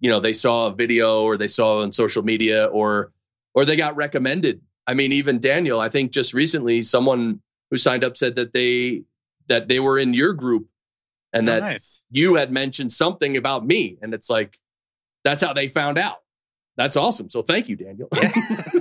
you 0.01 0.11
know, 0.11 0.19
they 0.19 0.33
saw 0.33 0.67
a 0.67 0.75
video 0.75 1.23
or 1.23 1.37
they 1.37 1.47
saw 1.47 1.83
on 1.83 1.93
social 1.93 2.25
media 2.25 2.65
or, 2.65 3.13
or 3.55 3.65
they 3.65 3.77
got 3.77 3.95
recommended. 3.95 4.61
I 4.89 4.95
mean, 4.95 5.13
even 5.13 5.39
Daniel, 5.39 5.79
I 5.79 5.89
think 5.89 6.11
just 6.11 6.35
recently 6.35 6.83
someone 6.83 7.41
who 7.71 7.77
signed 7.77 8.03
up 8.03 8.17
said 8.17 8.35
that 8.35 8.53
they, 8.53 9.05
that 9.47 9.69
they 9.69 9.79
were 9.79 10.01
in 10.01 10.15
your 10.15 10.33
group 10.33 10.67
and 11.33 11.49
oh, 11.49 11.53
that 11.53 11.61
nice. 11.61 12.05
you 12.11 12.35
had 12.35 12.51
mentioned 12.51 12.91
something 12.91 13.37
about 13.37 13.65
me. 13.65 13.99
And 14.03 14.13
it's 14.15 14.29
like, 14.29 14.59
that's 15.23 15.45
how 15.45 15.53
they 15.53 15.69
found 15.69 15.97
out. 15.97 16.17
That's 16.77 16.97
awesome. 16.97 17.29
So 17.29 17.43
thank 17.43 17.69
you, 17.69 17.77
Daniel. 17.77 18.09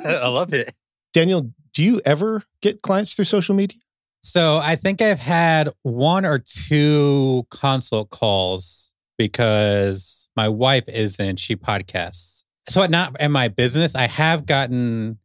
I 0.06 0.28
love 0.28 0.54
it. 0.54 0.74
Daniel, 1.14 1.52
do 1.74 1.84
you 1.84 2.02
ever 2.06 2.44
get 2.62 2.82
clients 2.82 3.14
through 3.14 3.26
social 3.26 3.56
media? 3.56 3.80
So 4.22 4.60
I 4.62 4.76
think 4.76 5.02
I've 5.02 5.20
had 5.20 5.70
one 5.84 6.26
or 6.26 6.40
two 6.40 7.48
consult 7.50 8.10
calls 8.10 8.94
because 9.18 10.30
my 10.36 10.50
wife 10.50 10.88
isn't, 10.88 11.40
she 11.40 11.56
podcasts. 11.56 12.44
So 12.68 12.86
not 12.86 13.20
in 13.20 13.32
my 13.32 13.48
business, 13.48 13.96
I 13.96 14.08
have 14.08 14.46
gotten 14.46 15.20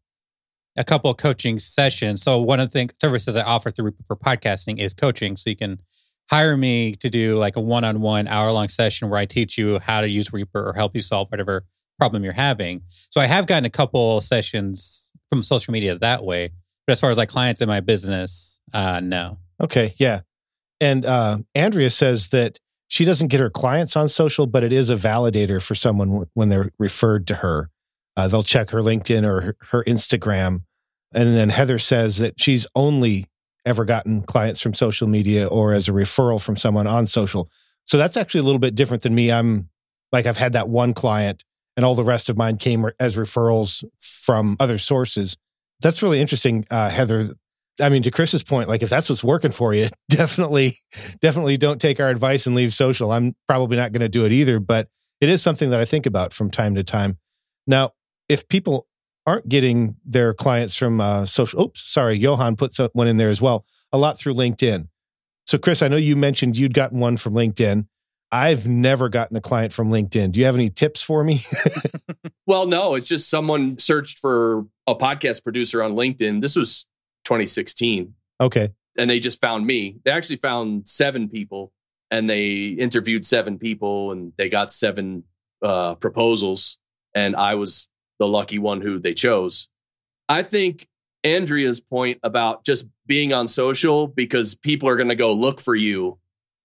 a 0.77 0.85
couple 0.85 1.11
of 1.11 1.17
coaching 1.17 1.59
sessions. 1.59 2.23
So 2.23 2.41
one 2.41 2.61
of 2.61 2.71
the 2.71 2.73
things, 2.73 2.93
services 3.01 3.37
I 3.37 3.43
offer 3.43 3.71
through 3.71 3.95
for 4.07 4.17
podcasting 4.17 4.79
is 4.79 4.95
coaching. 4.95 5.37
So 5.37 5.51
you 5.51 5.57
can 5.57 5.81
hire 6.31 6.57
me 6.57 6.93
to 6.97 7.11
do 7.11 7.37
like 7.37 7.57
a 7.57 7.61
one-on-one 7.61 8.27
hour-long 8.27 8.69
session 8.69 9.11
where 9.11 9.21
I 9.21 9.27
teach 9.27 9.59
you 9.59 9.79
how 9.79 10.01
to 10.01 10.09
use 10.09 10.33
Reaper 10.33 10.69
or 10.69 10.73
help 10.73 10.95
you 10.95 11.03
solve 11.03 11.31
whatever 11.31 11.65
problem 11.99 12.25
you're 12.25 12.33
having. 12.33 12.83
So 12.89 13.21
I 13.21 13.27
have 13.27 13.47
gotten 13.47 13.65
a 13.65 13.71
couple 13.71 14.21
sessions 14.21 15.11
from 15.29 15.43
social 15.43 15.73
media 15.73 15.97
that 15.99 16.25
way. 16.25 16.51
But 16.87 16.93
as 16.93 17.01
far 17.01 17.11
as 17.11 17.19
like 17.19 17.29
clients 17.29 17.61
in 17.61 17.69
my 17.69 17.81
business, 17.81 18.61
uh, 18.73 19.01
no. 19.03 19.39
Okay, 19.61 19.95
yeah. 19.97 20.21
And 20.81 21.07
uh, 21.07 21.39
Andrea 21.55 21.91
says 21.91 22.29
that 22.29 22.59
she 22.89 23.05
doesn't 23.05 23.29
get 23.29 23.41
her 23.41 23.51
clients 23.51 23.97
on 23.97 24.09
social, 24.09 24.47
but 24.47 24.63
it 24.63 24.73
is 24.73 24.91
a 24.91 24.97
validator 24.97 25.63
for 25.63 25.75
someone 25.75 26.27
when 26.35 26.49
they're 26.49 26.71
referred 26.79 27.27
to 27.29 27.37
her. 27.37 27.71
Uh, 28.17 28.29
they'll 28.29 28.43
check 28.43 28.71
her 28.71 28.81
LinkedIn 28.81 29.25
or 29.25 29.41
her, 29.41 29.57
her 29.71 29.85
Instagram. 29.85 30.63
And 31.15 31.37
then 31.37 31.49
Heather 31.49 31.79
says 31.79 32.19
that 32.19 32.41
she's 32.41 32.67
only 32.75 33.27
ever 33.65 33.85
gotten 33.85 34.23
clients 34.23 34.61
from 34.61 34.75
social 34.75 35.09
media 35.09 35.47
or 35.47 35.73
as 35.73 35.89
a 35.89 35.93
referral 35.93 36.41
from 36.41 36.57
someone 36.57 36.87
on 36.87 37.07
social. 37.07 37.51
So 37.85 37.97
that's 37.97 38.17
actually 38.17 38.41
a 38.41 38.45
little 38.45 38.59
bit 38.59 38.75
different 38.75 39.03
than 39.03 39.15
me. 39.15 39.33
I'm 39.33 39.71
like, 40.13 40.27
I've 40.27 40.37
had 40.37 40.53
that 40.53 40.69
one 40.69 40.93
client 40.93 41.45
and 41.77 41.85
all 41.85 41.95
the 41.95 42.05
rest 42.05 42.29
of 42.29 42.37
mine 42.37 42.57
came 42.57 42.87
as 42.99 43.17
referrals 43.17 43.85
from 43.99 44.57
other 44.61 44.79
sources. 44.79 45.37
That's 45.81 46.03
really 46.03 46.21
interesting, 46.21 46.65
uh, 46.71 46.89
Heather. 46.89 47.35
I 47.81 47.89
mean, 47.89 48.03
to 48.05 48.11
Chris's 48.11 48.45
point, 48.45 48.69
like 48.69 48.83
if 48.83 48.89
that's 48.89 49.09
what's 49.09 49.25
working 49.25 49.51
for 49.51 49.75
you, 49.75 49.89
definitely, 50.09 50.79
definitely 51.21 51.57
don't 51.57 51.81
take 51.81 52.01
our 52.01 52.11
advice 52.11 52.47
and 52.47 52.55
leave 52.55 52.73
social. 52.73 53.11
I'm 53.11 53.35
probably 53.49 53.77
not 53.77 53.93
going 53.93 54.01
to 54.01 54.09
do 54.09 54.25
it 54.25 54.33
either, 54.33 54.61
but 54.61 54.89
it 55.21 55.29
is 55.29 55.43
something 55.43 55.71
that 55.71 55.81
I 55.81 55.85
think 55.85 56.07
about 56.07 56.33
from 56.33 56.51
time 56.51 56.75
to 56.77 56.85
time. 56.85 57.19
Now, 57.67 57.91
if 58.29 58.47
people 58.49 58.87
aren't 59.27 59.49
getting 59.49 59.97
their 60.05 60.35
clients 60.35 60.77
from 60.77 61.01
uh, 61.01 61.27
social. 61.27 61.63
Oops, 61.63 61.81
sorry, 61.81 62.17
Johan 62.17 62.57
put 62.57 62.77
one 62.93 63.09
in 63.09 63.17
there 63.17 63.31
as 63.31 63.41
well. 63.41 63.65
A 63.93 63.99
lot 63.99 64.19
through 64.19 64.35
LinkedIn. 64.35 64.89
So, 65.47 65.59
Chris, 65.59 65.83
I 65.83 65.89
know 65.89 65.97
you 65.97 66.17
mentioned 66.17 66.57
you'd 66.57 66.75
gotten 66.75 67.01
one 67.01 67.17
from 67.17 67.35
LinkedIn. 67.35 67.87
I've 68.35 68.67
never 68.67 69.09
gotten 69.09 69.37
a 69.37 69.41
client 69.41 69.73
from 69.73 69.91
LinkedIn. 69.91 70.33
Do 70.33 70.41
you 70.41 70.47
have 70.47 70.57
any 70.57 70.69
tips 70.69 71.01
for 71.01 71.23
me? 71.23 71.45
well, 72.49 72.67
no, 72.67 72.97
it's 72.97 73.07
just 73.07 73.31
someone 73.31 73.79
searched 73.79 74.19
for 74.19 74.67
a 74.89 74.97
podcast 74.97 75.45
producer 75.45 75.81
on 75.81 75.93
LinkedIn. 75.93 76.43
This 76.43 76.57
was 76.57 76.85
2016. 77.27 78.13
Okay. 78.41 78.71
And 78.99 79.09
they 79.09 79.21
just 79.21 79.41
found 79.41 79.69
me. 79.69 79.99
They 80.05 80.11
actually 80.11 80.37
found 80.37 80.89
seven 80.89 81.29
people 81.29 81.73
and 82.11 82.29
they 82.29 82.71
interviewed 82.71 83.25
seven 83.25 83.57
people 83.57 84.11
and 84.11 84.33
they 84.37 84.49
got 84.49 84.73
seven 84.73 85.23
uh, 85.63 85.95
proposals. 85.95 86.79
And 87.15 87.37
I 87.37 87.55
was 87.55 87.89
the 88.19 88.27
lucky 88.27 88.59
one 88.59 88.81
who 88.81 88.99
they 88.99 89.15
chose. 89.15 89.69
I 90.29 90.43
think 90.43 90.89
Andrea's 91.23 91.81
point 91.81 92.19
about 92.25 92.65
just 92.65 92.87
being 93.07 93.33
on 93.33 93.47
social 93.47 94.09
because 94.09 94.57
people 94.57 94.89
are 94.89 94.97
going 94.97 95.09
to 95.09 95.15
go 95.15 95.33
look 95.33 95.61
for 95.61 95.77
you 95.77 96.19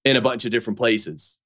in 0.04 0.16
a 0.16 0.22
bunch 0.22 0.46
of 0.46 0.52
different 0.52 0.80
places. 0.80 1.39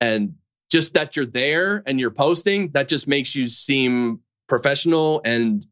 And 0.00 0.34
just 0.70 0.94
that 0.94 1.16
you're 1.16 1.26
there 1.26 1.82
and 1.86 1.98
you're 1.98 2.10
posting, 2.10 2.70
that 2.70 2.88
just 2.88 3.08
makes 3.08 3.34
you 3.34 3.48
seem 3.48 4.20
professional 4.48 5.20
and 5.24 5.66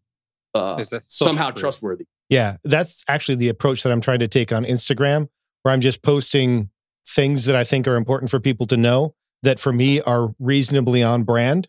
uh, 0.54 0.82
somehow 1.06 1.50
trustworthy. 1.50 2.06
Yeah, 2.28 2.56
that's 2.64 3.04
actually 3.08 3.36
the 3.36 3.48
approach 3.48 3.82
that 3.84 3.92
I'm 3.92 4.00
trying 4.00 4.18
to 4.18 4.28
take 4.28 4.52
on 4.52 4.64
Instagram, 4.64 5.28
where 5.62 5.72
I'm 5.72 5.80
just 5.80 6.02
posting 6.02 6.70
things 7.06 7.46
that 7.46 7.56
I 7.56 7.64
think 7.64 7.88
are 7.88 7.96
important 7.96 8.30
for 8.30 8.38
people 8.38 8.66
to 8.66 8.76
know 8.76 9.14
that 9.42 9.58
for 9.58 9.72
me 9.72 10.00
are 10.00 10.34
reasonably 10.38 11.02
on 11.02 11.22
brand 11.22 11.68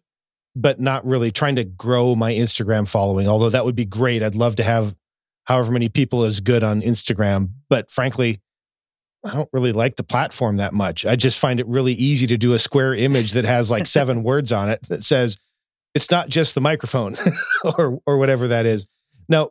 but 0.55 0.79
not 0.79 1.05
really 1.05 1.31
trying 1.31 1.55
to 1.55 1.63
grow 1.63 2.15
my 2.15 2.33
Instagram 2.33 2.87
following. 2.87 3.27
Although 3.27 3.49
that 3.49 3.65
would 3.65 3.75
be 3.75 3.85
great. 3.85 4.23
I'd 4.23 4.35
love 4.35 4.55
to 4.57 4.63
have 4.63 4.95
however 5.45 5.71
many 5.71 5.89
people 5.89 6.23
as 6.23 6.39
good 6.41 6.63
on 6.63 6.81
Instagram. 6.81 7.51
But 7.69 7.89
frankly, 7.91 8.41
I 9.25 9.33
don't 9.33 9.49
really 9.51 9.73
like 9.73 9.97
the 9.97 10.03
platform 10.03 10.57
that 10.57 10.73
much. 10.73 11.05
I 11.05 11.15
just 11.15 11.39
find 11.39 11.59
it 11.59 11.67
really 11.67 11.93
easy 11.93 12.27
to 12.27 12.37
do 12.37 12.53
a 12.53 12.59
square 12.59 12.93
image 12.93 13.33
that 13.33 13.45
has 13.45 13.69
like 13.69 13.85
seven 13.85 14.23
words 14.23 14.51
on 14.51 14.69
it 14.69 14.81
that 14.83 15.03
says 15.03 15.37
it's 15.93 16.09
not 16.09 16.29
just 16.29 16.55
the 16.55 16.61
microphone 16.61 17.17
or 17.77 17.99
or 18.05 18.17
whatever 18.17 18.47
that 18.47 18.65
is. 18.65 18.87
Now, 19.27 19.49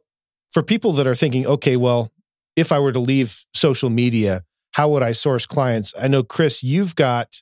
for 0.50 0.62
people 0.62 0.92
that 0.94 1.06
are 1.06 1.14
thinking, 1.14 1.46
okay, 1.46 1.76
well, 1.76 2.10
if 2.56 2.72
I 2.72 2.78
were 2.78 2.92
to 2.92 2.98
leave 2.98 3.44
social 3.54 3.90
media, 3.90 4.42
how 4.72 4.88
would 4.90 5.02
I 5.02 5.12
source 5.12 5.46
clients? 5.46 5.94
I 5.98 6.08
know 6.08 6.22
Chris, 6.22 6.62
you've 6.62 6.94
got 6.94 7.40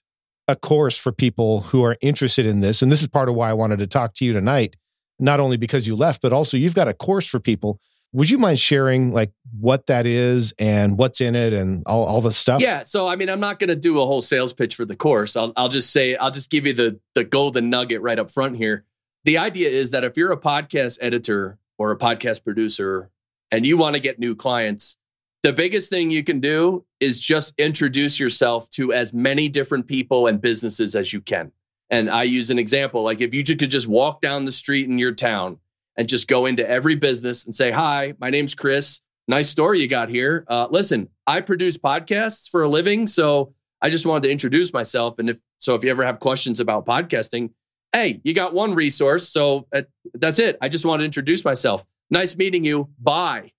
a 0.48 0.56
course 0.56 0.96
for 0.96 1.12
people 1.12 1.60
who 1.60 1.84
are 1.84 1.96
interested 2.00 2.46
in 2.46 2.60
this. 2.60 2.82
And 2.82 2.90
this 2.90 3.02
is 3.02 3.08
part 3.08 3.28
of 3.28 3.34
why 3.34 3.50
I 3.50 3.54
wanted 3.54 3.78
to 3.80 3.86
talk 3.86 4.14
to 4.14 4.24
you 4.24 4.32
tonight, 4.32 4.76
not 5.18 5.40
only 5.40 5.56
because 5.56 5.86
you 5.86 5.96
left, 5.96 6.22
but 6.22 6.32
also 6.32 6.56
you've 6.56 6.74
got 6.74 6.88
a 6.88 6.94
course 6.94 7.26
for 7.26 7.40
people. 7.40 7.80
Would 8.16 8.30
you 8.30 8.38
mind 8.38 8.58
sharing 8.58 9.12
like 9.12 9.30
what 9.60 9.88
that 9.88 10.06
is 10.06 10.54
and 10.58 10.96
what's 10.96 11.20
in 11.20 11.36
it 11.36 11.52
and 11.52 11.82
all, 11.84 12.06
all 12.06 12.22
the 12.22 12.32
stuff? 12.32 12.62
Yeah. 12.62 12.84
So, 12.84 13.06
I 13.06 13.14
mean, 13.14 13.28
I'm 13.28 13.40
not 13.40 13.58
going 13.58 13.68
to 13.68 13.76
do 13.76 14.00
a 14.00 14.06
whole 14.06 14.22
sales 14.22 14.54
pitch 14.54 14.74
for 14.74 14.86
the 14.86 14.96
course. 14.96 15.36
I'll, 15.36 15.52
I'll 15.54 15.68
just 15.68 15.92
say, 15.92 16.16
I'll 16.16 16.30
just 16.30 16.48
give 16.48 16.66
you 16.66 16.72
the, 16.72 16.98
the 17.14 17.24
golden 17.24 17.68
nugget 17.68 18.00
right 18.00 18.18
up 18.18 18.30
front 18.30 18.56
here. 18.56 18.86
The 19.24 19.36
idea 19.36 19.68
is 19.68 19.90
that 19.90 20.02
if 20.02 20.16
you're 20.16 20.32
a 20.32 20.40
podcast 20.40 20.96
editor 21.02 21.58
or 21.76 21.90
a 21.90 21.98
podcast 21.98 22.42
producer 22.42 23.10
and 23.50 23.66
you 23.66 23.76
want 23.76 23.96
to 23.96 24.00
get 24.00 24.18
new 24.18 24.34
clients, 24.34 24.96
the 25.42 25.52
biggest 25.52 25.90
thing 25.90 26.10
you 26.10 26.24
can 26.24 26.40
do 26.40 26.86
is 27.00 27.20
just 27.20 27.52
introduce 27.58 28.18
yourself 28.18 28.70
to 28.70 28.94
as 28.94 29.12
many 29.12 29.50
different 29.50 29.88
people 29.88 30.26
and 30.26 30.40
businesses 30.40 30.94
as 30.94 31.12
you 31.12 31.20
can. 31.20 31.52
And 31.90 32.08
I 32.08 32.22
use 32.22 32.48
an 32.48 32.58
example 32.58 33.02
like 33.02 33.20
if 33.20 33.34
you 33.34 33.44
could 33.44 33.70
just 33.70 33.86
walk 33.86 34.22
down 34.22 34.46
the 34.46 34.52
street 34.52 34.88
in 34.88 34.98
your 34.98 35.12
town 35.12 35.58
and 35.96 36.08
just 36.08 36.28
go 36.28 36.46
into 36.46 36.68
every 36.68 36.94
business 36.94 37.46
and 37.46 37.54
say, 37.54 37.70
Hi, 37.70 38.14
my 38.18 38.30
name's 38.30 38.54
Chris. 38.54 39.00
Nice 39.28 39.48
story 39.48 39.80
you 39.80 39.88
got 39.88 40.08
here. 40.08 40.44
Uh, 40.48 40.68
listen, 40.70 41.08
I 41.26 41.40
produce 41.40 41.78
podcasts 41.78 42.48
for 42.48 42.62
a 42.62 42.68
living. 42.68 43.06
So 43.06 43.54
I 43.82 43.90
just 43.90 44.06
wanted 44.06 44.24
to 44.24 44.30
introduce 44.30 44.72
myself. 44.72 45.18
And 45.18 45.30
if 45.30 45.38
so, 45.58 45.74
if 45.74 45.82
you 45.82 45.90
ever 45.90 46.04
have 46.04 46.20
questions 46.20 46.60
about 46.60 46.86
podcasting, 46.86 47.50
hey, 47.92 48.20
you 48.24 48.34
got 48.34 48.54
one 48.54 48.74
resource. 48.74 49.28
So 49.28 49.66
uh, 49.74 49.82
that's 50.14 50.38
it. 50.38 50.58
I 50.60 50.68
just 50.68 50.86
want 50.86 51.00
to 51.00 51.04
introduce 51.04 51.44
myself. 51.44 51.84
Nice 52.10 52.36
meeting 52.36 52.64
you. 52.64 52.90
Bye. 53.00 53.52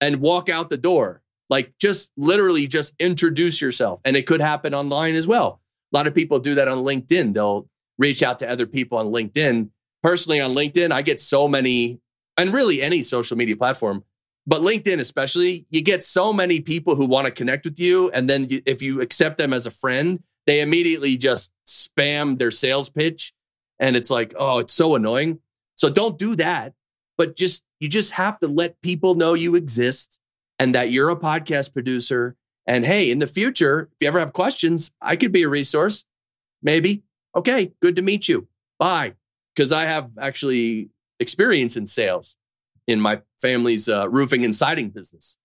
And 0.00 0.20
walk 0.20 0.48
out 0.48 0.70
the 0.70 0.78
door. 0.78 1.22
Like 1.50 1.74
just 1.78 2.12
literally 2.16 2.66
just 2.66 2.94
introduce 2.98 3.60
yourself. 3.60 4.00
And 4.04 4.16
it 4.16 4.26
could 4.26 4.40
happen 4.40 4.72
online 4.72 5.14
as 5.16 5.26
well. 5.26 5.60
A 5.92 5.96
lot 5.96 6.06
of 6.06 6.14
people 6.14 6.38
do 6.38 6.54
that 6.54 6.68
on 6.68 6.78
LinkedIn. 6.78 7.34
They'll 7.34 7.68
reach 7.98 8.22
out 8.22 8.38
to 8.38 8.48
other 8.48 8.66
people 8.66 8.98
on 8.98 9.06
LinkedIn. 9.06 9.68
Personally, 10.02 10.40
on 10.40 10.54
LinkedIn, 10.54 10.92
I 10.92 11.02
get 11.02 11.20
so 11.20 11.46
many, 11.46 12.00
and 12.36 12.52
really 12.52 12.80
any 12.80 13.02
social 13.02 13.36
media 13.36 13.56
platform, 13.56 14.04
But 14.46 14.62
LinkedIn, 14.62 14.98
especially, 15.00 15.66
you 15.70 15.82
get 15.82 16.02
so 16.02 16.32
many 16.32 16.60
people 16.60 16.96
who 16.96 17.06
want 17.06 17.26
to 17.26 17.30
connect 17.30 17.64
with 17.64 17.78
you. 17.78 18.10
And 18.10 18.28
then 18.28 18.48
you, 18.48 18.62
if 18.66 18.82
you 18.82 19.00
accept 19.00 19.38
them 19.38 19.52
as 19.52 19.66
a 19.66 19.70
friend, 19.70 20.22
they 20.46 20.60
immediately 20.60 21.16
just 21.16 21.52
spam 21.68 22.38
their 22.38 22.50
sales 22.50 22.88
pitch. 22.88 23.32
And 23.78 23.96
it's 23.96 24.10
like, 24.10 24.34
oh, 24.36 24.58
it's 24.58 24.72
so 24.72 24.94
annoying. 24.94 25.40
So 25.76 25.88
don't 25.90 26.18
do 26.18 26.34
that. 26.36 26.74
But 27.16 27.36
just, 27.36 27.64
you 27.80 27.88
just 27.88 28.12
have 28.14 28.38
to 28.40 28.48
let 28.48 28.80
people 28.82 29.14
know 29.14 29.34
you 29.34 29.54
exist 29.54 30.18
and 30.58 30.74
that 30.74 30.90
you're 30.90 31.10
a 31.10 31.16
podcast 31.16 31.72
producer. 31.72 32.36
And 32.66 32.84
hey, 32.84 33.10
in 33.10 33.18
the 33.18 33.26
future, 33.26 33.88
if 33.92 33.98
you 34.00 34.08
ever 34.08 34.18
have 34.18 34.32
questions, 34.32 34.90
I 35.00 35.16
could 35.16 35.32
be 35.32 35.42
a 35.42 35.48
resource. 35.48 36.04
Maybe. 36.62 37.02
Okay, 37.36 37.72
good 37.80 37.96
to 37.96 38.02
meet 38.02 38.28
you. 38.28 38.48
Bye. 38.78 39.14
Because 39.54 39.72
I 39.72 39.84
have 39.84 40.10
actually 40.18 40.90
experience 41.18 41.76
in 41.76 41.86
sales 41.86 42.36
in 42.86 43.00
my 43.00 43.20
family's 43.40 43.88
uh, 43.88 44.08
roofing 44.08 44.44
and 44.44 44.54
siding 44.54 44.90
business. 44.90 45.38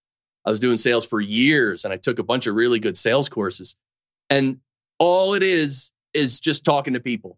I 0.46 0.50
was 0.50 0.60
doing 0.60 0.78
sales 0.78 1.06
for 1.06 1.20
years 1.20 1.86
and 1.86 1.94
I 1.94 1.98
took 1.98 2.20
a 2.20 2.24
bunch 2.24 2.48
of 2.48 2.56
really 2.56 2.80
good 2.80 2.98
sales 2.98 3.30
courses. 3.30 3.76
And 4.30 4.60
all 5.00 5.34
it 5.34 5.44
is, 5.44 5.92
is 6.14 6.40
just 6.40 6.64
talking 6.64 6.94
to 6.94 7.00
people. 7.00 7.38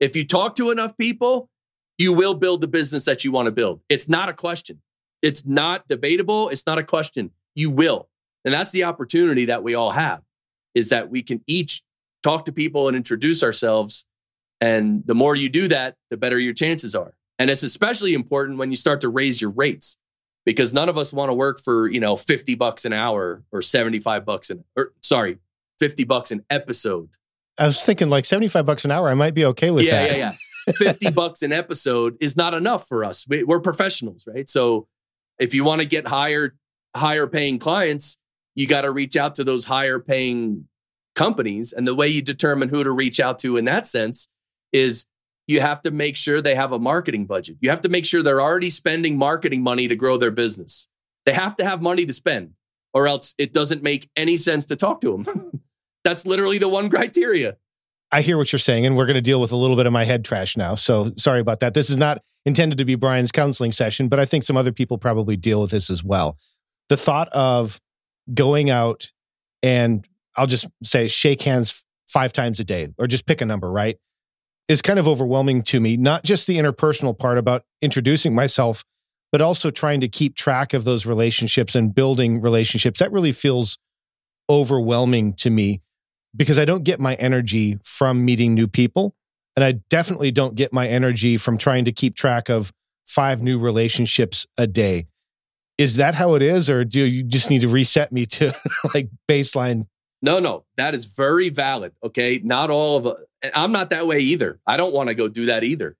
If 0.00 0.14
you 0.14 0.26
talk 0.26 0.54
to 0.56 0.70
enough 0.70 0.96
people, 0.96 1.48
you 1.96 2.12
will 2.12 2.34
build 2.34 2.60
the 2.60 2.68
business 2.68 3.04
that 3.06 3.24
you 3.24 3.32
want 3.32 3.46
to 3.46 3.52
build. 3.52 3.80
It's 3.88 4.08
not 4.08 4.28
a 4.28 4.32
question. 4.32 4.80
It's 5.22 5.46
not 5.46 5.88
debatable. 5.88 6.48
It's 6.48 6.66
not 6.66 6.78
a 6.78 6.84
question. 6.84 7.30
You 7.54 7.70
will. 7.70 8.08
And 8.44 8.54
that's 8.54 8.70
the 8.70 8.84
opportunity 8.84 9.46
that 9.46 9.62
we 9.62 9.74
all 9.74 9.90
have 9.90 10.22
is 10.74 10.90
that 10.90 11.10
we 11.10 11.22
can 11.22 11.42
each 11.46 11.82
talk 12.22 12.44
to 12.44 12.52
people 12.52 12.86
and 12.86 12.96
introduce 12.96 13.42
ourselves. 13.42 14.04
And 14.60 15.02
the 15.06 15.14
more 15.14 15.36
you 15.36 15.48
do 15.48 15.68
that, 15.68 15.96
the 16.10 16.16
better 16.16 16.38
your 16.38 16.54
chances 16.54 16.94
are. 16.94 17.14
And 17.38 17.50
it's 17.50 17.62
especially 17.62 18.14
important 18.14 18.58
when 18.58 18.70
you 18.70 18.76
start 18.76 19.00
to 19.02 19.08
raise 19.08 19.40
your 19.40 19.50
rates 19.50 19.96
because 20.44 20.72
none 20.72 20.88
of 20.88 20.98
us 20.98 21.12
want 21.12 21.28
to 21.28 21.34
work 21.34 21.60
for, 21.60 21.88
you 21.88 22.00
know, 22.00 22.16
50 22.16 22.56
bucks 22.56 22.84
an 22.84 22.92
hour 22.92 23.44
or 23.52 23.62
75 23.62 24.24
bucks 24.24 24.50
an 24.50 24.64
or 24.76 24.92
sorry, 25.02 25.38
50 25.78 26.04
bucks 26.04 26.30
an 26.30 26.44
episode. 26.50 27.10
I 27.58 27.66
was 27.66 27.82
thinking 27.82 28.08
like 28.10 28.24
75 28.24 28.66
bucks 28.66 28.84
an 28.84 28.90
hour. 28.90 29.08
I 29.08 29.14
might 29.14 29.34
be 29.34 29.44
okay 29.46 29.70
with 29.70 29.84
yeah, 29.84 30.08
that. 30.08 30.16
Yeah, 30.16 30.32
yeah, 30.66 30.72
50 30.72 31.10
bucks 31.14 31.42
an 31.42 31.52
episode 31.52 32.16
is 32.20 32.36
not 32.36 32.54
enough 32.54 32.88
for 32.88 33.04
us. 33.04 33.26
We, 33.28 33.44
we're 33.44 33.60
professionals, 33.60 34.26
right? 34.26 34.48
So 34.48 34.88
if 35.38 35.54
you 35.54 35.64
want 35.64 35.80
to 35.80 35.86
get 35.86 36.08
higher, 36.08 36.56
higher 36.96 37.26
paying 37.26 37.58
clients, 37.58 38.16
you 38.54 38.66
got 38.66 38.82
to 38.82 38.90
reach 38.90 39.16
out 39.16 39.36
to 39.36 39.44
those 39.44 39.64
higher 39.64 40.00
paying 40.00 40.66
companies. 41.14 41.72
And 41.72 41.86
the 41.86 41.94
way 41.94 42.08
you 42.08 42.22
determine 42.22 42.68
who 42.68 42.82
to 42.82 42.90
reach 42.90 43.20
out 43.20 43.38
to 43.40 43.56
in 43.56 43.66
that 43.66 43.86
sense 43.86 44.28
is 44.72 45.06
you 45.46 45.60
have 45.60 45.82
to 45.82 45.90
make 45.90 46.16
sure 46.16 46.40
they 46.40 46.54
have 46.54 46.72
a 46.72 46.78
marketing 46.78 47.26
budget. 47.26 47.56
You 47.60 47.70
have 47.70 47.80
to 47.82 47.88
make 47.88 48.04
sure 48.04 48.22
they're 48.22 48.40
already 48.40 48.70
spending 48.70 49.16
marketing 49.16 49.62
money 49.62 49.88
to 49.88 49.96
grow 49.96 50.16
their 50.16 50.30
business. 50.30 50.88
They 51.24 51.32
have 51.32 51.56
to 51.56 51.64
have 51.64 51.82
money 51.82 52.04
to 52.06 52.12
spend, 52.12 52.52
or 52.92 53.08
else 53.08 53.34
it 53.38 53.52
doesn't 53.52 53.82
make 53.82 54.10
any 54.16 54.36
sense 54.36 54.66
to 54.66 54.76
talk 54.76 55.00
to 55.02 55.12
them. 55.12 55.50
That's 56.04 56.24
literally 56.24 56.58
the 56.58 56.68
one 56.68 56.88
criteria. 56.88 57.56
I 58.10 58.22
hear 58.22 58.38
what 58.38 58.52
you're 58.52 58.58
saying, 58.58 58.86
and 58.86 58.96
we're 58.96 59.04
going 59.04 59.16
to 59.16 59.20
deal 59.20 59.40
with 59.40 59.52
a 59.52 59.56
little 59.56 59.76
bit 59.76 59.86
of 59.86 59.92
my 59.92 60.04
head 60.04 60.24
trash 60.24 60.56
now. 60.56 60.74
So 60.74 61.12
sorry 61.16 61.40
about 61.40 61.60
that. 61.60 61.74
This 61.74 61.90
is 61.90 61.98
not 61.98 62.22
intended 62.46 62.78
to 62.78 62.86
be 62.86 62.94
Brian's 62.94 63.32
counseling 63.32 63.72
session, 63.72 64.08
but 64.08 64.18
I 64.18 64.24
think 64.24 64.44
some 64.44 64.56
other 64.56 64.72
people 64.72 64.96
probably 64.96 65.36
deal 65.36 65.60
with 65.60 65.70
this 65.70 65.90
as 65.90 66.02
well. 66.02 66.38
The 66.88 66.96
thought 66.96 67.28
of 67.28 67.78
going 68.32 68.70
out 68.70 69.10
and 69.62 70.06
I'll 70.36 70.46
just 70.46 70.66
say 70.82 71.08
shake 71.08 71.42
hands 71.42 71.84
five 72.06 72.32
times 72.32 72.60
a 72.60 72.64
day, 72.64 72.88
or 72.96 73.06
just 73.06 73.26
pick 73.26 73.40
a 73.40 73.46
number, 73.46 73.70
right? 73.70 73.98
Is 74.68 74.82
kind 74.82 74.98
of 74.98 75.08
overwhelming 75.08 75.62
to 75.62 75.80
me. 75.80 75.96
Not 75.96 76.24
just 76.24 76.46
the 76.46 76.58
interpersonal 76.58 77.18
part 77.18 77.38
about 77.38 77.64
introducing 77.80 78.34
myself, 78.34 78.84
but 79.32 79.40
also 79.40 79.70
trying 79.70 80.00
to 80.00 80.08
keep 80.08 80.34
track 80.34 80.74
of 80.74 80.84
those 80.84 81.06
relationships 81.06 81.74
and 81.74 81.94
building 81.94 82.40
relationships. 82.40 83.00
That 83.00 83.12
really 83.12 83.32
feels 83.32 83.78
overwhelming 84.48 85.34
to 85.34 85.50
me 85.50 85.82
because 86.36 86.58
I 86.58 86.64
don't 86.64 86.84
get 86.84 87.00
my 87.00 87.14
energy 87.14 87.78
from 87.84 88.24
meeting 88.24 88.54
new 88.54 88.68
people. 88.68 89.14
And 89.56 89.64
I 89.64 89.72
definitely 89.90 90.30
don't 90.30 90.54
get 90.54 90.72
my 90.72 90.86
energy 90.86 91.36
from 91.36 91.58
trying 91.58 91.84
to 91.86 91.92
keep 91.92 92.14
track 92.14 92.48
of 92.48 92.72
five 93.06 93.42
new 93.42 93.58
relationships 93.58 94.46
a 94.56 94.66
day. 94.66 95.06
Is 95.78 95.96
that 95.96 96.14
how 96.14 96.34
it 96.34 96.42
is? 96.42 96.70
Or 96.70 96.84
do 96.84 97.04
you 97.04 97.22
just 97.22 97.50
need 97.50 97.62
to 97.62 97.68
reset 97.68 98.12
me 98.12 98.26
to 98.26 98.54
like 98.94 99.08
baseline 99.28 99.86
no, 100.20 100.38
no, 100.38 100.64
that 100.76 100.94
is 100.94 101.06
very 101.06 101.48
valid. 101.48 101.92
Okay. 102.02 102.40
Not 102.42 102.70
all 102.70 102.96
of. 102.96 103.16
I'm 103.54 103.72
not 103.72 103.90
that 103.90 104.06
way 104.06 104.18
either. 104.18 104.60
I 104.66 104.76
don't 104.76 104.94
want 104.94 105.08
to 105.08 105.14
go 105.14 105.28
do 105.28 105.46
that 105.46 105.64
either. 105.64 105.96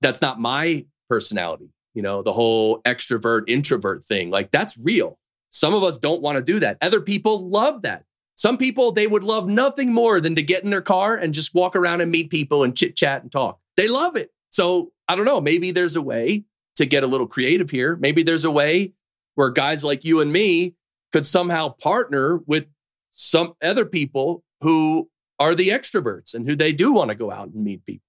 That's 0.00 0.20
not 0.20 0.40
my 0.40 0.86
personality. 1.08 1.70
You 1.94 2.02
know, 2.02 2.22
the 2.22 2.32
whole 2.32 2.82
extrovert 2.82 3.44
introvert 3.48 4.04
thing, 4.04 4.30
like 4.30 4.50
that's 4.50 4.78
real. 4.82 5.18
Some 5.50 5.74
of 5.74 5.82
us 5.82 5.98
don't 5.98 6.22
want 6.22 6.36
to 6.36 6.42
do 6.42 6.58
that. 6.60 6.78
Other 6.80 7.00
people 7.00 7.48
love 7.48 7.82
that. 7.82 8.04
Some 8.34 8.56
people, 8.56 8.92
they 8.92 9.06
would 9.06 9.24
love 9.24 9.46
nothing 9.46 9.92
more 9.92 10.18
than 10.20 10.34
to 10.36 10.42
get 10.42 10.64
in 10.64 10.70
their 10.70 10.80
car 10.80 11.14
and 11.14 11.34
just 11.34 11.54
walk 11.54 11.76
around 11.76 12.00
and 12.00 12.10
meet 12.10 12.30
people 12.30 12.64
and 12.64 12.76
chit 12.76 12.96
chat 12.96 13.22
and 13.22 13.30
talk. 13.30 13.60
They 13.76 13.88
love 13.88 14.16
it. 14.16 14.30
So 14.50 14.92
I 15.06 15.16
don't 15.16 15.26
know. 15.26 15.40
Maybe 15.40 15.70
there's 15.70 15.96
a 15.96 16.02
way 16.02 16.44
to 16.76 16.86
get 16.86 17.04
a 17.04 17.06
little 17.06 17.26
creative 17.26 17.70
here. 17.70 17.96
Maybe 17.96 18.22
there's 18.22 18.46
a 18.46 18.50
way 18.50 18.94
where 19.34 19.50
guys 19.50 19.84
like 19.84 20.04
you 20.04 20.20
and 20.20 20.32
me 20.32 20.74
could 21.12 21.26
somehow 21.26 21.68
partner 21.68 22.38
with 22.46 22.66
some 23.12 23.54
other 23.62 23.84
people 23.84 24.42
who 24.60 25.08
are 25.38 25.54
the 25.54 25.68
extroverts 25.68 26.34
and 26.34 26.48
who 26.48 26.56
they 26.56 26.72
do 26.72 26.92
want 26.92 27.10
to 27.10 27.14
go 27.14 27.30
out 27.30 27.48
and 27.48 27.62
meet 27.62 27.84
people. 27.84 28.04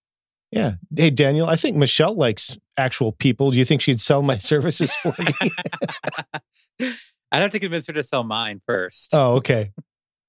Yeah. 0.51 0.73
Hey, 0.95 1.09
Daniel, 1.09 1.47
I 1.47 1.55
think 1.55 1.77
Michelle 1.77 2.15
likes 2.15 2.57
actual 2.77 3.11
people. 3.11 3.51
Do 3.51 3.57
you 3.57 3.65
think 3.65 3.81
she'd 3.81 3.99
sell 3.99 4.21
my 4.21 4.37
services 4.39 4.93
for 4.93 5.13
me? 5.19 5.51
I'd 7.31 7.41
have 7.41 7.51
to 7.51 7.59
convince 7.59 7.87
her 7.87 7.93
to 7.93 8.03
sell 8.03 8.23
mine 8.23 8.61
first. 8.67 9.13
Oh, 9.13 9.35
okay. 9.37 9.71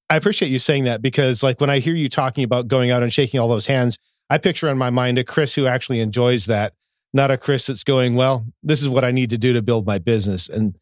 I 0.09 0.17
appreciate 0.17 0.51
you 0.51 0.59
saying 0.59 0.85
that 0.85 1.03
because, 1.03 1.43
like, 1.43 1.61
when 1.61 1.71
I 1.71 1.79
hear 1.79 1.95
you 1.95 2.09
talking 2.09 2.45
about 2.45 2.69
going 2.69 2.91
out 2.91 3.03
and 3.03 3.13
shaking 3.13 3.39
all 3.39 3.49
those 3.49 3.67
hands, 3.67 3.99
I 4.31 4.39
picture 4.39 4.69
in 4.69 4.79
my 4.79 4.91
mind 4.91 5.19
a 5.19 5.25
Chris 5.25 5.55
who 5.55 5.67
actually 5.67 6.01
enjoys 6.01 6.47
that, 6.47 6.73
not 7.13 7.31
a 7.31 7.37
Chris 7.37 7.67
that's 7.67 7.85
going, 7.85 8.15
well, 8.15 8.47
this 8.63 8.81
is 8.81 8.89
what 8.89 9.05
I 9.05 9.11
need 9.11 9.31
to 9.31 9.39
do 9.39 9.53
to 9.53 9.61
build 9.61 9.87
my 9.87 9.99
business. 9.99 10.49
And 10.49 10.77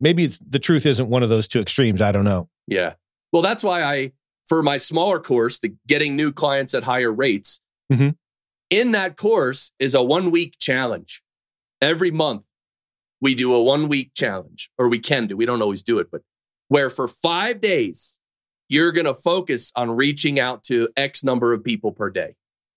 maybe 0.00 0.26
the 0.26 0.58
truth 0.58 0.86
isn't 0.86 1.08
one 1.08 1.22
of 1.22 1.28
those 1.28 1.46
two 1.46 1.60
extremes. 1.60 2.00
I 2.00 2.10
don't 2.10 2.24
know. 2.24 2.48
Yeah. 2.66 2.94
Well, 3.32 3.42
that's 3.42 3.62
why 3.62 3.82
I, 3.82 4.12
for 4.46 4.62
my 4.62 4.76
smaller 4.76 5.20
course, 5.20 5.58
the 5.58 5.74
getting 5.86 6.16
new 6.16 6.32
clients 6.32 6.74
at 6.74 6.84
higher 6.84 7.12
rates, 7.12 7.60
mm-hmm. 7.92 8.10
in 8.70 8.92
that 8.92 9.16
course 9.16 9.72
is 9.78 9.94
a 9.94 10.02
one 10.02 10.30
week 10.30 10.56
challenge. 10.58 11.22
Every 11.80 12.10
month, 12.10 12.44
we 13.20 13.34
do 13.34 13.54
a 13.54 13.62
one 13.62 13.88
week 13.88 14.12
challenge, 14.14 14.70
or 14.78 14.88
we 14.88 14.98
can 14.98 15.26
do. 15.26 15.36
We 15.36 15.46
don't 15.46 15.62
always 15.62 15.82
do 15.82 15.98
it, 15.98 16.10
but 16.10 16.22
where 16.68 16.90
for 16.90 17.08
five 17.08 17.60
days, 17.60 18.20
you're 18.68 18.92
going 18.92 19.06
to 19.06 19.14
focus 19.14 19.72
on 19.76 19.90
reaching 19.90 20.38
out 20.38 20.62
to 20.64 20.88
X 20.96 21.24
number 21.24 21.52
of 21.52 21.64
people 21.64 21.92
per 21.92 22.10
day. 22.10 22.34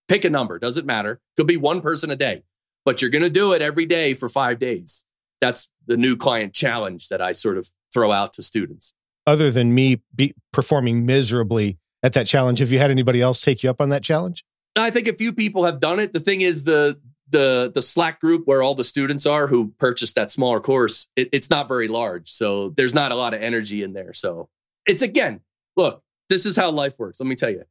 Pick 0.08 0.26
a 0.26 0.30
number, 0.30 0.60
doesn't 0.60 0.86
matter. 0.86 1.20
Could 1.38 1.48
be 1.48 1.58
one 1.58 1.82
person 1.82 2.12
a 2.12 2.16
day, 2.16 2.44
but 2.86 3.02
you're 3.02 3.12
going 3.12 3.24
to 3.24 3.30
do 3.30 3.54
it 3.54 3.62
every 3.62 3.86
day 3.86 4.14
for 4.14 4.30
five 4.30 4.60
days. 4.60 5.06
That's 5.40 5.70
the 5.88 5.98
new 5.98 6.16
client 6.16 6.54
challenge 6.54 7.10
that 7.10 7.22
I 7.22 7.32
sort 7.32 7.58
of 7.58 7.70
throw 7.94 8.12
out 8.12 8.34
to 8.34 8.44
students 8.44 8.94
other 9.26 9.52
than 9.52 9.74
me 9.74 10.02
be 10.14 10.34
performing 10.52 11.06
miserably 11.06 11.78
at 12.04 12.14
that 12.14 12.28
challenge, 12.28 12.60
have 12.60 12.72
you 12.72 12.80
had 12.80 12.92
anybody 12.92 13.22
else 13.22 13.42
take 13.42 13.64
you 13.64 13.70
up 13.70 13.82
on 13.82 13.90
that 13.90 14.04
challenge? 14.04 14.44
I 14.76 14.90
think 14.90 15.08
a 15.08 15.14
few 15.14 15.34
people 15.34 15.66
have 15.66 15.80
done 15.80 16.00
it. 16.00 16.14
The 16.14 16.20
thing 16.20 16.42
is, 16.42 16.64
the 16.64 17.00
the 17.30 17.72
the 17.74 17.82
Slack 17.82 18.20
group 18.20 18.44
where 18.46 18.62
all 18.62 18.76
the 18.76 18.84
students 18.84 19.26
are 19.26 19.48
who 19.48 19.70
purchased 19.78 20.16
that 20.16 20.32
smaller 20.32 20.60
course, 20.60 21.08
it, 21.16 21.30
it's 21.32 21.50
not 21.50 21.68
very 21.68 21.88
large, 21.88 22.30
so 22.30 22.70
there's 22.70 22.94
not 22.94 23.12
a 23.12 23.16
lot 23.16 23.34
of 23.34 23.42
energy 23.42 23.84
in 23.84 23.94
there. 23.94 24.14
So 24.14 24.50
it's 24.86 25.02
again, 25.02 25.42
look, 25.78 26.04
this 26.30 26.46
is 26.46 26.56
how 26.56 26.72
life 26.72 26.98
works. 27.00 27.20
Let 27.20 27.28
me 27.28 27.36
tell 27.36 27.50
you, 27.50 27.64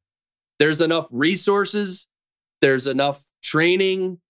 there's 0.58 0.80
enough 0.80 1.08
resources, 1.10 2.06
there's 2.60 2.86
enough 2.86 3.24
training, 3.42 4.20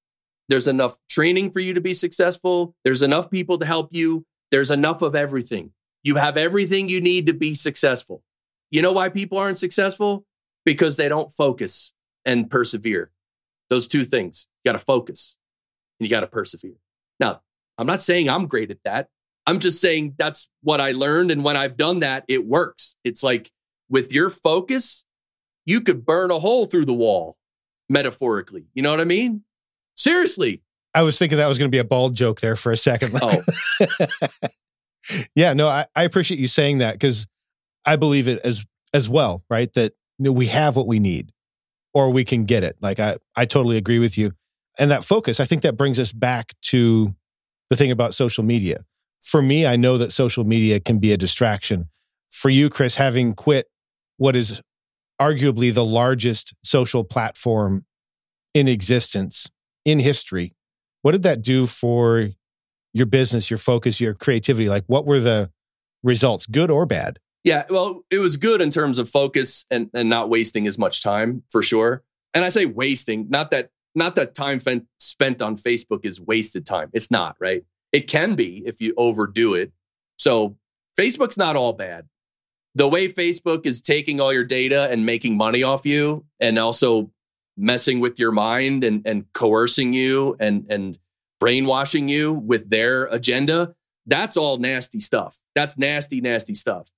there's 0.50 0.66
enough 0.66 0.98
training 1.08 1.52
for 1.52 1.60
you 1.60 1.74
to 1.74 1.80
be 1.80 1.94
successful. 1.94 2.74
There's 2.82 3.02
enough 3.02 3.30
people 3.30 3.58
to 3.58 3.66
help 3.66 3.90
you. 3.92 4.26
There's 4.50 4.72
enough 4.72 5.00
of 5.00 5.14
everything. 5.14 5.70
You 6.02 6.16
have 6.16 6.36
everything 6.36 6.88
you 6.88 7.00
need 7.00 7.26
to 7.26 7.34
be 7.34 7.54
successful. 7.54 8.22
You 8.70 8.82
know 8.82 8.92
why 8.92 9.08
people 9.08 9.38
aren't 9.38 9.58
successful? 9.58 10.24
Because 10.64 10.96
they 10.96 11.08
don't 11.08 11.32
focus 11.32 11.92
and 12.24 12.50
persevere. 12.50 13.10
Those 13.68 13.88
two 13.88 14.04
things. 14.04 14.48
You 14.64 14.72
got 14.72 14.78
to 14.78 14.84
focus 14.84 15.38
and 15.98 16.06
you 16.06 16.10
got 16.10 16.20
to 16.20 16.26
persevere. 16.26 16.76
Now, 17.18 17.42
I'm 17.78 17.86
not 17.86 18.00
saying 18.00 18.28
I'm 18.28 18.46
great 18.46 18.70
at 18.70 18.82
that. 18.84 19.08
I'm 19.46 19.58
just 19.58 19.80
saying 19.80 20.14
that's 20.16 20.48
what 20.62 20.80
I 20.80 20.92
learned. 20.92 21.30
And 21.30 21.44
when 21.44 21.56
I've 21.56 21.76
done 21.76 22.00
that, 22.00 22.24
it 22.28 22.46
works. 22.46 22.96
It's 23.04 23.22
like 23.22 23.50
with 23.88 24.12
your 24.12 24.30
focus, 24.30 25.04
you 25.66 25.80
could 25.80 26.04
burn 26.04 26.30
a 26.30 26.38
hole 26.38 26.66
through 26.66 26.84
the 26.84 26.94
wall, 26.94 27.36
metaphorically. 27.88 28.66
You 28.74 28.82
know 28.82 28.90
what 28.90 29.00
I 29.00 29.04
mean? 29.04 29.44
Seriously. 29.96 30.62
I 30.94 31.02
was 31.02 31.18
thinking 31.18 31.38
that 31.38 31.46
was 31.46 31.58
going 31.58 31.70
to 31.70 31.74
be 31.74 31.78
a 31.78 31.84
bald 31.84 32.14
joke 32.14 32.40
there 32.40 32.56
for 32.56 32.72
a 32.72 32.76
second. 32.76 33.12
Oh. 33.20 33.42
yeah, 35.34 35.52
no, 35.52 35.68
I, 35.68 35.86
I 35.96 36.04
appreciate 36.04 36.40
you 36.40 36.48
saying 36.48 36.78
that 36.78 36.94
because 36.94 37.26
I 37.84 37.96
believe 37.96 38.28
it 38.28 38.40
as 38.44 38.66
as 38.92 39.08
well, 39.08 39.44
right? 39.50 39.72
That 39.74 39.92
you 40.18 40.24
know, 40.26 40.32
we 40.32 40.46
have 40.48 40.76
what 40.76 40.86
we 40.86 40.98
need 41.00 41.32
or 41.94 42.10
we 42.10 42.24
can 42.24 42.44
get 42.44 42.64
it. 42.64 42.76
Like 42.80 43.00
I, 43.00 43.16
I 43.36 43.46
totally 43.46 43.76
agree 43.76 43.98
with 43.98 44.18
you. 44.18 44.32
And 44.78 44.90
that 44.90 45.04
focus, 45.04 45.40
I 45.40 45.44
think 45.44 45.62
that 45.62 45.76
brings 45.76 45.98
us 45.98 46.12
back 46.12 46.54
to 46.62 47.14
the 47.68 47.76
thing 47.76 47.90
about 47.90 48.14
social 48.14 48.44
media. 48.44 48.78
for 49.20 49.42
me, 49.42 49.66
I 49.66 49.76
know 49.76 49.98
that 49.98 50.12
social 50.12 50.44
media 50.44 50.80
can 50.80 50.98
be 50.98 51.12
a 51.12 51.16
distraction. 51.16 51.88
For 52.30 52.48
you, 52.50 52.70
Chris, 52.70 52.96
having 52.96 53.34
quit 53.34 53.66
what 54.16 54.34
is 54.34 54.60
arguably 55.20 55.72
the 55.72 55.84
largest 55.84 56.54
social 56.64 57.04
platform 57.04 57.84
in 58.54 58.66
existence 58.68 59.50
in 59.84 60.00
history, 60.00 60.54
what 61.02 61.12
did 61.12 61.22
that 61.22 61.42
do 61.42 61.66
for 61.66 62.30
your 62.92 63.06
business, 63.06 63.50
your 63.50 63.58
focus, 63.58 64.00
your 64.00 64.14
creativity? 64.14 64.68
Like, 64.68 64.84
what 64.86 65.06
were 65.06 65.20
the 65.20 65.50
results, 66.02 66.46
good 66.46 66.70
or 66.70 66.86
bad? 66.86 67.18
Yeah, 67.44 67.64
well, 67.70 68.02
it 68.10 68.18
was 68.18 68.36
good 68.36 68.60
in 68.60 68.70
terms 68.70 68.98
of 68.98 69.08
focus 69.08 69.64
and, 69.70 69.88
and 69.94 70.08
not 70.08 70.28
wasting 70.28 70.66
as 70.66 70.78
much 70.78 71.02
time 71.02 71.42
for 71.50 71.62
sure. 71.62 72.02
And 72.34 72.44
I 72.44 72.50
say 72.50 72.66
wasting, 72.66 73.28
not 73.30 73.50
that 73.50 73.70
not 73.94 74.14
that 74.14 74.34
time 74.34 74.60
spent 74.98 75.42
on 75.42 75.56
Facebook 75.56 76.04
is 76.04 76.20
wasted 76.20 76.64
time. 76.64 76.90
It's 76.92 77.10
not, 77.10 77.36
right? 77.40 77.64
It 77.92 78.06
can 78.08 78.34
be 78.36 78.62
if 78.64 78.80
you 78.80 78.94
overdo 78.96 79.54
it. 79.54 79.72
So 80.16 80.56
Facebook's 80.98 81.36
not 81.36 81.56
all 81.56 81.72
bad. 81.72 82.06
The 82.76 82.86
way 82.86 83.08
Facebook 83.08 83.66
is 83.66 83.80
taking 83.80 84.20
all 84.20 84.32
your 84.32 84.44
data 84.44 84.88
and 84.92 85.04
making 85.04 85.36
money 85.36 85.64
off 85.64 85.84
you 85.84 86.24
and 86.38 86.56
also 86.56 87.10
messing 87.56 87.98
with 87.98 88.20
your 88.20 88.30
mind 88.30 88.84
and, 88.84 89.02
and 89.04 89.24
coercing 89.32 89.92
you 89.92 90.36
and, 90.38 90.66
and 90.70 90.98
brainwashing 91.40 92.08
you 92.08 92.32
with 92.32 92.70
their 92.70 93.06
agenda, 93.06 93.74
that's 94.06 94.36
all 94.36 94.58
nasty 94.58 95.00
stuff. 95.00 95.38
That's 95.54 95.76
nasty, 95.76 96.20
nasty 96.20 96.54
stuff. 96.54 96.90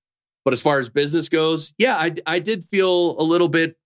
But 0.45 0.53
as 0.53 0.61
far 0.61 0.79
as 0.79 0.89
business 0.89 1.29
goes, 1.29 1.73
yeah, 1.77 1.95
I, 1.95 2.13
I 2.27 2.39
did 2.39 2.63
feel 2.63 3.17
a 3.19 3.23
little 3.23 3.47
bit 3.47 3.77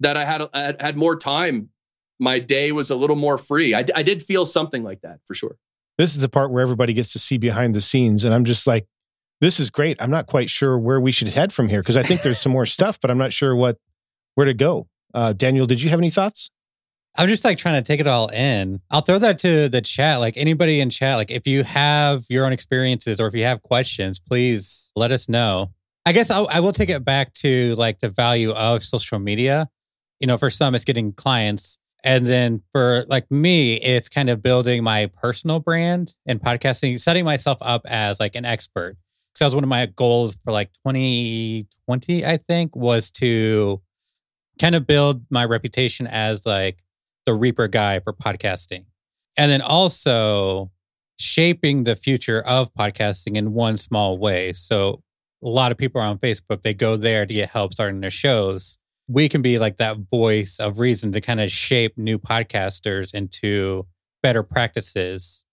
that 0.00 0.16
I 0.16 0.24
had 0.24 0.42
I 0.52 0.74
had 0.80 0.96
more 0.96 1.16
time. 1.16 1.70
My 2.18 2.38
day 2.38 2.72
was 2.72 2.90
a 2.90 2.96
little 2.96 3.16
more 3.16 3.38
free. 3.38 3.74
I, 3.74 3.84
I 3.94 4.02
did 4.02 4.22
feel 4.22 4.44
something 4.44 4.82
like 4.82 5.00
that 5.02 5.20
for 5.24 5.34
sure. 5.34 5.56
This 5.98 6.14
is 6.14 6.22
the 6.22 6.28
part 6.28 6.50
where 6.50 6.62
everybody 6.62 6.92
gets 6.92 7.12
to 7.12 7.18
see 7.18 7.38
behind 7.38 7.74
the 7.74 7.80
scenes, 7.80 8.24
and 8.24 8.34
I'm 8.34 8.44
just 8.44 8.66
like, 8.66 8.86
this 9.40 9.60
is 9.60 9.70
great. 9.70 10.00
I'm 10.00 10.10
not 10.10 10.26
quite 10.26 10.50
sure 10.50 10.78
where 10.78 11.00
we 11.00 11.12
should 11.12 11.28
head 11.28 11.52
from 11.52 11.68
here 11.68 11.80
because 11.80 11.96
I 11.96 12.02
think 12.02 12.22
there's 12.22 12.38
some 12.38 12.52
more 12.52 12.66
stuff, 12.76 12.98
but 13.00 13.10
I'm 13.10 13.18
not 13.18 13.32
sure 13.32 13.54
what 13.54 13.78
where 14.34 14.46
to 14.46 14.54
go. 14.54 14.88
Uh, 15.14 15.32
Daniel, 15.32 15.66
did 15.66 15.82
you 15.82 15.90
have 15.90 16.00
any 16.00 16.10
thoughts? 16.10 16.50
I'm 17.16 17.28
just 17.28 17.44
like 17.44 17.58
trying 17.58 17.82
to 17.82 17.86
take 17.86 18.00
it 18.00 18.06
all 18.06 18.28
in. 18.28 18.80
I'll 18.90 19.02
throw 19.02 19.18
that 19.18 19.38
to 19.40 19.68
the 19.68 19.82
chat. 19.82 20.20
Like 20.20 20.36
anybody 20.36 20.80
in 20.80 20.88
chat, 20.88 21.16
like 21.16 21.30
if 21.30 21.46
you 21.46 21.62
have 21.62 22.24
your 22.30 22.46
own 22.46 22.52
experiences 22.52 23.20
or 23.20 23.26
if 23.26 23.34
you 23.34 23.44
have 23.44 23.62
questions, 23.62 24.18
please 24.18 24.90
let 24.96 25.12
us 25.12 25.28
know. 25.28 25.72
I 26.06 26.12
guess 26.12 26.30
I'll, 26.30 26.48
I 26.50 26.60
will 26.60 26.72
take 26.72 26.88
it 26.88 27.04
back 27.04 27.34
to 27.34 27.74
like 27.74 27.98
the 27.98 28.08
value 28.08 28.52
of 28.52 28.82
social 28.82 29.18
media. 29.18 29.68
You 30.20 30.26
know, 30.26 30.38
for 30.38 30.50
some, 30.50 30.74
it's 30.74 30.84
getting 30.84 31.12
clients. 31.12 31.78
And 32.02 32.26
then 32.26 32.62
for 32.72 33.04
like 33.08 33.30
me, 33.30 33.74
it's 33.74 34.08
kind 34.08 34.30
of 34.30 34.42
building 34.42 34.82
my 34.82 35.10
personal 35.20 35.60
brand 35.60 36.14
and 36.26 36.40
podcasting, 36.40 36.98
setting 36.98 37.24
myself 37.24 37.58
up 37.60 37.82
as 37.84 38.20
like 38.20 38.34
an 38.36 38.44
expert. 38.44 38.96
Because 39.28 39.40
that 39.40 39.46
was 39.46 39.54
one 39.54 39.64
of 39.64 39.70
my 39.70 39.86
goals 39.86 40.36
for 40.44 40.52
like 40.52 40.72
2020, 40.86 42.26
I 42.26 42.36
think, 42.38 42.74
was 42.74 43.10
to 43.12 43.80
kind 44.60 44.74
of 44.74 44.86
build 44.86 45.24
my 45.30 45.44
reputation 45.44 46.06
as 46.06 46.44
like 46.44 46.82
the 47.26 47.34
Reaper 47.34 47.68
guy 47.68 48.00
for 48.00 48.12
podcasting. 48.12 48.84
And 49.38 49.50
then 49.50 49.62
also 49.62 50.70
shaping 51.18 51.84
the 51.84 51.96
future 51.96 52.42
of 52.42 52.72
podcasting 52.74 53.36
in 53.36 53.52
one 53.52 53.76
small 53.76 54.18
way. 54.18 54.52
So 54.52 55.02
a 55.42 55.48
lot 55.48 55.72
of 55.72 55.78
people 55.78 56.00
are 56.00 56.06
on 56.06 56.18
Facebook, 56.18 56.62
they 56.62 56.74
go 56.74 56.96
there 56.96 57.26
to 57.26 57.34
get 57.34 57.50
help 57.50 57.72
starting 57.72 58.00
their 58.00 58.10
shows. 58.10 58.78
We 59.08 59.28
can 59.28 59.42
be 59.42 59.58
like 59.58 59.78
that 59.78 59.98
voice 60.10 60.58
of 60.60 60.78
reason 60.78 61.12
to 61.12 61.20
kind 61.20 61.40
of 61.40 61.50
shape 61.50 61.96
new 61.96 62.18
podcasters 62.18 63.12
into 63.14 63.86
better 64.22 64.42
practices 64.42 65.44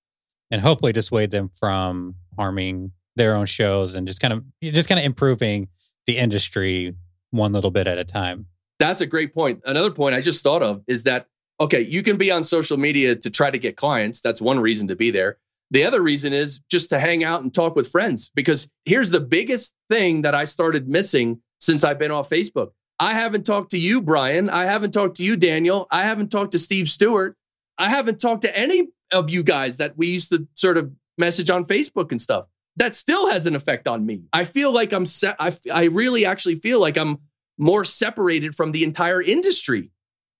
and 0.51 0.61
hopefully 0.61 0.91
dissuade 0.91 1.31
them 1.31 1.49
from 1.53 2.15
harming 2.37 2.91
their 3.15 3.35
own 3.35 3.45
shows 3.45 3.95
and 3.95 4.07
just 4.07 4.21
kind 4.21 4.33
of 4.33 4.43
just 4.61 4.87
kind 4.87 4.99
of 4.99 5.05
improving 5.05 5.67
the 6.05 6.17
industry 6.17 6.95
one 7.31 7.53
little 7.53 7.71
bit 7.71 7.87
at 7.87 7.97
a 7.97 8.03
time. 8.03 8.45
That's 8.79 9.01
a 9.01 9.05
great 9.05 9.33
point. 9.33 9.61
Another 9.65 9.91
point 9.91 10.15
I 10.15 10.21
just 10.21 10.43
thought 10.43 10.63
of 10.63 10.81
is 10.87 11.03
that 11.03 11.27
okay, 11.59 11.81
you 11.81 12.01
can 12.03 12.17
be 12.17 12.31
on 12.31 12.43
social 12.43 12.77
media 12.77 13.15
to 13.15 13.29
try 13.29 13.51
to 13.51 13.57
get 13.57 13.75
clients. 13.75 14.21
That's 14.21 14.41
one 14.41 14.59
reason 14.59 14.87
to 14.87 14.95
be 14.95 15.11
there. 15.11 15.37
The 15.71 15.83
other 15.83 16.01
reason 16.01 16.33
is 16.33 16.59
just 16.69 16.89
to 16.89 16.99
hang 16.99 17.23
out 17.23 17.43
and 17.43 17.53
talk 17.53 17.75
with 17.75 17.89
friends 17.89 18.31
because 18.33 18.69
here's 18.85 19.11
the 19.11 19.19
biggest 19.19 19.75
thing 19.89 20.23
that 20.23 20.33
I 20.33 20.45
started 20.45 20.87
missing 20.87 21.41
since 21.59 21.83
I've 21.83 21.99
been 21.99 22.11
off 22.11 22.29
Facebook. 22.29 22.71
I 22.99 23.13
haven't 23.13 23.45
talked 23.45 23.71
to 23.71 23.79
you, 23.79 24.01
Brian. 24.01 24.49
I 24.49 24.65
haven't 24.65 24.91
talked 24.91 25.17
to 25.17 25.23
you, 25.23 25.37
Daniel. 25.37 25.87
I 25.91 26.03
haven't 26.03 26.29
talked 26.29 26.53
to 26.53 26.59
Steve 26.59 26.89
Stewart. 26.89 27.35
I 27.77 27.89
haven't 27.89 28.19
talked 28.19 28.41
to 28.41 28.57
any 28.57 28.89
of 29.13 29.29
you 29.29 29.43
guys 29.43 29.77
that 29.77 29.97
we 29.97 30.07
used 30.07 30.31
to 30.31 30.47
sort 30.55 30.77
of 30.77 30.91
message 31.17 31.49
on 31.49 31.65
Facebook 31.65 32.11
and 32.11 32.21
stuff. 32.21 32.45
That 32.75 32.95
still 32.95 33.29
has 33.29 33.45
an 33.45 33.55
effect 33.55 33.87
on 33.87 34.05
me. 34.05 34.23
I 34.33 34.43
feel 34.43 34.73
like 34.73 34.91
I'm 34.91 35.05
I, 35.39 35.55
I 35.71 35.83
really 35.85 36.25
actually 36.25 36.55
feel 36.55 36.79
like 36.81 36.97
I'm 36.97 37.19
more 37.57 37.85
separated 37.85 38.55
from 38.55 38.71
the 38.71 38.83
entire 38.83 39.21
industry. 39.21 39.91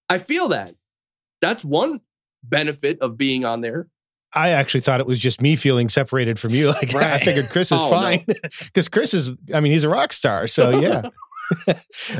I 0.09 0.17
feel 0.17 0.49
that. 0.49 0.75
That's 1.41 1.63
one 1.63 1.99
benefit 2.43 2.99
of 3.01 3.17
being 3.17 3.45
on 3.45 3.61
there. 3.61 3.87
I 4.33 4.49
actually 4.49 4.81
thought 4.81 4.99
it 4.99 5.07
was 5.07 5.19
just 5.19 5.41
me 5.41 5.55
feeling 5.55 5.89
separated 5.89 6.37
from 6.37 6.51
you. 6.51 6.67
Like 6.79 6.93
right. 6.93 7.13
I 7.13 7.19
figured 7.19 7.45
Chris 7.49 7.71
is 7.71 7.79
oh, 7.81 7.89
fine 7.89 8.23
because 8.27 8.87
no. 8.87 8.91
Chris 8.91 9.13
is. 9.13 9.33
I 9.53 9.59
mean, 9.59 9.71
he's 9.71 9.83
a 9.83 9.89
rock 9.89 10.13
star. 10.13 10.47
So 10.47 10.79
yeah. 10.79 11.09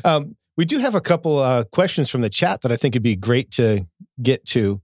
um, 0.03 0.35
we 0.57 0.65
do 0.65 0.79
have 0.79 0.95
a 0.95 1.01
couple 1.01 1.37
uh, 1.37 1.65
questions 1.65 2.09
from 2.09 2.21
the 2.21 2.29
chat 2.29 2.61
that 2.61 2.71
I 2.71 2.75
think 2.75 2.95
would 2.95 3.03
be 3.03 3.15
great 3.15 3.51
to 3.51 3.85
get 4.21 4.45
to. 4.47 4.81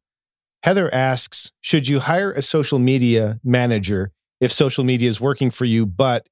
Heather 0.63 0.91
asks, 0.93 1.51
should 1.61 1.87
you 1.87 1.99
hire 1.99 2.31
a 2.31 2.41
social 2.41 2.79
media 2.79 3.39
manager 3.43 4.11
if 4.39 4.51
social 4.51 4.83
media 4.83 5.09
is 5.09 5.21
working 5.21 5.51
for 5.51 5.65
you, 5.65 5.85
but 5.85 6.27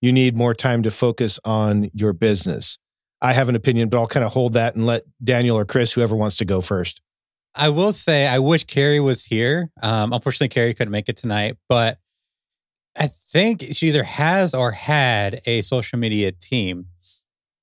you 0.00 0.12
need 0.12 0.36
more 0.36 0.54
time 0.54 0.82
to 0.82 0.90
focus 0.90 1.38
on 1.44 1.90
your 1.94 2.12
business? 2.12 2.78
I 3.20 3.32
have 3.32 3.48
an 3.48 3.56
opinion, 3.56 3.88
but 3.88 3.98
I'll 3.98 4.06
kind 4.06 4.24
of 4.24 4.32
hold 4.32 4.54
that 4.54 4.74
and 4.74 4.86
let 4.86 5.04
Daniel 5.22 5.58
or 5.58 5.64
Chris, 5.64 5.92
whoever 5.92 6.14
wants 6.14 6.36
to 6.36 6.44
go 6.44 6.60
first. 6.60 7.00
I 7.58 7.70
will 7.70 7.92
say 7.92 8.28
I 8.28 8.38
wish 8.38 8.64
Carrie 8.64 9.00
was 9.00 9.24
here. 9.24 9.70
Um, 9.82 10.12
unfortunately, 10.12 10.48
Carrie 10.48 10.74
couldn't 10.74 10.92
make 10.92 11.08
it 11.08 11.16
tonight, 11.16 11.56
but 11.68 11.98
I 12.96 13.08
think 13.08 13.64
she 13.72 13.88
either 13.88 14.04
has 14.04 14.54
or 14.54 14.70
had 14.70 15.40
a 15.44 15.62
social 15.62 15.98
media 15.98 16.30
team 16.30 16.86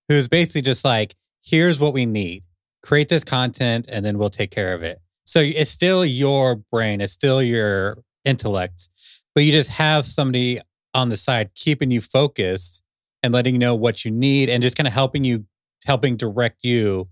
who's 0.10 0.27
basically 0.27 0.63
just 0.63 0.84
like, 0.84 1.15
here's 1.43 1.79
what 1.79 1.93
we 1.93 2.05
need. 2.05 2.43
Create 2.84 3.08
this 3.08 3.23
content 3.23 3.88
and 3.89 4.05
then 4.05 4.17
we'll 4.17 4.29
take 4.29 4.51
care 4.51 4.73
of 4.73 4.84
it. 4.84 4.99
So 5.25 5.39
it's 5.39 5.71
still 5.71 6.05
your 6.05 6.55
brain, 6.55 6.99
it's 6.99 7.13
still 7.13 7.41
your 7.41 7.97
intellect, 8.25 8.89
but 9.34 9.45
you 9.45 9.53
just 9.53 9.71
have 9.71 10.05
somebody 10.05 10.60
on 10.93 11.10
the 11.10 11.17
side 11.17 11.51
keeping 11.55 11.89
you 11.89 12.01
focused 12.01 12.84
and 13.23 13.34
letting 13.34 13.55
you 13.55 13.60
know 13.60 13.75
what 13.75 14.03
you 14.03 14.12
need 14.12 14.49
and 14.49 14.62
just 14.62 14.75
kind 14.75 14.88
of 14.88 14.93
helping 14.93 15.23
you, 15.23 15.45
helping 15.86 16.17
direct 16.17 16.63
you 16.63 17.08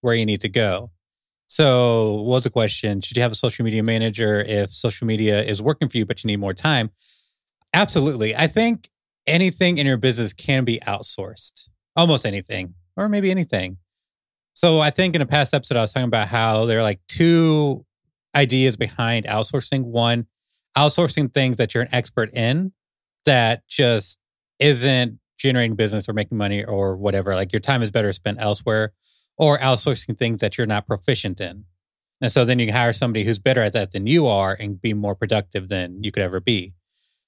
where 0.00 0.14
you 0.14 0.26
need 0.26 0.40
to 0.40 0.48
go. 0.48 0.90
So, 1.48 2.14
what 2.14 2.24
was 2.36 2.44
the 2.44 2.50
question? 2.50 3.00
Should 3.00 3.16
you 3.16 3.22
have 3.22 3.32
a 3.32 3.36
social 3.36 3.64
media 3.64 3.82
manager 3.82 4.40
if 4.40 4.72
social 4.72 5.06
media 5.06 5.42
is 5.42 5.62
working 5.62 5.88
for 5.88 5.96
you, 5.96 6.04
but 6.04 6.22
you 6.24 6.28
need 6.28 6.38
more 6.38 6.54
time? 6.54 6.90
Absolutely. 7.72 8.34
I 8.34 8.48
think 8.48 8.88
anything 9.26 9.78
in 9.78 9.86
your 9.86 9.96
business 9.96 10.32
can 10.32 10.64
be 10.64 10.80
outsourced, 10.80 11.68
almost 11.94 12.26
anything, 12.26 12.74
or 12.96 13.08
maybe 13.08 13.30
anything. 13.30 13.76
So, 14.54 14.80
I 14.80 14.90
think 14.90 15.14
in 15.14 15.22
a 15.22 15.26
past 15.26 15.54
episode, 15.54 15.76
I 15.76 15.82
was 15.82 15.92
talking 15.92 16.08
about 16.08 16.28
how 16.28 16.66
there 16.66 16.80
are 16.80 16.82
like 16.82 17.00
two 17.08 17.84
ideas 18.34 18.76
behind 18.76 19.26
outsourcing. 19.26 19.84
One, 19.84 20.26
outsourcing 20.76 21.32
things 21.32 21.58
that 21.58 21.74
you're 21.74 21.84
an 21.84 21.94
expert 21.94 22.34
in 22.34 22.72
that 23.24 23.66
just 23.68 24.18
isn't 24.58 25.20
generating 25.38 25.76
business 25.76 26.08
or 26.08 26.12
making 26.12 26.38
money 26.38 26.64
or 26.64 26.96
whatever. 26.96 27.34
Like 27.34 27.52
your 27.52 27.60
time 27.60 27.82
is 27.82 27.90
better 27.90 28.12
spent 28.12 28.38
elsewhere 28.40 28.92
or 29.38 29.58
outsourcing 29.58 30.16
things 30.16 30.40
that 30.40 30.56
you're 30.56 30.66
not 30.66 30.86
proficient 30.86 31.40
in. 31.40 31.64
And 32.20 32.32
so 32.32 32.44
then 32.44 32.58
you 32.58 32.66
can 32.66 32.74
hire 32.74 32.92
somebody 32.92 33.24
who's 33.24 33.38
better 33.38 33.60
at 33.60 33.74
that 33.74 33.92
than 33.92 34.06
you 34.06 34.26
are 34.26 34.56
and 34.58 34.80
be 34.80 34.94
more 34.94 35.14
productive 35.14 35.68
than 35.68 36.02
you 36.02 36.10
could 36.10 36.22
ever 36.22 36.40
be. 36.40 36.72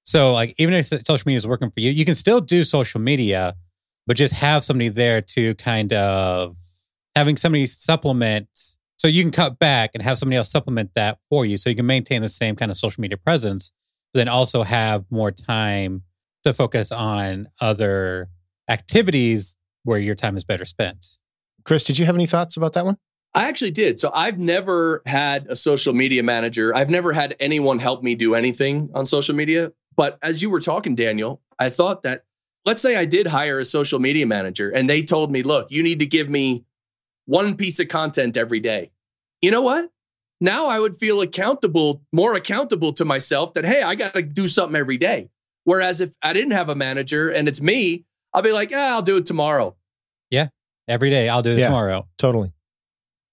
So 0.05 0.33
like 0.33 0.55
even 0.59 0.73
if 0.75 0.87
social 0.87 1.23
media 1.27 1.37
is 1.37 1.47
working 1.47 1.71
for 1.71 1.81
you, 1.81 1.91
you 1.91 2.07
can 2.07 2.15
still 2.15 2.41
do 2.41 2.65
social 2.65 3.01
media, 3.01 3.55
but 4.07 4.17
just 4.17 4.35
have 4.35 4.65
somebody 4.65 4.89
there 4.89 5.21
to 5.21 5.55
kind 5.57 5.93
of 5.93 6.57
having 7.15 7.37
somebody 7.37 7.67
supplement 7.67 8.49
so 8.97 9.07
you 9.07 9.23
can 9.23 9.31
cut 9.31 9.59
back 9.59 9.91
and 9.93 10.03
have 10.03 10.19
somebody 10.19 10.37
else 10.37 10.51
supplement 10.51 10.95
that 10.95 11.19
for 11.29 11.45
you 11.45 11.59
so 11.59 11.69
you 11.69 11.77
can 11.77 11.87
maintain 11.87 12.23
the 12.23 12.29
same 12.29 12.57
kind 12.57 12.71
of 12.71 12.79
social 12.79 13.01
media 13.01 13.19
presence, 13.19 13.71
but 14.13 14.19
then 14.19 14.29
also 14.29 14.63
have 14.63 15.05
more 15.11 15.31
time 15.31 16.03
to 16.45 16.55
focus 16.55 16.91
on 16.91 17.49
other 17.61 18.31
activities 18.69 19.57
where 19.85 19.99
your 19.99 20.15
time 20.15 20.37
is 20.37 20.45
better 20.45 20.65
spent. 20.65 21.18
Chris, 21.69 21.85
did 21.85 21.99
you 21.99 22.07
have 22.07 22.15
any 22.15 22.25
thoughts 22.25 22.57
about 22.57 22.73
that 22.73 22.87
one? 22.87 22.97
I 23.35 23.47
actually 23.47 23.73
did. 23.73 24.01
So 24.01 24.11
I've 24.15 24.39
never 24.39 25.03
had 25.05 25.49
a 25.49 25.55
social 25.55 25.93
media 25.93 26.23
manager. 26.23 26.75
I've 26.75 26.89
never 26.89 27.13
had 27.13 27.37
anyone 27.39 27.79
help 27.79 28.03
me 28.03 28.15
do 28.15 28.35
anything 28.35 28.89
on 28.95 29.05
social 29.05 29.35
media. 29.35 29.73
But 29.95 30.19
as 30.23 30.41
you 30.41 30.49
were 30.49 30.63
talking, 30.63 30.95
Daniel, 30.95 31.43
I 31.59 31.69
thought 31.69 32.05
that 32.05 32.25
let's 32.65 32.81
say 32.81 32.97
I 32.97 33.05
did 33.05 33.27
hire 33.27 33.59
a 33.59 33.67
social 33.67 33.99
media 33.99 34.25
manager 34.25 34.71
and 34.71 34.89
they 34.89 35.03
told 35.03 35.31
me, 35.31 35.43
look, 35.43 35.71
you 35.71 35.83
need 35.83 35.99
to 35.99 36.07
give 36.07 36.31
me 36.31 36.65
one 37.27 37.55
piece 37.55 37.79
of 37.81 37.89
content 37.89 38.39
every 38.39 38.61
day. 38.61 38.91
You 39.43 39.51
know 39.51 39.61
what? 39.61 39.91
Now 40.41 40.69
I 40.69 40.81
would 40.81 40.97
feel 40.97 41.21
accountable, 41.21 42.03
more 42.15 42.35
accountable 42.35 42.95
to 42.95 43.05
myself 43.05 43.53
that, 43.53 43.67
hey, 43.67 43.83
I 43.83 43.95
got 43.95 44.15
to 44.15 44.23
do 44.23 44.49
something 44.49 44.75
every 44.75 44.97
day. 44.97 45.29
Whereas 45.65 46.01
if 46.01 46.17
I 46.23 46.33
didn't 46.33 46.53
have 46.53 46.71
a 46.71 46.75
manager 46.75 47.29
and 47.29 47.47
it's 47.47 47.61
me, 47.61 48.07
I'll 48.33 48.41
be 48.41 48.53
like, 48.53 48.71
yeah, 48.71 48.95
I'll 48.95 49.03
do 49.03 49.19
it 49.19 49.27
tomorrow. 49.27 49.77
Every 50.89 51.11
day, 51.11 51.29
I'll 51.29 51.43
do 51.43 51.51
it 51.51 51.59
Yeah. 51.59 51.67
tomorrow. 51.67 52.09
Totally. 52.19 52.53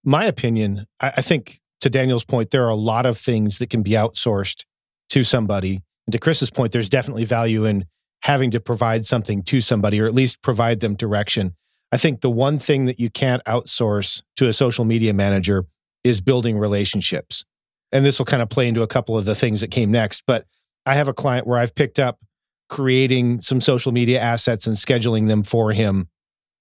My 0.03 0.25
opinion, 0.25 0.85
I, 0.99 1.13
I 1.17 1.21
think 1.21 1.59
to 1.81 1.89
Daniel's 1.89 2.25
point, 2.25 2.51
there 2.51 2.65
are 2.65 2.69
a 2.69 2.75
lot 2.75 3.05
of 3.05 3.17
things 3.17 3.59
that 3.59 3.69
can 3.69 3.81
be 3.81 3.91
outsourced 3.91 4.65
to 5.09 5.23
somebody. 5.23 5.81
And 6.05 6.13
to 6.13 6.19
Chris's 6.19 6.49
point, 6.49 6.71
there's 6.71 6.89
definitely 6.89 7.25
value 7.25 7.65
in 7.65 7.85
having 8.21 8.51
to 8.51 8.59
provide 8.59 9.05
something 9.05 9.43
to 9.43 9.61
somebody 9.61 9.99
or 9.99 10.05
at 10.05 10.13
least 10.13 10.41
provide 10.41 10.79
them 10.79 10.95
direction. 10.95 11.55
I 11.91 11.97
think 11.97 12.21
the 12.21 12.29
one 12.29 12.59
thing 12.59 12.85
that 12.85 12.99
you 12.99 13.09
can't 13.09 13.43
outsource 13.45 14.21
to 14.37 14.47
a 14.47 14.53
social 14.53 14.85
media 14.85 15.13
manager 15.13 15.65
is 16.03 16.21
building 16.21 16.57
relationships. 16.57 17.45
And 17.91 18.03
this 18.05 18.19
will 18.19 18.25
kind 18.25 18.41
of 18.41 18.49
play 18.49 18.67
into 18.67 18.81
a 18.81 18.87
couple 18.87 19.17
of 19.17 19.25
the 19.25 19.35
things 19.35 19.61
that 19.61 19.71
came 19.71 19.91
next. 19.91 20.23
But 20.27 20.45
I 20.85 20.95
have 20.95 21.07
a 21.07 21.13
client 21.13 21.47
where 21.47 21.57
I've 21.57 21.73
picked 21.75 21.99
up 21.99 22.19
creating 22.67 23.41
some 23.41 23.61
social 23.61 23.91
media 23.91 24.19
assets 24.19 24.67
and 24.67 24.75
scheduling 24.75 25.27
them 25.27 25.43
for 25.43 25.71
him 25.71 26.09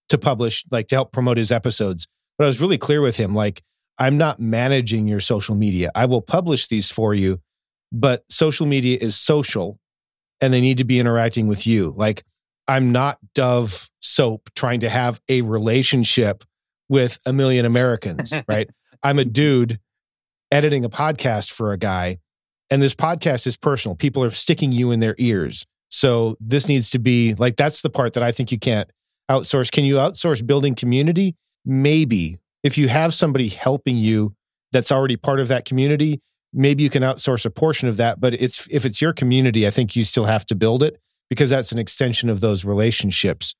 to 0.08 0.18
publish, 0.18 0.64
like 0.70 0.88
to 0.88 0.96
help 0.96 1.12
promote 1.12 1.36
his 1.36 1.52
episodes. 1.52 2.06
But 2.38 2.44
I 2.44 2.48
was 2.48 2.60
really 2.60 2.78
clear 2.78 3.00
with 3.00 3.16
him 3.16 3.34
like, 3.34 3.62
I'm 3.98 4.18
not 4.18 4.40
managing 4.40 5.06
your 5.06 5.20
social 5.20 5.54
media. 5.54 5.90
I 5.94 6.06
will 6.06 6.20
publish 6.20 6.66
these 6.66 6.90
for 6.90 7.14
you, 7.14 7.40
but 7.92 8.24
social 8.28 8.66
media 8.66 8.98
is 9.00 9.16
social 9.16 9.78
and 10.40 10.52
they 10.52 10.60
need 10.60 10.78
to 10.78 10.84
be 10.84 10.98
interacting 10.98 11.46
with 11.46 11.66
you. 11.66 11.94
Like, 11.96 12.24
I'm 12.66 12.92
not 12.92 13.18
Dove 13.34 13.88
Soap 14.00 14.50
trying 14.54 14.80
to 14.80 14.88
have 14.88 15.20
a 15.28 15.42
relationship 15.42 16.44
with 16.88 17.18
a 17.26 17.32
million 17.32 17.64
Americans, 17.64 18.32
right? 18.48 18.68
I'm 19.02 19.18
a 19.18 19.24
dude 19.24 19.78
editing 20.50 20.84
a 20.84 20.90
podcast 20.90 21.50
for 21.50 21.72
a 21.72 21.78
guy, 21.78 22.18
and 22.70 22.80
this 22.82 22.94
podcast 22.94 23.46
is 23.46 23.56
personal. 23.56 23.94
People 23.94 24.24
are 24.24 24.30
sticking 24.30 24.72
you 24.72 24.90
in 24.90 25.00
their 25.00 25.14
ears. 25.18 25.66
So 25.88 26.36
this 26.40 26.68
needs 26.68 26.90
to 26.90 26.98
be 26.98 27.34
like, 27.34 27.56
that's 27.56 27.82
the 27.82 27.90
part 27.90 28.14
that 28.14 28.22
I 28.22 28.32
think 28.32 28.50
you 28.50 28.58
can't 28.58 28.90
outsource. 29.30 29.70
Can 29.70 29.84
you 29.84 29.96
outsource 29.96 30.46
building 30.46 30.74
community? 30.74 31.36
Maybe. 31.64 32.38
If 32.62 32.78
you 32.78 32.88
have 32.88 33.14
somebody 33.14 33.48
helping 33.48 33.96
you 33.96 34.34
that's 34.72 34.90
already 34.90 35.16
part 35.16 35.40
of 35.40 35.48
that 35.48 35.64
community, 35.64 36.20
maybe 36.52 36.82
you 36.82 36.90
can 36.90 37.02
outsource 37.02 37.44
a 37.44 37.50
portion 37.50 37.88
of 37.88 37.96
that. 37.98 38.20
But 38.20 38.34
it's 38.34 38.66
if 38.70 38.84
it's 38.84 39.00
your 39.00 39.12
community, 39.12 39.66
I 39.66 39.70
think 39.70 39.96
you 39.96 40.04
still 40.04 40.24
have 40.24 40.46
to 40.46 40.54
build 40.54 40.82
it 40.82 40.98
because 41.28 41.50
that's 41.50 41.72
an 41.72 41.78
extension 41.78 42.30
of 42.30 42.40
those 42.40 42.64
relationships. 42.64 43.54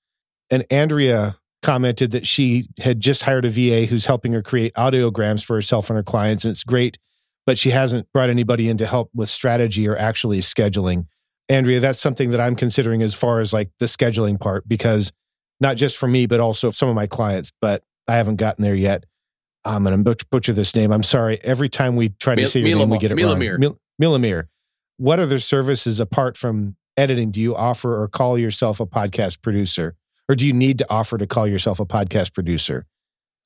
And 0.51 0.65
Andrea 0.71 1.37
commented 1.63 2.11
that 2.11 2.27
she 2.27 2.69
had 2.79 3.01
just 3.01 3.23
hired 3.23 3.45
a 3.45 3.51
VA 3.51 3.87
who's 3.87 4.07
helping 4.07 4.33
her 4.33 4.43
create 4.43 4.75
audiograms 4.75 5.43
for 5.43 5.57
herself 5.57 5.89
and 5.89 5.97
her 5.97 6.03
clients, 6.03 6.45
and 6.45 6.51
it's 6.51 6.63
great, 6.63 6.99
but 7.47 7.59
she 7.59 7.71
hasn't 7.71 8.07
brought 8.13 8.29
anybody 8.29 8.69
in 8.69 8.77
to 8.77 8.87
help 8.87 9.11
with 9.15 9.31
strategy 9.31 9.89
or 9.89 9.97
actually 9.97 10.41
scheduling. 10.41 11.07
Andrea, 11.49 11.81
that's 11.81 12.01
something 12.01 12.31
that 12.31 12.41
I'm 12.41 12.55
considering 12.55 13.03
as 13.03 13.15
far 13.15 13.41
as 13.41 13.53
like 13.53 13.71
the 13.79 13.87
scheduling 13.87 14.39
part, 14.39 14.69
because 14.69 15.11
not 15.65 15.77
just 15.79 15.97
for 15.97 16.07
me, 16.07 16.27
but 16.27 16.41
also 16.41 16.71
some 16.71 16.91
of 16.91 16.95
my 16.95 17.07
clients, 17.07 17.51
but 17.63 17.83
I 18.07 18.17
haven't 18.17 18.37
gotten 18.37 18.63
there 18.63 18.75
yet. 18.75 19.05
I'm 19.65 19.83
going 19.85 20.05
to 20.05 20.27
butcher 20.31 20.53
this 20.53 20.77
name. 20.77 20.93
I'm 20.93 21.03
sorry. 21.03 21.41
Every 21.43 21.71
time 21.71 21.97
we 21.97 22.11
try 22.11 22.35
to 22.35 22.43
Mil- 22.43 22.51
say 22.51 22.61
your 22.61 22.79
name, 22.79 22.91
we 22.91 22.99
get 22.99 23.11
it 23.11 23.17
Milamir. 23.17 23.53
wrong. 23.53 23.61
Mil- 23.61 23.79
Milamir. 24.01 24.45
What 24.99 25.21
other 25.21 25.39
services 25.39 26.01
apart 26.01 26.37
from 26.37 26.77
editing 26.99 27.31
do 27.31 27.41
you 27.41 27.57
offer 27.57 27.99
or 28.03 28.09
call 28.09 28.39
yourself 28.39 28.79
a 28.79 28.85
podcast 28.87 29.41
producer? 29.41 29.97
Or 30.29 30.35
do 30.35 30.47
you 30.47 30.53
need 30.53 30.77
to 30.79 30.87
offer 30.91 31.17
to 31.17 31.27
call 31.27 31.47
yourself 31.49 31.81
a 31.81 31.87
podcast 31.87 32.35
producer? 32.35 32.85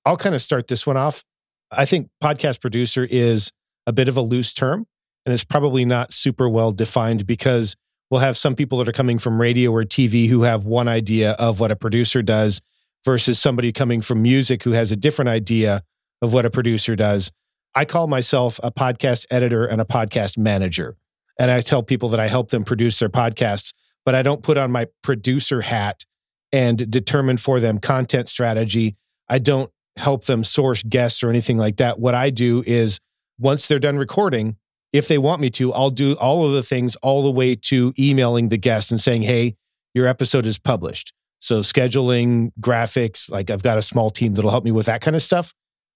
I'll 0.05 0.17
kind 0.17 0.35
of 0.35 0.43
start 0.43 0.67
this 0.67 0.85
one 0.87 0.97
off. 0.97 1.23
I 1.71 1.85
think 1.85 2.09
podcast 2.21 2.61
producer 2.61 3.07
is 3.09 3.53
a 3.87 3.93
bit 3.93 4.09
of 4.09 4.17
a 4.17 4.23
loose 4.23 4.53
term 4.53 4.87
and 5.25 5.33
it's 5.33 5.45
probably 5.45 5.85
not 5.85 6.13
super 6.13 6.49
well 6.49 6.73
defined 6.73 7.27
because 7.27 7.77
we'll 8.11 8.21
have 8.21 8.37
some 8.37 8.55
people 8.55 8.79
that 8.79 8.89
are 8.89 8.93
coming 8.93 9.19
from 9.19 9.41
radio 9.41 9.71
or 9.71 9.85
TV 9.85 10.29
who 10.29 10.43
have 10.43 10.67
one 10.67 10.89
idea 10.89 11.33
of 11.33 11.61
what 11.61 11.71
a 11.71 11.77
producer 11.77 12.23
does 12.23 12.61
versus 13.05 13.39
somebody 13.39 13.73
coming 13.73 14.01
from 14.01 14.23
music 14.23 14.63
who 14.65 14.73
has 14.73 14.91
a 14.91 14.97
different 14.97 15.29
idea 15.29 15.83
of 16.23 16.33
what 16.33 16.47
a 16.47 16.51
producer 16.51 16.97
does. 16.97 17.31
I 17.75 17.85
call 17.85 18.07
myself 18.07 18.59
a 18.63 18.73
podcast 18.73 19.27
editor 19.31 19.65
and 19.65 19.81
a 19.81 19.85
podcast 19.85 20.37
manager. 20.37 20.97
And 21.39 21.51
I 21.51 21.61
tell 21.61 21.83
people 21.83 22.09
that 22.09 22.21
I 22.21 22.27
help 22.27 22.51
them 22.51 22.65
produce 22.65 22.99
their 22.99 23.09
podcasts, 23.09 23.73
but 24.05 24.15
I 24.15 24.23
don't 24.23 24.43
put 24.43 24.59
on 24.59 24.73
my 24.73 24.87
producer 25.03 25.61
hat 25.61 26.05
and 26.51 26.91
determine 26.91 27.37
for 27.37 27.61
them 27.61 27.79
content 27.79 28.29
strategy. 28.29 28.97
I 29.29 29.39
don't 29.39 29.71
help 29.97 30.25
them 30.25 30.43
source 30.43 30.83
guests 30.83 31.23
or 31.23 31.31
anything 31.31 31.59
like 31.59 31.77
that. 31.77 32.01
What 32.01 32.15
I 32.15 32.31
do 32.31 32.65
is 32.67 32.99
once 33.39 33.67
they're 33.67 33.79
done 33.79 33.99
recording, 33.99 34.57
if 34.93 35.09
they 35.09 35.19
want 35.19 35.41
me 35.41 35.51
to, 35.51 35.73
I'll 35.73 35.91
do 35.91 36.15
all 36.15 36.47
of 36.47 36.53
the 36.53 36.63
things 36.63 36.97
all 36.97 37.23
the 37.23 37.31
way 37.31 37.55
to 37.55 37.93
emailing 37.99 38.49
the 38.49 38.57
guest 38.57 38.91
and 38.91 39.01
saying, 39.01 39.23
hey, 39.23 39.57
your 39.95 40.07
episode 40.07 40.47
is 40.47 40.59
published. 40.59 41.13
So 41.41 41.61
scheduling, 41.61 42.51
graphics, 42.61 43.31
like 43.31 43.51
I've 43.51 43.63
got 43.63 43.79
a 43.79 43.83
small 43.83 44.11
team 44.11 44.35
that'll 44.35 44.51
help 44.51 44.65
me 44.65 44.73
with 44.73 44.87
that 44.87 45.01
kind 45.01 45.15
of 45.15 45.23
stuff. 45.23 45.55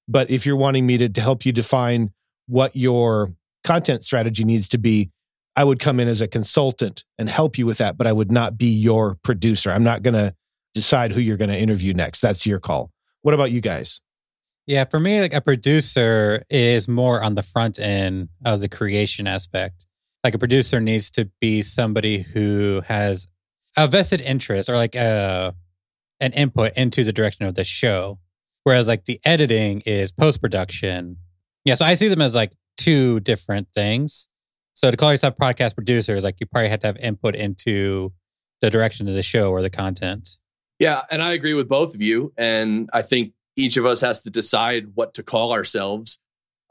But 0.08 0.30
if 0.30 0.46
you're 0.46 0.56
wanting 0.56 0.86
me 0.86 0.98
to, 0.98 1.08
to 1.08 1.20
help 1.20 1.46
you 1.46 1.52
define 1.52 2.10
what 2.46 2.76
your 2.76 3.32
content 3.64 4.04
strategy 4.04 4.44
needs 4.44 4.68
to 4.68 4.78
be, 4.78 5.10
I 5.54 5.64
would 5.64 5.78
come 5.78 6.00
in 6.00 6.08
as 6.08 6.20
a 6.20 6.28
consultant 6.28 7.04
and 7.18 7.28
help 7.28 7.58
you 7.58 7.66
with 7.66 7.78
that, 7.78 7.98
but 7.98 8.06
I 8.06 8.12
would 8.12 8.32
not 8.32 8.56
be 8.56 8.72
your 8.72 9.16
producer. 9.22 9.70
I'm 9.70 9.84
not 9.84 10.02
going 10.02 10.14
to 10.14 10.34
decide 10.74 11.12
who 11.12 11.20
you're 11.20 11.36
going 11.36 11.50
to 11.50 11.58
interview 11.58 11.92
next. 11.92 12.20
That's 12.20 12.46
your 12.46 12.58
call. 12.58 12.90
What 13.22 13.34
about 13.34 13.50
you 13.50 13.60
guys? 13.60 14.00
Yeah, 14.66 14.84
for 14.84 15.00
me, 15.00 15.20
like 15.20 15.34
a 15.34 15.40
producer 15.40 16.42
is 16.48 16.86
more 16.86 17.22
on 17.22 17.34
the 17.34 17.42
front 17.42 17.78
end 17.78 18.28
of 18.44 18.60
the 18.60 18.68
creation 18.68 19.26
aspect. 19.26 19.86
Like 20.22 20.34
a 20.34 20.38
producer 20.38 20.80
needs 20.80 21.10
to 21.12 21.30
be 21.40 21.62
somebody 21.62 22.22
who 22.22 22.82
has 22.86 23.26
a 23.76 23.88
vested 23.88 24.20
interest 24.20 24.68
or 24.68 24.76
like 24.76 24.94
a 24.94 25.54
an 26.20 26.32
input 26.34 26.72
into 26.76 27.02
the 27.02 27.12
direction 27.12 27.44
of 27.44 27.56
the 27.56 27.64
show. 27.64 28.20
Whereas 28.62 28.86
like 28.86 29.06
the 29.06 29.20
editing 29.24 29.80
is 29.84 30.12
post 30.12 30.40
production. 30.40 31.16
Yeah, 31.64 31.74
so 31.74 31.84
I 31.84 31.96
see 31.96 32.06
them 32.06 32.20
as 32.20 32.34
like 32.34 32.52
two 32.76 33.18
different 33.20 33.68
things. 33.74 34.28
So 34.74 34.90
to 34.90 34.96
call 34.96 35.10
yourself 35.10 35.36
podcast 35.36 35.74
producer 35.74 36.14
is 36.14 36.22
like 36.22 36.36
you 36.38 36.46
probably 36.46 36.68
have 36.68 36.80
to 36.80 36.86
have 36.86 36.96
input 36.98 37.34
into 37.34 38.12
the 38.60 38.70
direction 38.70 39.08
of 39.08 39.14
the 39.14 39.22
show 39.22 39.50
or 39.50 39.60
the 39.60 39.70
content. 39.70 40.38
Yeah, 40.78 41.02
and 41.10 41.20
I 41.20 41.32
agree 41.32 41.54
with 41.54 41.68
both 41.68 41.94
of 41.94 42.00
you. 42.00 42.32
And 42.36 42.88
I 42.92 43.02
think 43.02 43.32
each 43.56 43.76
of 43.76 43.86
us 43.86 44.00
has 44.00 44.22
to 44.22 44.30
decide 44.30 44.92
what 44.94 45.14
to 45.14 45.22
call 45.22 45.52
ourselves. 45.52 46.18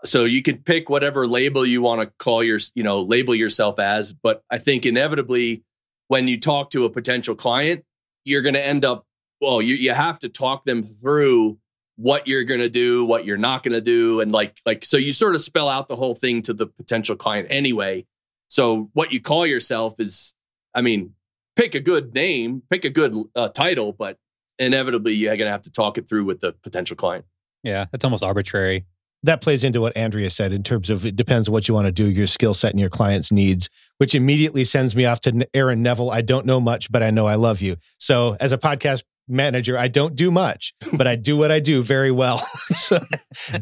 So 0.04 0.26
you 0.26 0.42
can 0.42 0.58
pick 0.58 0.90
whatever 0.90 1.28
label 1.28 1.66
you 1.66 1.82
want 1.82 2.02
to 2.02 2.12
call 2.18 2.44
your, 2.44 2.60
you 2.74 2.84
know, 2.84 3.02
label 3.02 3.36
yourself 3.36 3.80
as. 3.80 4.14
But 4.14 4.44
I 4.50 4.58
think 4.58 4.86
inevitably, 4.86 5.64
when 6.08 6.28
you 6.28 6.40
talk 6.40 6.72
to 6.72 6.86
a 6.86 6.90
potential 6.90 7.36
client, 7.36 7.86
you're 8.26 8.42
going 8.42 8.56
to 8.56 8.66
end 8.66 8.84
up, 8.84 9.06
well, 9.40 9.62
you, 9.62 9.76
you 9.76 9.94
have 9.94 10.20
to 10.20 10.30
talk 10.30 10.66
them 10.66 10.84
through 10.84 11.58
what 11.98 12.28
you're 12.28 12.44
going 12.44 12.60
to 12.60 12.70
do, 12.70 13.06
what 13.06 13.26
you're 13.26 13.38
not 13.38 13.62
going 13.62 13.74
to 13.74 13.82
do. 13.82 14.22
And 14.22 14.32
like, 14.32 14.58
like, 14.66 14.84
so 14.84 14.98
you 14.98 15.14
sort 15.14 15.36
of 15.36 15.42
spell 15.42 15.70
out 15.70 15.88
the 15.88 15.96
whole 15.96 16.16
thing 16.16 16.42
to 16.44 16.54
the 16.54 16.66
potential 16.66 17.16
client 17.16 17.48
anyway. 17.52 18.06
So 18.48 18.90
what 18.94 19.14
you 19.14 19.22
call 19.22 19.46
yourself 19.46 20.00
is, 20.00 20.34
I 20.74 20.82
mean, 20.82 21.14
pick 21.56 21.76
a 21.76 21.80
good 21.80 22.14
name, 22.14 22.64
pick 22.72 22.86
a 22.86 22.90
good 22.90 23.16
uh, 23.36 23.50
title, 23.50 23.94
but 23.94 24.18
inevitably 24.62 25.14
you're 25.14 25.36
going 25.36 25.48
to 25.48 25.52
have 25.52 25.64
to 25.64 25.72
talk 25.72 25.98
it 25.98 26.08
through 26.08 26.26
with 26.26 26.40
the 26.40 26.54
potential 26.64 26.96
client. 26.96 27.26
Yeah, 27.64 27.86
it's 27.94 28.04
almost 28.04 28.24
arbitrary. 28.24 28.86
That 29.24 29.42
plays 29.42 29.64
into 29.64 29.82
what 29.82 29.96
Andrea 29.96 30.32
said 30.32 30.52
in 30.52 30.64
terms 30.64 30.90
of 30.90 31.06
it 31.06 31.16
depends 31.16 31.48
on 31.48 31.54
what 31.54 31.68
you 31.68 31.76
want 31.76 31.86
to 31.86 31.92
do, 31.92 32.10
your 32.10 32.26
skill 32.26 32.56
set 32.56 32.72
and 32.72 32.80
your 32.80 32.90
client's 32.90 33.32
needs, 33.32 33.70
which 33.98 34.16
immediately 34.16 34.64
sends 34.64 34.96
me 34.96 35.06
off 35.06 35.22
to 35.22 35.48
Aaron 35.54 35.84
Neville. 35.84 36.10
I 36.10 36.22
don't 36.22 36.46
know 36.46 36.60
much, 36.60 36.92
but 36.92 37.04
I 37.04 37.12
know 37.12 37.28
I 37.28 37.36
love 37.36 37.62
you. 37.62 37.78
So 38.00 38.36
as 38.40 38.52
a 38.52 38.58
podcast 38.58 39.04
manager, 39.28 39.78
I 39.78 39.90
don't 39.90 40.16
do 40.16 40.32
much, 40.32 40.74
but 40.98 41.06
I 41.06 41.16
do 41.16 41.38
what 41.38 41.52
I 41.52 41.60
do 41.60 41.84
very 41.84 42.12
well. 42.12 42.40
so, 42.68 43.00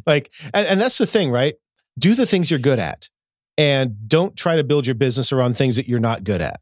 like, 0.05 0.31
and, 0.53 0.65
and 0.65 0.81
that's 0.81 0.97
the 0.97 1.07
thing, 1.07 1.29
right? 1.29 1.55
Do 1.97 2.15
the 2.15 2.25
things 2.25 2.49
you're 2.49 2.59
good 2.59 2.79
at 2.79 3.09
and 3.57 4.07
don't 4.07 4.37
try 4.37 4.55
to 4.55 4.63
build 4.63 4.85
your 4.85 4.95
business 4.95 5.33
around 5.33 5.57
things 5.57 5.75
that 5.75 5.89
you're 5.89 5.99
not 5.99 6.23
good 6.23 6.39
at. 6.39 6.61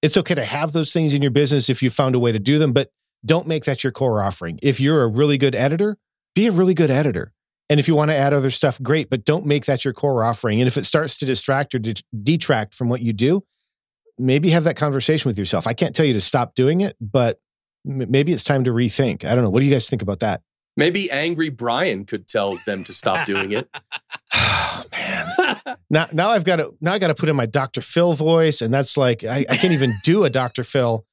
It's 0.00 0.16
okay 0.16 0.34
to 0.34 0.44
have 0.46 0.72
those 0.72 0.94
things 0.94 1.12
in 1.12 1.20
your 1.20 1.30
business 1.30 1.68
if 1.68 1.82
you 1.82 1.90
found 1.90 2.14
a 2.14 2.18
way 2.18 2.32
to 2.32 2.38
do 2.38 2.58
them, 2.58 2.72
but 2.72 2.90
don't 3.24 3.46
make 3.46 3.64
that 3.64 3.84
your 3.84 3.92
core 3.92 4.22
offering. 4.22 4.58
If 4.62 4.80
you're 4.80 5.02
a 5.02 5.08
really 5.08 5.38
good 5.38 5.54
editor, 5.54 5.98
be 6.34 6.46
a 6.46 6.52
really 6.52 6.74
good 6.74 6.90
editor. 6.90 7.32
And 7.68 7.78
if 7.78 7.86
you 7.86 7.94
want 7.94 8.10
to 8.10 8.16
add 8.16 8.32
other 8.32 8.50
stuff, 8.50 8.82
great, 8.82 9.10
but 9.10 9.24
don't 9.24 9.46
make 9.46 9.66
that 9.66 9.84
your 9.84 9.94
core 9.94 10.24
offering. 10.24 10.60
And 10.60 10.66
if 10.66 10.76
it 10.76 10.84
starts 10.84 11.16
to 11.18 11.26
distract 11.26 11.74
or 11.74 11.78
de- 11.78 12.02
detract 12.22 12.74
from 12.74 12.88
what 12.88 13.00
you 13.00 13.12
do, 13.12 13.44
maybe 14.18 14.50
have 14.50 14.64
that 14.64 14.76
conversation 14.76 15.28
with 15.28 15.38
yourself. 15.38 15.66
I 15.66 15.72
can't 15.72 15.94
tell 15.94 16.04
you 16.04 16.14
to 16.14 16.20
stop 16.20 16.54
doing 16.54 16.80
it, 16.80 16.96
but 17.00 17.40
m- 17.88 18.10
maybe 18.10 18.32
it's 18.32 18.42
time 18.42 18.64
to 18.64 18.72
rethink. 18.72 19.24
I 19.24 19.34
don't 19.34 19.44
know. 19.44 19.50
What 19.50 19.60
do 19.60 19.66
you 19.66 19.72
guys 19.72 19.88
think 19.88 20.02
about 20.02 20.20
that? 20.20 20.42
Maybe 20.76 21.10
angry 21.10 21.48
Brian 21.48 22.04
could 22.04 22.26
tell 22.26 22.56
them 22.66 22.84
to 22.84 22.92
stop 22.92 23.26
doing 23.26 23.52
it. 23.52 23.68
Oh, 24.34 24.84
man. 24.92 25.26
now, 25.90 26.06
now 26.12 26.30
I've 26.30 26.44
got 26.44 26.56
to 26.56 26.74
now 26.80 26.92
I 26.92 26.98
got 26.98 27.08
to 27.08 27.14
put 27.14 27.28
in 27.28 27.36
my 27.36 27.46
Dr. 27.46 27.80
Phil 27.80 28.14
voice, 28.14 28.62
and 28.62 28.72
that's 28.72 28.96
like 28.96 29.22
I, 29.24 29.44
I 29.48 29.56
can't 29.56 29.72
even 29.72 29.92
do 30.04 30.24
a 30.24 30.30
Dr. 30.30 30.64
Phil. 30.64 31.04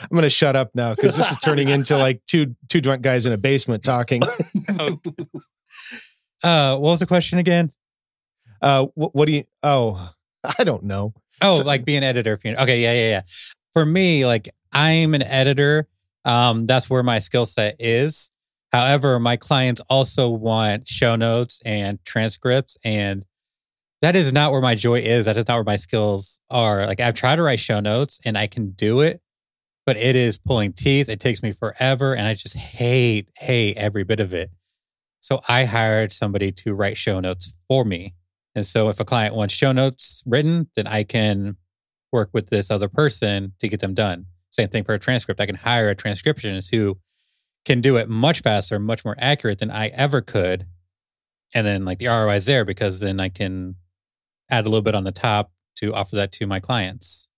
I'm 0.00 0.08
going 0.10 0.22
to 0.22 0.30
shut 0.30 0.56
up 0.56 0.70
now 0.74 0.94
because 0.94 1.16
this 1.16 1.30
is 1.30 1.36
turning 1.38 1.68
into 1.68 1.96
like 1.98 2.22
two 2.26 2.54
two 2.68 2.80
drunk 2.80 3.02
guys 3.02 3.26
in 3.26 3.32
a 3.32 3.36
basement 3.38 3.82
talking. 3.84 4.22
Uh, 6.44 6.72
what 6.76 6.90
was 6.90 6.98
the 7.00 7.06
question 7.06 7.38
again? 7.38 7.70
Uh, 8.60 8.86
what, 8.94 9.14
what 9.14 9.26
do 9.26 9.32
you? 9.32 9.44
Oh, 9.62 10.10
I 10.58 10.64
don't 10.64 10.82
know. 10.82 11.14
Oh, 11.40 11.58
So- 11.58 11.64
like 11.64 11.84
be 11.84 11.94
an 11.96 12.02
editor. 12.02 12.36
for 12.36 12.48
you- 12.48 12.54
Okay, 12.56 12.80
yeah, 12.82 12.92
yeah, 12.92 13.08
yeah. 13.10 13.20
For 13.74 13.86
me, 13.86 14.26
like 14.26 14.48
I'm 14.72 15.14
an 15.14 15.22
editor. 15.22 15.86
Um, 16.24 16.66
that's 16.66 16.90
where 16.90 17.02
my 17.04 17.20
skill 17.20 17.46
set 17.46 17.76
is. 17.78 18.30
However, 18.72 19.20
my 19.20 19.36
clients 19.36 19.80
also 19.88 20.30
want 20.30 20.88
show 20.88 21.14
notes 21.14 21.60
and 21.64 22.04
transcripts, 22.04 22.76
and 22.84 23.24
that 24.00 24.16
is 24.16 24.32
not 24.32 24.50
where 24.50 24.60
my 24.60 24.74
joy 24.74 24.98
is. 24.98 25.26
That 25.26 25.36
is 25.36 25.46
not 25.46 25.54
where 25.54 25.64
my 25.64 25.76
skills 25.76 26.40
are. 26.50 26.86
Like 26.86 26.98
I've 26.98 27.14
tried 27.14 27.36
to 27.36 27.42
write 27.44 27.60
show 27.60 27.78
notes 27.78 28.18
and 28.24 28.36
I 28.36 28.48
can 28.48 28.72
do 28.72 29.00
it, 29.00 29.21
but 29.84 29.96
it 29.96 30.16
is 30.16 30.38
pulling 30.38 30.72
teeth. 30.72 31.08
It 31.08 31.20
takes 31.20 31.42
me 31.42 31.52
forever, 31.52 32.14
and 32.14 32.26
I 32.26 32.34
just 32.34 32.56
hate, 32.56 33.28
hate 33.36 33.76
every 33.76 34.04
bit 34.04 34.20
of 34.20 34.32
it. 34.32 34.50
So 35.20 35.40
I 35.48 35.64
hired 35.64 36.12
somebody 36.12 36.52
to 36.52 36.74
write 36.74 36.96
show 36.96 37.20
notes 37.20 37.52
for 37.68 37.84
me. 37.84 38.14
And 38.54 38.66
so 38.66 38.88
if 38.88 39.00
a 39.00 39.04
client 39.04 39.34
wants 39.34 39.54
show 39.54 39.72
notes 39.72 40.22
written, 40.26 40.68
then 40.76 40.86
I 40.86 41.04
can 41.04 41.56
work 42.12 42.30
with 42.32 42.50
this 42.50 42.70
other 42.70 42.88
person 42.88 43.54
to 43.60 43.68
get 43.68 43.80
them 43.80 43.94
done. 43.94 44.26
Same 44.50 44.68
thing 44.68 44.84
for 44.84 44.94
a 44.94 44.98
transcript. 44.98 45.40
I 45.40 45.46
can 45.46 45.54
hire 45.54 45.88
a 45.88 45.96
transcriptionist 45.96 46.70
who 46.70 46.98
can 47.64 47.80
do 47.80 47.96
it 47.96 48.08
much 48.08 48.40
faster, 48.40 48.78
much 48.78 49.04
more 49.04 49.14
accurate 49.18 49.58
than 49.58 49.70
I 49.70 49.88
ever 49.88 50.20
could. 50.20 50.66
And 51.54 51.66
then 51.66 51.84
like 51.84 51.98
the 51.98 52.08
ROI 52.08 52.36
is 52.36 52.46
there 52.46 52.64
because 52.64 53.00
then 53.00 53.20
I 53.20 53.28
can 53.28 53.76
add 54.50 54.66
a 54.66 54.68
little 54.68 54.82
bit 54.82 54.94
on 54.94 55.04
the 55.04 55.12
top 55.12 55.52
to 55.76 55.94
offer 55.94 56.16
that 56.16 56.32
to 56.32 56.46
my 56.46 56.60
clients. 56.60 57.28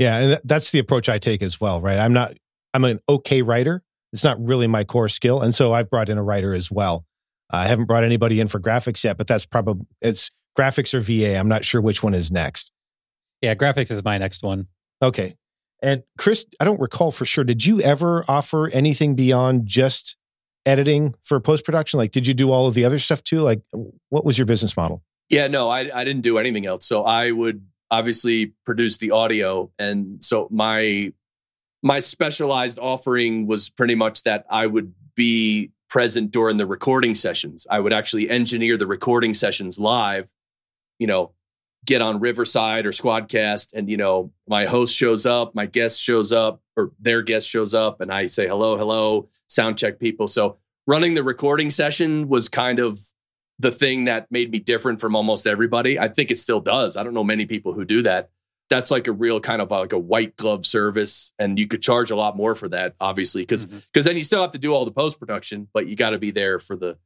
Yeah, 0.00 0.18
and 0.18 0.40
that's 0.44 0.70
the 0.70 0.78
approach 0.78 1.10
I 1.10 1.18
take 1.18 1.42
as 1.42 1.60
well, 1.60 1.82
right? 1.82 1.98
I'm 1.98 2.14
not 2.14 2.32
I'm 2.72 2.84
an 2.84 3.00
okay 3.06 3.42
writer. 3.42 3.82
It's 4.14 4.24
not 4.24 4.42
really 4.42 4.66
my 4.66 4.82
core 4.82 5.10
skill, 5.10 5.42
and 5.42 5.54
so 5.54 5.74
I've 5.74 5.90
brought 5.90 6.08
in 6.08 6.16
a 6.16 6.22
writer 6.22 6.54
as 6.54 6.70
well. 6.70 7.04
I 7.50 7.66
haven't 7.66 7.84
brought 7.84 8.02
anybody 8.02 8.40
in 8.40 8.48
for 8.48 8.58
graphics 8.58 9.04
yet, 9.04 9.18
but 9.18 9.26
that's 9.26 9.44
probably 9.44 9.86
it's 10.00 10.30
graphics 10.58 10.94
or 10.94 11.00
VA. 11.00 11.36
I'm 11.36 11.48
not 11.48 11.66
sure 11.66 11.82
which 11.82 12.02
one 12.02 12.14
is 12.14 12.30
next. 12.30 12.72
Yeah, 13.42 13.54
graphics 13.54 13.90
is 13.90 14.02
my 14.02 14.16
next 14.16 14.42
one. 14.42 14.68
Okay. 15.02 15.36
And 15.82 16.02
Chris, 16.16 16.46
I 16.58 16.64
don't 16.64 16.80
recall 16.80 17.10
for 17.10 17.26
sure. 17.26 17.44
Did 17.44 17.66
you 17.66 17.82
ever 17.82 18.24
offer 18.26 18.68
anything 18.68 19.16
beyond 19.16 19.66
just 19.66 20.16
editing 20.64 21.14
for 21.22 21.40
post 21.40 21.64
production? 21.64 21.98
Like, 21.98 22.10
did 22.10 22.26
you 22.26 22.32
do 22.32 22.52
all 22.52 22.66
of 22.66 22.72
the 22.72 22.86
other 22.86 22.98
stuff 22.98 23.22
too? 23.22 23.40
Like, 23.40 23.60
what 24.08 24.24
was 24.24 24.38
your 24.38 24.46
business 24.46 24.78
model? 24.78 25.02
Yeah, 25.28 25.46
no, 25.46 25.68
I 25.68 25.90
I 25.94 26.04
didn't 26.04 26.22
do 26.22 26.38
anything 26.38 26.64
else. 26.64 26.86
So 26.86 27.04
I 27.04 27.32
would 27.32 27.66
obviously 27.90 28.54
produce 28.64 28.98
the 28.98 29.10
audio, 29.10 29.70
and 29.78 30.22
so 30.22 30.48
my 30.50 31.12
my 31.82 31.98
specialized 31.98 32.78
offering 32.78 33.46
was 33.46 33.70
pretty 33.70 33.94
much 33.94 34.22
that 34.24 34.44
I 34.50 34.66
would 34.66 34.92
be 35.14 35.72
present 35.88 36.30
during 36.30 36.56
the 36.56 36.66
recording 36.66 37.14
sessions. 37.14 37.66
I 37.70 37.80
would 37.80 37.92
actually 37.92 38.28
engineer 38.28 38.76
the 38.76 38.86
recording 38.86 39.34
sessions 39.34 39.78
live. 39.78 40.32
You 40.98 41.06
know, 41.06 41.32
get 41.86 42.02
on 42.02 42.20
Riverside 42.20 42.86
or 42.86 42.92
Squadcast, 42.92 43.72
and 43.74 43.88
you 43.88 43.96
know, 43.96 44.32
my 44.48 44.66
host 44.66 44.94
shows 44.94 45.26
up, 45.26 45.54
my 45.54 45.66
guest 45.66 46.00
shows 46.00 46.32
up, 46.32 46.60
or 46.76 46.92
their 47.00 47.22
guest 47.22 47.48
shows 47.48 47.74
up, 47.74 48.00
and 48.00 48.12
I 48.12 48.26
say 48.26 48.46
hello, 48.46 48.76
hello, 48.76 49.28
sound 49.48 49.78
check 49.78 49.98
people. 49.98 50.26
So 50.26 50.58
running 50.86 51.14
the 51.14 51.22
recording 51.22 51.70
session 51.70 52.28
was 52.28 52.48
kind 52.48 52.78
of 52.78 53.00
the 53.60 53.70
thing 53.70 54.06
that 54.06 54.26
made 54.30 54.50
me 54.50 54.58
different 54.58 55.00
from 55.00 55.14
almost 55.14 55.46
everybody. 55.46 55.98
I 55.98 56.08
think 56.08 56.30
it 56.30 56.38
still 56.38 56.60
does. 56.60 56.96
I 56.96 57.02
don't 57.02 57.14
know 57.14 57.24
many 57.24 57.46
people 57.46 57.72
who 57.72 57.84
do 57.84 58.02
that. 58.02 58.30
That's 58.70 58.90
like 58.90 59.06
a 59.06 59.12
real 59.12 59.40
kind 59.40 59.60
of 59.60 59.72
uh, 59.72 59.80
like 59.80 59.92
a 59.92 59.98
white 59.98 60.36
glove 60.36 60.64
service, 60.64 61.32
and 61.38 61.58
you 61.58 61.66
could 61.66 61.82
charge 61.82 62.10
a 62.10 62.16
lot 62.16 62.36
more 62.36 62.54
for 62.54 62.68
that, 62.68 62.94
obviously, 63.00 63.42
because 63.42 63.66
because 63.66 63.82
mm-hmm. 63.82 64.08
then 64.08 64.16
you 64.16 64.24
still 64.24 64.40
have 64.40 64.52
to 64.52 64.58
do 64.58 64.72
all 64.72 64.84
the 64.84 64.92
post 64.92 65.18
production, 65.18 65.68
but 65.74 65.88
you 65.88 65.96
got 65.96 66.10
to 66.10 66.18
be 66.18 66.30
there 66.30 66.58
for 66.58 66.76
the 66.76 66.96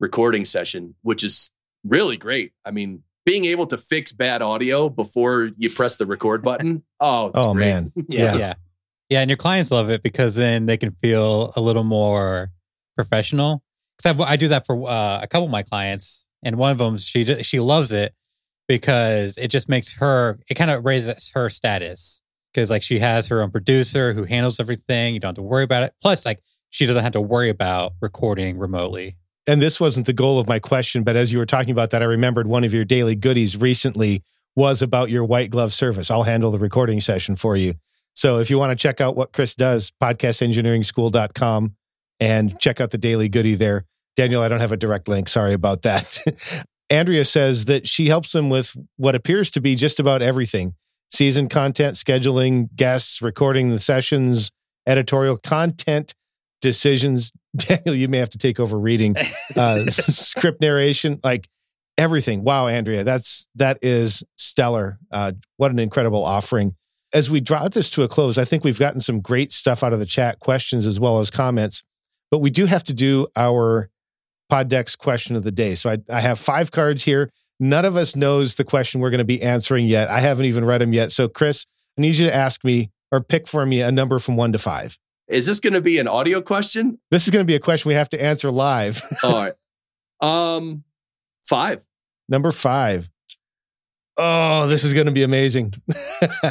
recording 0.00 0.44
session, 0.44 0.94
which 1.02 1.22
is 1.22 1.52
really 1.84 2.16
great. 2.16 2.52
I 2.64 2.70
mean, 2.70 3.02
being 3.26 3.44
able 3.44 3.66
to 3.66 3.76
fix 3.76 4.12
bad 4.12 4.42
audio 4.42 4.88
before 4.88 5.50
you 5.56 5.70
press 5.70 5.96
the 5.96 6.06
record 6.06 6.42
button. 6.42 6.82
Oh, 7.00 7.26
it's 7.26 7.38
Oh 7.38 7.52
great. 7.52 7.66
man, 7.66 7.92
Yeah. 8.08 8.24
Yeah. 8.24 8.36
yeah. 8.36 8.54
Yeah. 9.10 9.20
And 9.20 9.28
your 9.28 9.36
clients 9.36 9.70
love 9.70 9.90
it 9.90 10.02
because 10.02 10.36
then 10.36 10.64
they 10.64 10.78
can 10.78 10.92
feel 11.02 11.52
a 11.54 11.60
little 11.60 11.84
more 11.84 12.50
professional. 12.96 13.62
Because 13.96 14.20
I, 14.20 14.32
I 14.32 14.36
do 14.36 14.48
that 14.48 14.66
for 14.66 14.88
uh, 14.88 15.20
a 15.22 15.26
couple 15.26 15.44
of 15.44 15.50
my 15.50 15.62
clients. 15.62 16.26
And 16.42 16.56
one 16.56 16.70
of 16.72 16.78
them, 16.78 16.98
she, 16.98 17.24
she 17.42 17.60
loves 17.60 17.92
it 17.92 18.14
because 18.68 19.38
it 19.38 19.48
just 19.48 19.68
makes 19.68 19.94
her, 19.94 20.38
it 20.50 20.54
kind 20.54 20.70
of 20.70 20.84
raises 20.84 21.30
her 21.34 21.48
status. 21.50 22.20
Because 22.52 22.70
like 22.70 22.82
she 22.82 22.98
has 23.00 23.28
her 23.28 23.42
own 23.42 23.50
producer 23.50 24.12
who 24.12 24.24
handles 24.24 24.60
everything. 24.60 25.14
You 25.14 25.20
don't 25.20 25.30
have 25.30 25.36
to 25.36 25.42
worry 25.42 25.64
about 25.64 25.82
it. 25.82 25.92
Plus, 26.00 26.24
like 26.24 26.40
she 26.70 26.86
doesn't 26.86 27.02
have 27.02 27.12
to 27.12 27.20
worry 27.20 27.50
about 27.50 27.92
recording 28.00 28.58
remotely. 28.58 29.16
and 29.46 29.60
this 29.60 29.78
wasn't 29.78 30.06
the 30.06 30.12
goal 30.12 30.38
of 30.38 30.48
my 30.48 30.58
question, 30.58 31.02
but 31.02 31.16
as 31.16 31.30
you 31.30 31.38
were 31.38 31.46
talking 31.46 31.70
about 31.70 31.90
that, 31.90 32.02
I 32.02 32.06
remembered 32.06 32.46
one 32.46 32.64
of 32.64 32.72
your 32.72 32.84
daily 32.84 33.14
goodies 33.14 33.56
recently 33.56 34.22
was 34.56 34.82
about 34.82 35.10
your 35.10 35.24
white 35.24 35.50
glove 35.50 35.72
service. 35.72 36.10
I'll 36.10 36.22
handle 36.22 36.50
the 36.50 36.58
recording 36.58 37.00
session 37.00 37.36
for 37.36 37.56
you. 37.56 37.74
So 38.14 38.38
if 38.38 38.48
you 38.50 38.58
want 38.58 38.70
to 38.70 38.76
check 38.80 39.00
out 39.00 39.16
what 39.16 39.32
Chris 39.32 39.54
does, 39.54 39.92
podcastengineeringschool.com 40.02 41.74
and 42.20 42.58
check 42.58 42.80
out 42.80 42.90
the 42.90 42.98
daily 42.98 43.28
goodie 43.28 43.54
there. 43.54 43.84
Daniel, 44.16 44.42
I 44.42 44.48
don't 44.48 44.60
have 44.60 44.72
a 44.72 44.76
direct 44.76 45.08
link. 45.08 45.28
Sorry 45.28 45.52
about 45.52 45.82
that. 45.82 46.18
Andrea 46.90 47.24
says 47.24 47.64
that 47.64 47.88
she 47.88 48.08
helps 48.08 48.32
them 48.32 48.50
with 48.50 48.76
what 48.96 49.14
appears 49.14 49.50
to 49.52 49.60
be 49.60 49.74
just 49.74 49.98
about 49.98 50.22
everything 50.22 50.74
season 51.10 51.48
content, 51.48 51.94
scheduling, 51.94 52.68
guests, 52.74 53.22
recording 53.22 53.70
the 53.70 53.78
sessions, 53.78 54.50
editorial 54.86 55.36
content, 55.36 56.14
decisions. 56.60 57.32
Daniel, 57.56 57.94
you 57.94 58.08
may 58.08 58.18
have 58.18 58.30
to 58.30 58.38
take 58.38 58.58
over 58.58 58.78
reading 58.78 59.14
uh, 59.56 59.84
script 59.86 60.60
narration, 60.60 61.20
like 61.22 61.48
everything. 61.96 62.42
Wow, 62.42 62.66
Andrea, 62.66 63.04
that's 63.04 63.46
that 63.54 63.78
is 63.82 64.24
stellar. 64.36 64.98
Uh, 65.10 65.32
what 65.56 65.70
an 65.70 65.78
incredible 65.78 66.24
offering. 66.24 66.74
As 67.12 67.30
we 67.30 67.40
draw 67.40 67.68
this 67.68 67.90
to 67.90 68.02
a 68.02 68.08
close, 68.08 68.38
I 68.38 68.44
think 68.44 68.64
we've 68.64 68.78
gotten 68.78 68.98
some 68.98 69.20
great 69.20 69.52
stuff 69.52 69.84
out 69.84 69.92
of 69.92 70.00
the 70.00 70.06
chat, 70.06 70.40
questions 70.40 70.84
as 70.84 70.98
well 70.98 71.20
as 71.20 71.30
comments. 71.30 71.84
But 72.34 72.40
we 72.40 72.50
do 72.50 72.66
have 72.66 72.82
to 72.82 72.92
do 72.92 73.28
our 73.36 73.90
Poddex 74.50 74.98
question 74.98 75.36
of 75.36 75.44
the 75.44 75.52
day. 75.52 75.76
So 75.76 75.90
I, 75.90 75.98
I 76.10 76.20
have 76.20 76.40
five 76.40 76.72
cards 76.72 77.04
here. 77.04 77.30
None 77.60 77.84
of 77.84 77.96
us 77.96 78.16
knows 78.16 78.56
the 78.56 78.64
question 78.64 79.00
we're 79.00 79.10
going 79.10 79.18
to 79.18 79.24
be 79.24 79.40
answering 79.40 79.86
yet. 79.86 80.10
I 80.10 80.18
haven't 80.18 80.46
even 80.46 80.64
read 80.64 80.80
them 80.80 80.92
yet. 80.92 81.12
So, 81.12 81.28
Chris, 81.28 81.64
I 81.96 82.00
need 82.00 82.16
you 82.16 82.26
to 82.26 82.34
ask 82.34 82.64
me 82.64 82.90
or 83.12 83.20
pick 83.20 83.46
for 83.46 83.64
me 83.64 83.82
a 83.82 83.92
number 83.92 84.18
from 84.18 84.34
one 84.34 84.50
to 84.50 84.58
five. 84.58 84.98
Is 85.28 85.46
this 85.46 85.60
going 85.60 85.74
to 85.74 85.80
be 85.80 85.98
an 85.98 86.08
audio 86.08 86.40
question? 86.40 86.98
This 87.12 87.22
is 87.22 87.30
going 87.30 87.44
to 87.44 87.46
be 87.46 87.54
a 87.54 87.60
question 87.60 87.88
we 87.88 87.94
have 87.94 88.08
to 88.08 88.20
answer 88.20 88.50
live. 88.50 89.00
All 89.22 89.30
right. 89.30 89.54
Um, 90.20 90.82
five. 91.44 91.86
Number 92.28 92.50
five. 92.50 93.08
Oh, 94.16 94.66
this 94.66 94.82
is 94.82 94.92
going 94.92 95.06
to 95.06 95.12
be 95.12 95.22
amazing. 95.22 95.72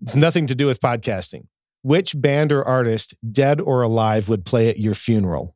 it's 0.00 0.16
nothing 0.16 0.46
to 0.46 0.54
do 0.54 0.64
with 0.64 0.80
podcasting. 0.80 1.44
Which 1.84 2.18
band 2.18 2.50
or 2.50 2.64
artist, 2.64 3.14
dead 3.30 3.60
or 3.60 3.82
alive, 3.82 4.30
would 4.30 4.46
play 4.46 4.70
at 4.70 4.78
your 4.78 4.94
funeral? 4.94 5.54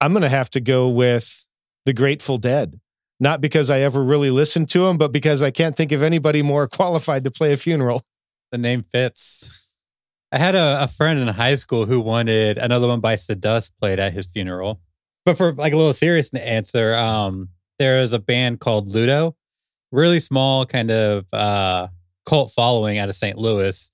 I'm 0.00 0.12
going 0.12 0.22
to 0.22 0.28
have 0.28 0.48
to 0.50 0.60
go 0.60 0.88
with 0.88 1.48
the 1.84 1.92
Grateful 1.92 2.38
Dead. 2.38 2.78
Not 3.18 3.40
because 3.40 3.70
I 3.70 3.80
ever 3.80 4.00
really 4.00 4.30
listened 4.30 4.70
to 4.70 4.86
them, 4.86 4.98
but 4.98 5.10
because 5.10 5.42
I 5.42 5.50
can't 5.50 5.76
think 5.76 5.90
of 5.90 6.00
anybody 6.00 6.42
more 6.42 6.68
qualified 6.68 7.24
to 7.24 7.32
play 7.32 7.52
a 7.52 7.56
funeral. 7.56 8.02
The 8.52 8.58
name 8.58 8.84
fits. 8.84 9.72
I 10.30 10.38
had 10.38 10.54
a, 10.54 10.84
a 10.84 10.86
friend 10.86 11.18
in 11.18 11.26
high 11.26 11.56
school 11.56 11.86
who 11.86 12.00
wanted 12.00 12.56
another 12.56 12.86
one 12.86 13.00
by 13.00 13.16
Dust 13.40 13.72
played 13.80 13.98
at 13.98 14.12
his 14.12 14.26
funeral. 14.26 14.80
But 15.24 15.36
for 15.36 15.54
like 15.54 15.72
a 15.72 15.76
little 15.76 15.92
serious 15.92 16.32
answer, 16.34 16.94
um, 16.94 17.48
there 17.80 17.98
is 17.98 18.12
a 18.12 18.20
band 18.20 18.60
called 18.60 18.92
Ludo, 18.92 19.34
really 19.90 20.20
small 20.20 20.66
kind 20.66 20.92
of 20.92 21.26
uh, 21.32 21.88
cult 22.26 22.52
following 22.52 22.98
out 22.98 23.08
of 23.08 23.16
St. 23.16 23.36
Louis 23.36 23.90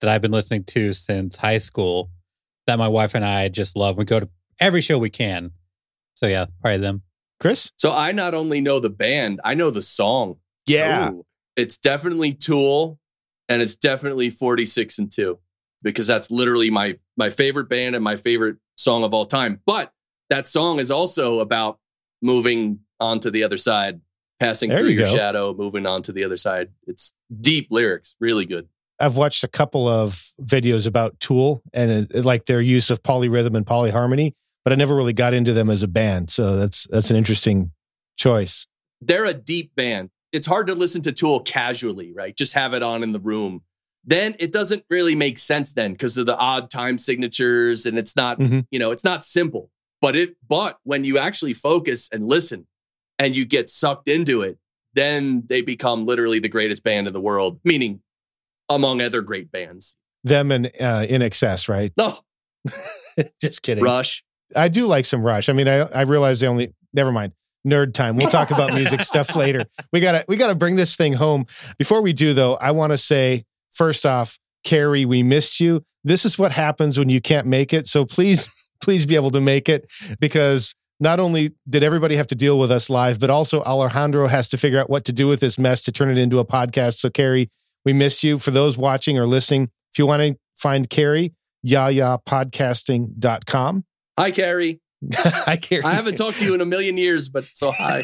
that 0.00 0.10
I've 0.10 0.22
been 0.22 0.32
listening 0.32 0.64
to 0.64 0.92
since 0.92 1.36
high 1.36 1.58
school. 1.58 2.10
That 2.66 2.78
my 2.78 2.88
wife 2.88 3.14
and 3.14 3.24
I 3.24 3.48
just 3.48 3.76
love. 3.76 3.96
We 3.98 4.04
go 4.04 4.20
to 4.20 4.28
every 4.60 4.80
show 4.80 4.98
we 4.98 5.10
can. 5.10 5.50
So 6.14 6.26
yeah, 6.26 6.46
probably 6.60 6.78
them. 6.78 7.02
Chris? 7.40 7.70
So 7.76 7.92
I 7.92 8.12
not 8.12 8.32
only 8.34 8.60
know 8.60 8.80
the 8.80 8.90
band, 8.90 9.40
I 9.44 9.54
know 9.54 9.70
the 9.70 9.82
song. 9.82 10.36
Yeah. 10.66 11.10
Ooh. 11.10 11.24
It's 11.56 11.76
definitely 11.76 12.32
Tool 12.32 12.98
and 13.48 13.60
it's 13.60 13.76
definitely 13.76 14.30
46 14.30 14.98
and 14.98 15.12
2 15.12 15.38
because 15.82 16.06
that's 16.06 16.30
literally 16.30 16.70
my 16.70 16.96
my 17.16 17.30
favorite 17.30 17.68
band 17.68 17.94
and 17.94 18.02
my 18.02 18.16
favorite 18.16 18.56
song 18.76 19.04
of 19.04 19.12
all 19.12 19.26
time. 19.26 19.60
But 19.66 19.92
that 20.30 20.48
song 20.48 20.78
is 20.80 20.90
also 20.90 21.40
about 21.40 21.78
moving 22.22 22.80
on 22.98 23.20
to 23.20 23.30
the 23.30 23.44
other 23.44 23.58
side, 23.58 24.00
passing 24.40 24.70
There 24.70 24.78
through 24.78 24.88
you 24.88 24.96
your 25.00 25.04
go. 25.06 25.14
shadow, 25.14 25.54
moving 25.54 25.84
on 25.86 26.02
to 26.02 26.12
the 26.12 26.24
other 26.24 26.38
side. 26.38 26.70
It's 26.86 27.12
deep 27.40 27.68
lyrics, 27.70 28.16
really 28.20 28.46
good. 28.46 28.68
I've 29.00 29.16
watched 29.16 29.44
a 29.44 29.48
couple 29.48 29.88
of 29.88 30.32
videos 30.40 30.86
about 30.86 31.18
Tool 31.20 31.62
and 31.72 31.90
it- 32.12 32.24
like 32.24 32.46
their 32.46 32.60
use 32.60 32.90
of 32.90 33.02
polyrhythm 33.02 33.56
and 33.56 33.66
polyharmony, 33.66 34.32
but 34.64 34.72
I 34.72 34.76
never 34.76 34.94
really 34.94 35.12
got 35.12 35.34
into 35.34 35.52
them 35.52 35.68
as 35.70 35.82
a 35.82 35.88
band. 35.88 36.30
So 36.30 36.56
that's 36.56 36.86
that's 36.90 37.10
an 37.10 37.16
interesting 37.16 37.72
choice. 38.16 38.66
They're 39.00 39.24
a 39.26 39.34
deep 39.34 39.74
band. 39.74 40.10
It's 40.32 40.46
hard 40.46 40.66
to 40.68 40.74
listen 40.74 41.02
to 41.02 41.12
Tool 41.12 41.40
casually, 41.40 42.12
right? 42.12 42.36
Just 42.36 42.54
have 42.54 42.74
it 42.74 42.82
on 42.82 43.02
in 43.02 43.12
the 43.12 43.20
room. 43.20 43.62
Then 44.04 44.36
it 44.38 44.52
doesn't 44.52 44.84
really 44.90 45.14
make 45.14 45.38
sense 45.38 45.72
then 45.72 45.92
because 45.92 46.18
of 46.18 46.26
the 46.26 46.36
odd 46.36 46.70
time 46.70 46.98
signatures 46.98 47.86
and 47.86 47.96
it's 47.98 48.14
not, 48.16 48.38
Mhm. 48.38 48.66
you 48.70 48.78
know, 48.78 48.90
it's 48.90 49.04
not 49.04 49.24
simple. 49.24 49.70
But 50.00 50.14
it 50.16 50.36
but 50.46 50.78
when 50.84 51.04
you 51.04 51.18
actually 51.18 51.54
focus 51.54 52.08
and 52.12 52.28
listen 52.28 52.66
and 53.18 53.36
you 53.36 53.44
get 53.46 53.70
sucked 53.70 54.08
into 54.08 54.42
it, 54.42 54.58
then 54.92 55.44
they 55.46 55.62
become 55.62 56.04
literally 56.06 56.38
the 56.38 56.48
greatest 56.48 56.84
band 56.84 57.06
in 57.06 57.12
the 57.12 57.20
world, 57.20 57.58
meaning 57.64 58.00
among 58.68 59.00
other 59.00 59.22
great 59.22 59.50
bands. 59.50 59.96
Them 60.22 60.50
and 60.50 60.66
uh, 60.66 61.06
INXS, 61.06 61.68
right? 61.68 61.92
Oh, 61.98 62.20
Just 63.40 63.62
kidding. 63.62 63.84
Rush. 63.84 64.24
I 64.56 64.68
do 64.68 64.86
like 64.86 65.04
some 65.04 65.22
Rush. 65.22 65.48
I 65.48 65.52
mean, 65.52 65.68
I, 65.68 65.80
I 65.80 66.02
realize 66.02 66.40
they 66.40 66.46
only, 66.46 66.74
never 66.92 67.12
mind. 67.12 67.32
Nerd 67.66 67.94
time. 67.94 68.16
We'll 68.16 68.30
talk 68.30 68.50
about 68.50 68.74
music 68.74 69.00
stuff 69.02 69.34
later. 69.34 69.62
We 69.90 70.00
gotta 70.00 70.22
we 70.28 70.36
gotta 70.36 70.54
bring 70.54 70.76
this 70.76 70.96
thing 70.96 71.14
home. 71.14 71.46
Before 71.78 72.02
we 72.02 72.12
do 72.12 72.34
though, 72.34 72.56
I 72.56 72.72
want 72.72 72.92
to 72.92 72.98
say 72.98 73.46
first 73.72 74.04
off, 74.04 74.38
Carrie, 74.64 75.06
we 75.06 75.22
missed 75.22 75.60
you. 75.60 75.82
This 76.04 76.26
is 76.26 76.38
what 76.38 76.52
happens 76.52 76.98
when 76.98 77.08
you 77.08 77.22
can't 77.22 77.46
make 77.46 77.72
it. 77.72 77.88
So 77.88 78.04
please, 78.04 78.50
please 78.82 79.06
be 79.06 79.14
able 79.14 79.30
to 79.30 79.40
make 79.40 79.70
it 79.70 79.90
because 80.20 80.74
not 81.00 81.20
only 81.20 81.54
did 81.66 81.82
everybody 81.82 82.16
have 82.16 82.26
to 82.26 82.34
deal 82.34 82.58
with 82.58 82.70
us 82.70 82.90
live, 82.90 83.18
but 83.18 83.30
also 83.30 83.62
Alejandro 83.62 84.26
has 84.26 84.50
to 84.50 84.58
figure 84.58 84.78
out 84.78 84.90
what 84.90 85.06
to 85.06 85.12
do 85.12 85.26
with 85.26 85.40
this 85.40 85.58
mess 85.58 85.80
to 85.84 85.92
turn 85.92 86.10
it 86.10 86.18
into 86.18 86.40
a 86.40 86.44
podcast. 86.44 86.98
So 86.98 87.08
Carrie, 87.08 87.50
we 87.84 87.92
missed 87.92 88.22
you. 88.22 88.38
For 88.38 88.50
those 88.50 88.76
watching 88.78 89.18
or 89.18 89.26
listening, 89.26 89.70
if 89.92 89.98
you 89.98 90.06
want 90.06 90.22
to 90.22 90.36
find 90.56 90.88
Carrie, 90.90 91.34
yayapodcasting.com. 91.66 93.84
Hi, 94.18 94.30
Carrie. 94.30 94.80
Hi, 95.14 95.56
Carrie. 95.56 95.84
I 95.84 95.94
haven't 95.94 96.16
talked 96.16 96.38
to 96.38 96.44
you 96.44 96.54
in 96.54 96.60
a 96.60 96.64
million 96.66 96.96
years, 96.96 97.28
but 97.28 97.44
so 97.44 97.72
hi. 97.76 98.02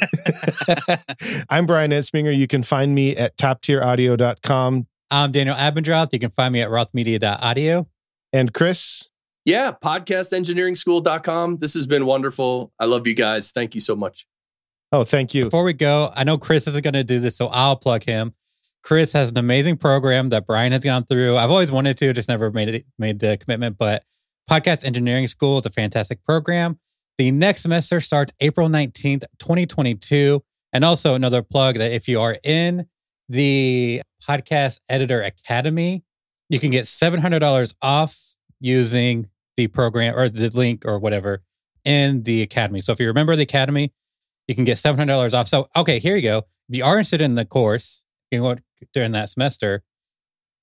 I'm 1.49 1.65
Brian 1.67 1.91
Ensminger. 1.93 2.37
You 2.37 2.47
can 2.47 2.63
find 2.63 2.95
me 2.95 3.17
at 3.17 3.37
toptieraudio.com. 3.39 4.87
I'm 5.11 5.33
Daniel 5.33 5.57
Abendroth. 5.57 6.13
You 6.13 6.19
can 6.19 6.31
find 6.31 6.53
me 6.53 6.61
at 6.61 6.69
rothmedia.audio. 6.69 7.89
And 8.33 8.53
Chris, 8.53 9.09
Yeah, 9.47 9.73
podcastengineeringschool.com. 9.83 11.57
This 11.59 11.75
has 11.75 11.87
been 11.87 12.05
wonderful. 12.07 12.73
I 12.79 12.85
love 12.85 13.07
you 13.07 13.15
guys. 13.15 13.51
Thank 13.51 13.75
you 13.75 13.81
so 13.81 13.97
much. 13.97 14.27
oh, 14.93 15.05
thank 15.05 15.33
you. 15.35 15.45
Before 15.45 15.65
we 15.65 15.73
go, 15.73 16.11
I 16.15 16.25
know 16.25 16.37
Chris 16.39 16.67
isn't 16.69 16.85
going 16.85 16.95
to 16.95 17.05
do 17.05 17.19
this, 17.19 17.37
so 17.37 17.49
I'll 17.49 17.77
plug 17.77 18.05
him. 18.05 18.35
Chris 18.83 19.13
has 19.13 19.31
an 19.31 19.39
amazing 19.39 19.77
program 19.77 20.31
that 20.31 20.47
Brian 20.47 20.73
has 20.73 20.83
gone 20.83 21.05
through. 21.05 21.37
I've 21.37 21.51
always 21.51 21.71
wanted 21.71 21.97
to, 21.99 22.13
just 22.13 22.29
never 22.29 22.51
made 22.51 22.69
it 22.69 22.87
made 22.99 23.19
the 23.19 23.37
commitment. 23.37 23.77
But 23.79 24.05
Podcast 24.49 24.85
Engineering 24.85 25.27
School 25.27 25.59
is 25.59 25.67
a 25.67 25.71
fantastic 25.71 26.25
program. 26.25 26.79
The 27.19 27.31
next 27.31 27.63
semester 27.63 28.01
starts 28.01 28.33
April 28.41 28.69
19th, 28.69 29.25
2022. 29.39 30.43
And 30.73 30.85
also 30.85 31.15
another 31.15 31.43
plug 31.43 31.77
that 31.77 31.93
if 31.93 32.09
you 32.09 32.21
are 32.21 32.37
in 32.45 32.87
the 33.29 34.03
Podcast 34.23 34.81
Editor 34.89 35.21
Academy, 35.23 36.05
you 36.49 36.59
can 36.59 36.71
get 36.71 36.85
$700 36.85 37.75
off 37.83 38.19
using 38.61 39.29
the 39.57 39.67
program 39.67 40.17
or 40.17 40.29
the 40.29 40.49
link 40.57 40.85
or 40.85 40.99
whatever 40.99 41.43
in 41.85 42.23
the 42.23 42.43
Academy. 42.43 42.81
So 42.81 42.93
if 42.93 43.01
you're 43.01 43.11
a 43.11 43.15
member 43.15 43.33
of 43.33 43.39
the 43.39 43.45
Academy, 43.45 43.93
you 44.47 44.55
can 44.55 44.65
get 44.65 44.79
$700 44.79 45.35
off. 45.35 45.49
So, 45.49 45.69
okay, 45.77 45.99
here 45.99 46.17
you 46.17 46.23
go. 46.23 46.39
If 46.69 46.77
you 46.77 46.85
are 46.85 46.95
interested 46.95 47.21
in 47.21 47.35
the 47.35 47.45
course 47.45 48.05
you 48.31 48.41
know, 48.41 48.57
during 48.93 49.13
that 49.13 49.29
semester, 49.29 49.83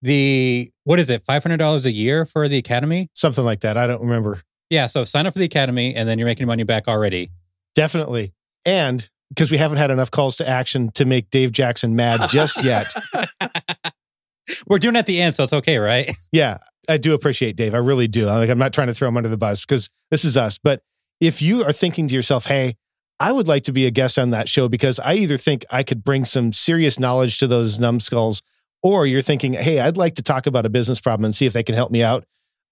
the, 0.02 0.72
what 0.84 1.00
is 1.00 1.10
it, 1.10 1.26
$500 1.26 1.86
a 1.86 1.92
year 1.92 2.26
for 2.26 2.48
the 2.48 2.58
Academy? 2.58 3.10
Something 3.14 3.46
like 3.46 3.62
that. 3.62 3.78
I 3.78 3.88
don't 3.88 4.02
remember. 4.02 4.42
Yeah. 4.70 4.88
So 4.88 5.06
sign 5.06 5.26
up 5.26 5.34
for 5.34 5.40
the 5.40 5.46
Academy 5.46 5.96
and 5.96 6.08
then 6.08 6.20
you're 6.20 6.28
making 6.28 6.48
money 6.48 6.64
back 6.64 6.88
already. 6.88 7.32
Definitely. 7.76 8.34
And 8.66 9.10
because 9.30 9.52
we 9.52 9.58
haven't 9.58 9.78
had 9.78 9.92
enough 9.92 10.12
calls 10.12 10.38
to 10.38 10.48
action 10.48 10.92
to 10.94 11.06
make 11.06 11.30
Dave 11.30 11.52
Jackson 11.52 11.96
mad 11.96 12.30
just 12.30 12.64
yet. 12.64 12.88
We're 14.68 14.80
doing 14.80 14.96
it 14.96 15.00
at 15.00 15.06
the 15.06 15.22
end, 15.22 15.36
so 15.36 15.44
it's 15.44 15.54
okay, 15.54 15.78
right? 15.78 16.10
yeah, 16.32 16.58
I 16.88 16.98
do 16.98 17.14
appreciate 17.14 17.56
Dave. 17.56 17.74
I 17.74 17.80
really 17.80 18.08
do. 18.08 18.26
Like, 18.26 18.50
I'm 18.50 18.58
not 18.58 18.74
trying 18.74 18.88
to 18.88 18.94
throw 18.94 19.08
him 19.08 19.18
under 19.18 19.30
the 19.30 19.38
bus 19.38 19.66
because 19.66 19.90
this 20.10 20.24
is 20.24 20.38
us. 20.38 20.58
But 20.58 20.82
if 21.20 21.42
you 21.42 21.64
are 21.66 21.74
thinking 21.74 22.08
to 22.08 22.16
yourself, 22.16 22.46
hey, 22.46 22.78
I 23.20 23.32
would 23.32 23.48
like 23.48 23.64
to 23.64 23.72
be 23.72 23.88
a 23.88 23.92
guest 23.92 24.20
on 24.20 24.30
that 24.30 24.48
show 24.48 24.70
because 24.70 25.00
I 25.00 25.14
either 25.16 25.38
think 25.38 25.66
I 25.72 25.84
could 25.84 26.04
bring 26.04 26.24
some 26.24 26.52
serious 26.52 27.00
knowledge 27.00 27.40
to 27.40 27.48
those 27.48 27.80
numbskulls, 27.80 28.44
or 28.84 29.08
you're 29.08 29.22
thinking, 29.22 29.54
hey, 29.54 29.80
I'd 29.80 29.98
like 29.98 30.16
to 30.16 30.22
talk 30.22 30.46
about 30.46 30.66
a 30.66 30.70
business 30.70 31.00
problem 31.00 31.26
and 31.26 31.36
see 31.36 31.46
if 31.46 31.54
they 31.54 31.64
can 31.64 31.74
help 31.76 31.92
me 31.92 32.04
out. 32.04 32.26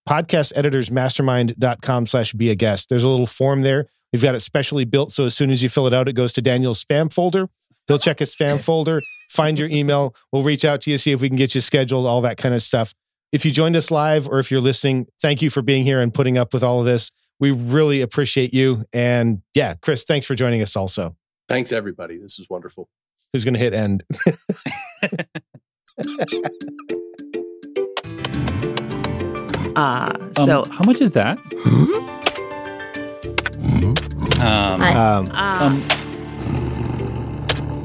Podcasteditorsmastermind.com 0.08 2.06
slash 2.06 2.34
be 2.34 2.52
a 2.52 2.56
guest. 2.56 2.90
There's 2.90 3.04
a 3.04 3.10
little 3.10 3.26
form 3.26 3.64
there. 3.64 3.88
We've 4.14 4.22
got 4.22 4.36
it 4.36 4.42
specially 4.42 4.86
built. 4.86 5.12
So 5.12 5.26
as 5.26 5.36
soon 5.36 5.50
as 5.50 5.64
you 5.64 5.70
fill 5.70 5.88
it 5.88 5.94
out, 5.94 6.08
it 6.08 6.14
goes 6.14 6.32
to 6.34 6.42
Daniel's 6.42 6.84
spam 6.84 7.12
folder. 7.12 7.50
He'll 7.88 8.00
check 8.00 8.20
his 8.20 8.34
spam 8.34 8.64
folder, 8.64 9.02
find 9.30 9.58
your 9.60 9.70
email. 9.70 10.16
We'll 10.32 10.44
reach 10.44 10.64
out 10.64 10.82
to 10.82 10.92
you, 10.92 10.98
see 10.98 11.12
if 11.12 11.22
we 11.22 11.28
can 11.28 11.38
get 11.38 11.56
you 11.56 11.62
scheduled, 11.62 12.06
all 12.06 12.22
that 12.22 12.38
kind 12.38 12.54
of 12.54 12.62
stuff. 12.62 12.94
If 13.32 13.46
you 13.46 13.52
joined 13.52 13.76
us 13.76 13.92
live 13.92 14.28
or 14.28 14.40
if 14.40 14.52
you're 14.52 14.62
listening, 14.62 15.08
thank 15.22 15.42
you 15.42 15.50
for 15.50 15.62
being 15.62 15.84
here 15.84 16.02
and 16.02 16.14
putting 16.14 16.38
up 16.38 16.54
with 16.54 16.64
all 16.64 16.80
of 16.80 16.86
this. 16.86 17.12
We 17.40 17.52
really 17.52 18.02
appreciate 18.02 18.54
you. 18.54 18.86
And 18.94 19.42
yeah, 19.54 19.74
Chris, 19.82 20.04
thanks 20.04 20.26
for 20.26 20.36
joining 20.36 20.62
us 20.62 20.76
also. 20.76 21.16
Thanks, 21.50 21.72
everybody. 21.72 22.18
This 22.18 22.38
was 22.38 22.50
wonderful. 22.50 22.88
Who's 23.34 23.44
going 23.44 23.56
to 23.56 23.60
hit 23.60 23.74
end? 23.74 24.04
Uh, 29.76 30.08
Um, 30.28 30.32
so 30.46 30.64
how 30.66 30.86
much 30.86 31.02
is 31.02 31.12
that? 31.14 31.38
Um, 34.40 34.82
I- 34.82 34.94
Um, 34.96 35.30
uh, 35.34 35.60
Um, 35.62 35.84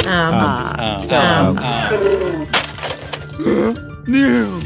um, 0.06 0.34
um, 0.78 0.98
so 1.00 1.16
um, 1.18 1.58
um, 1.58 1.64
um, 4.06 4.62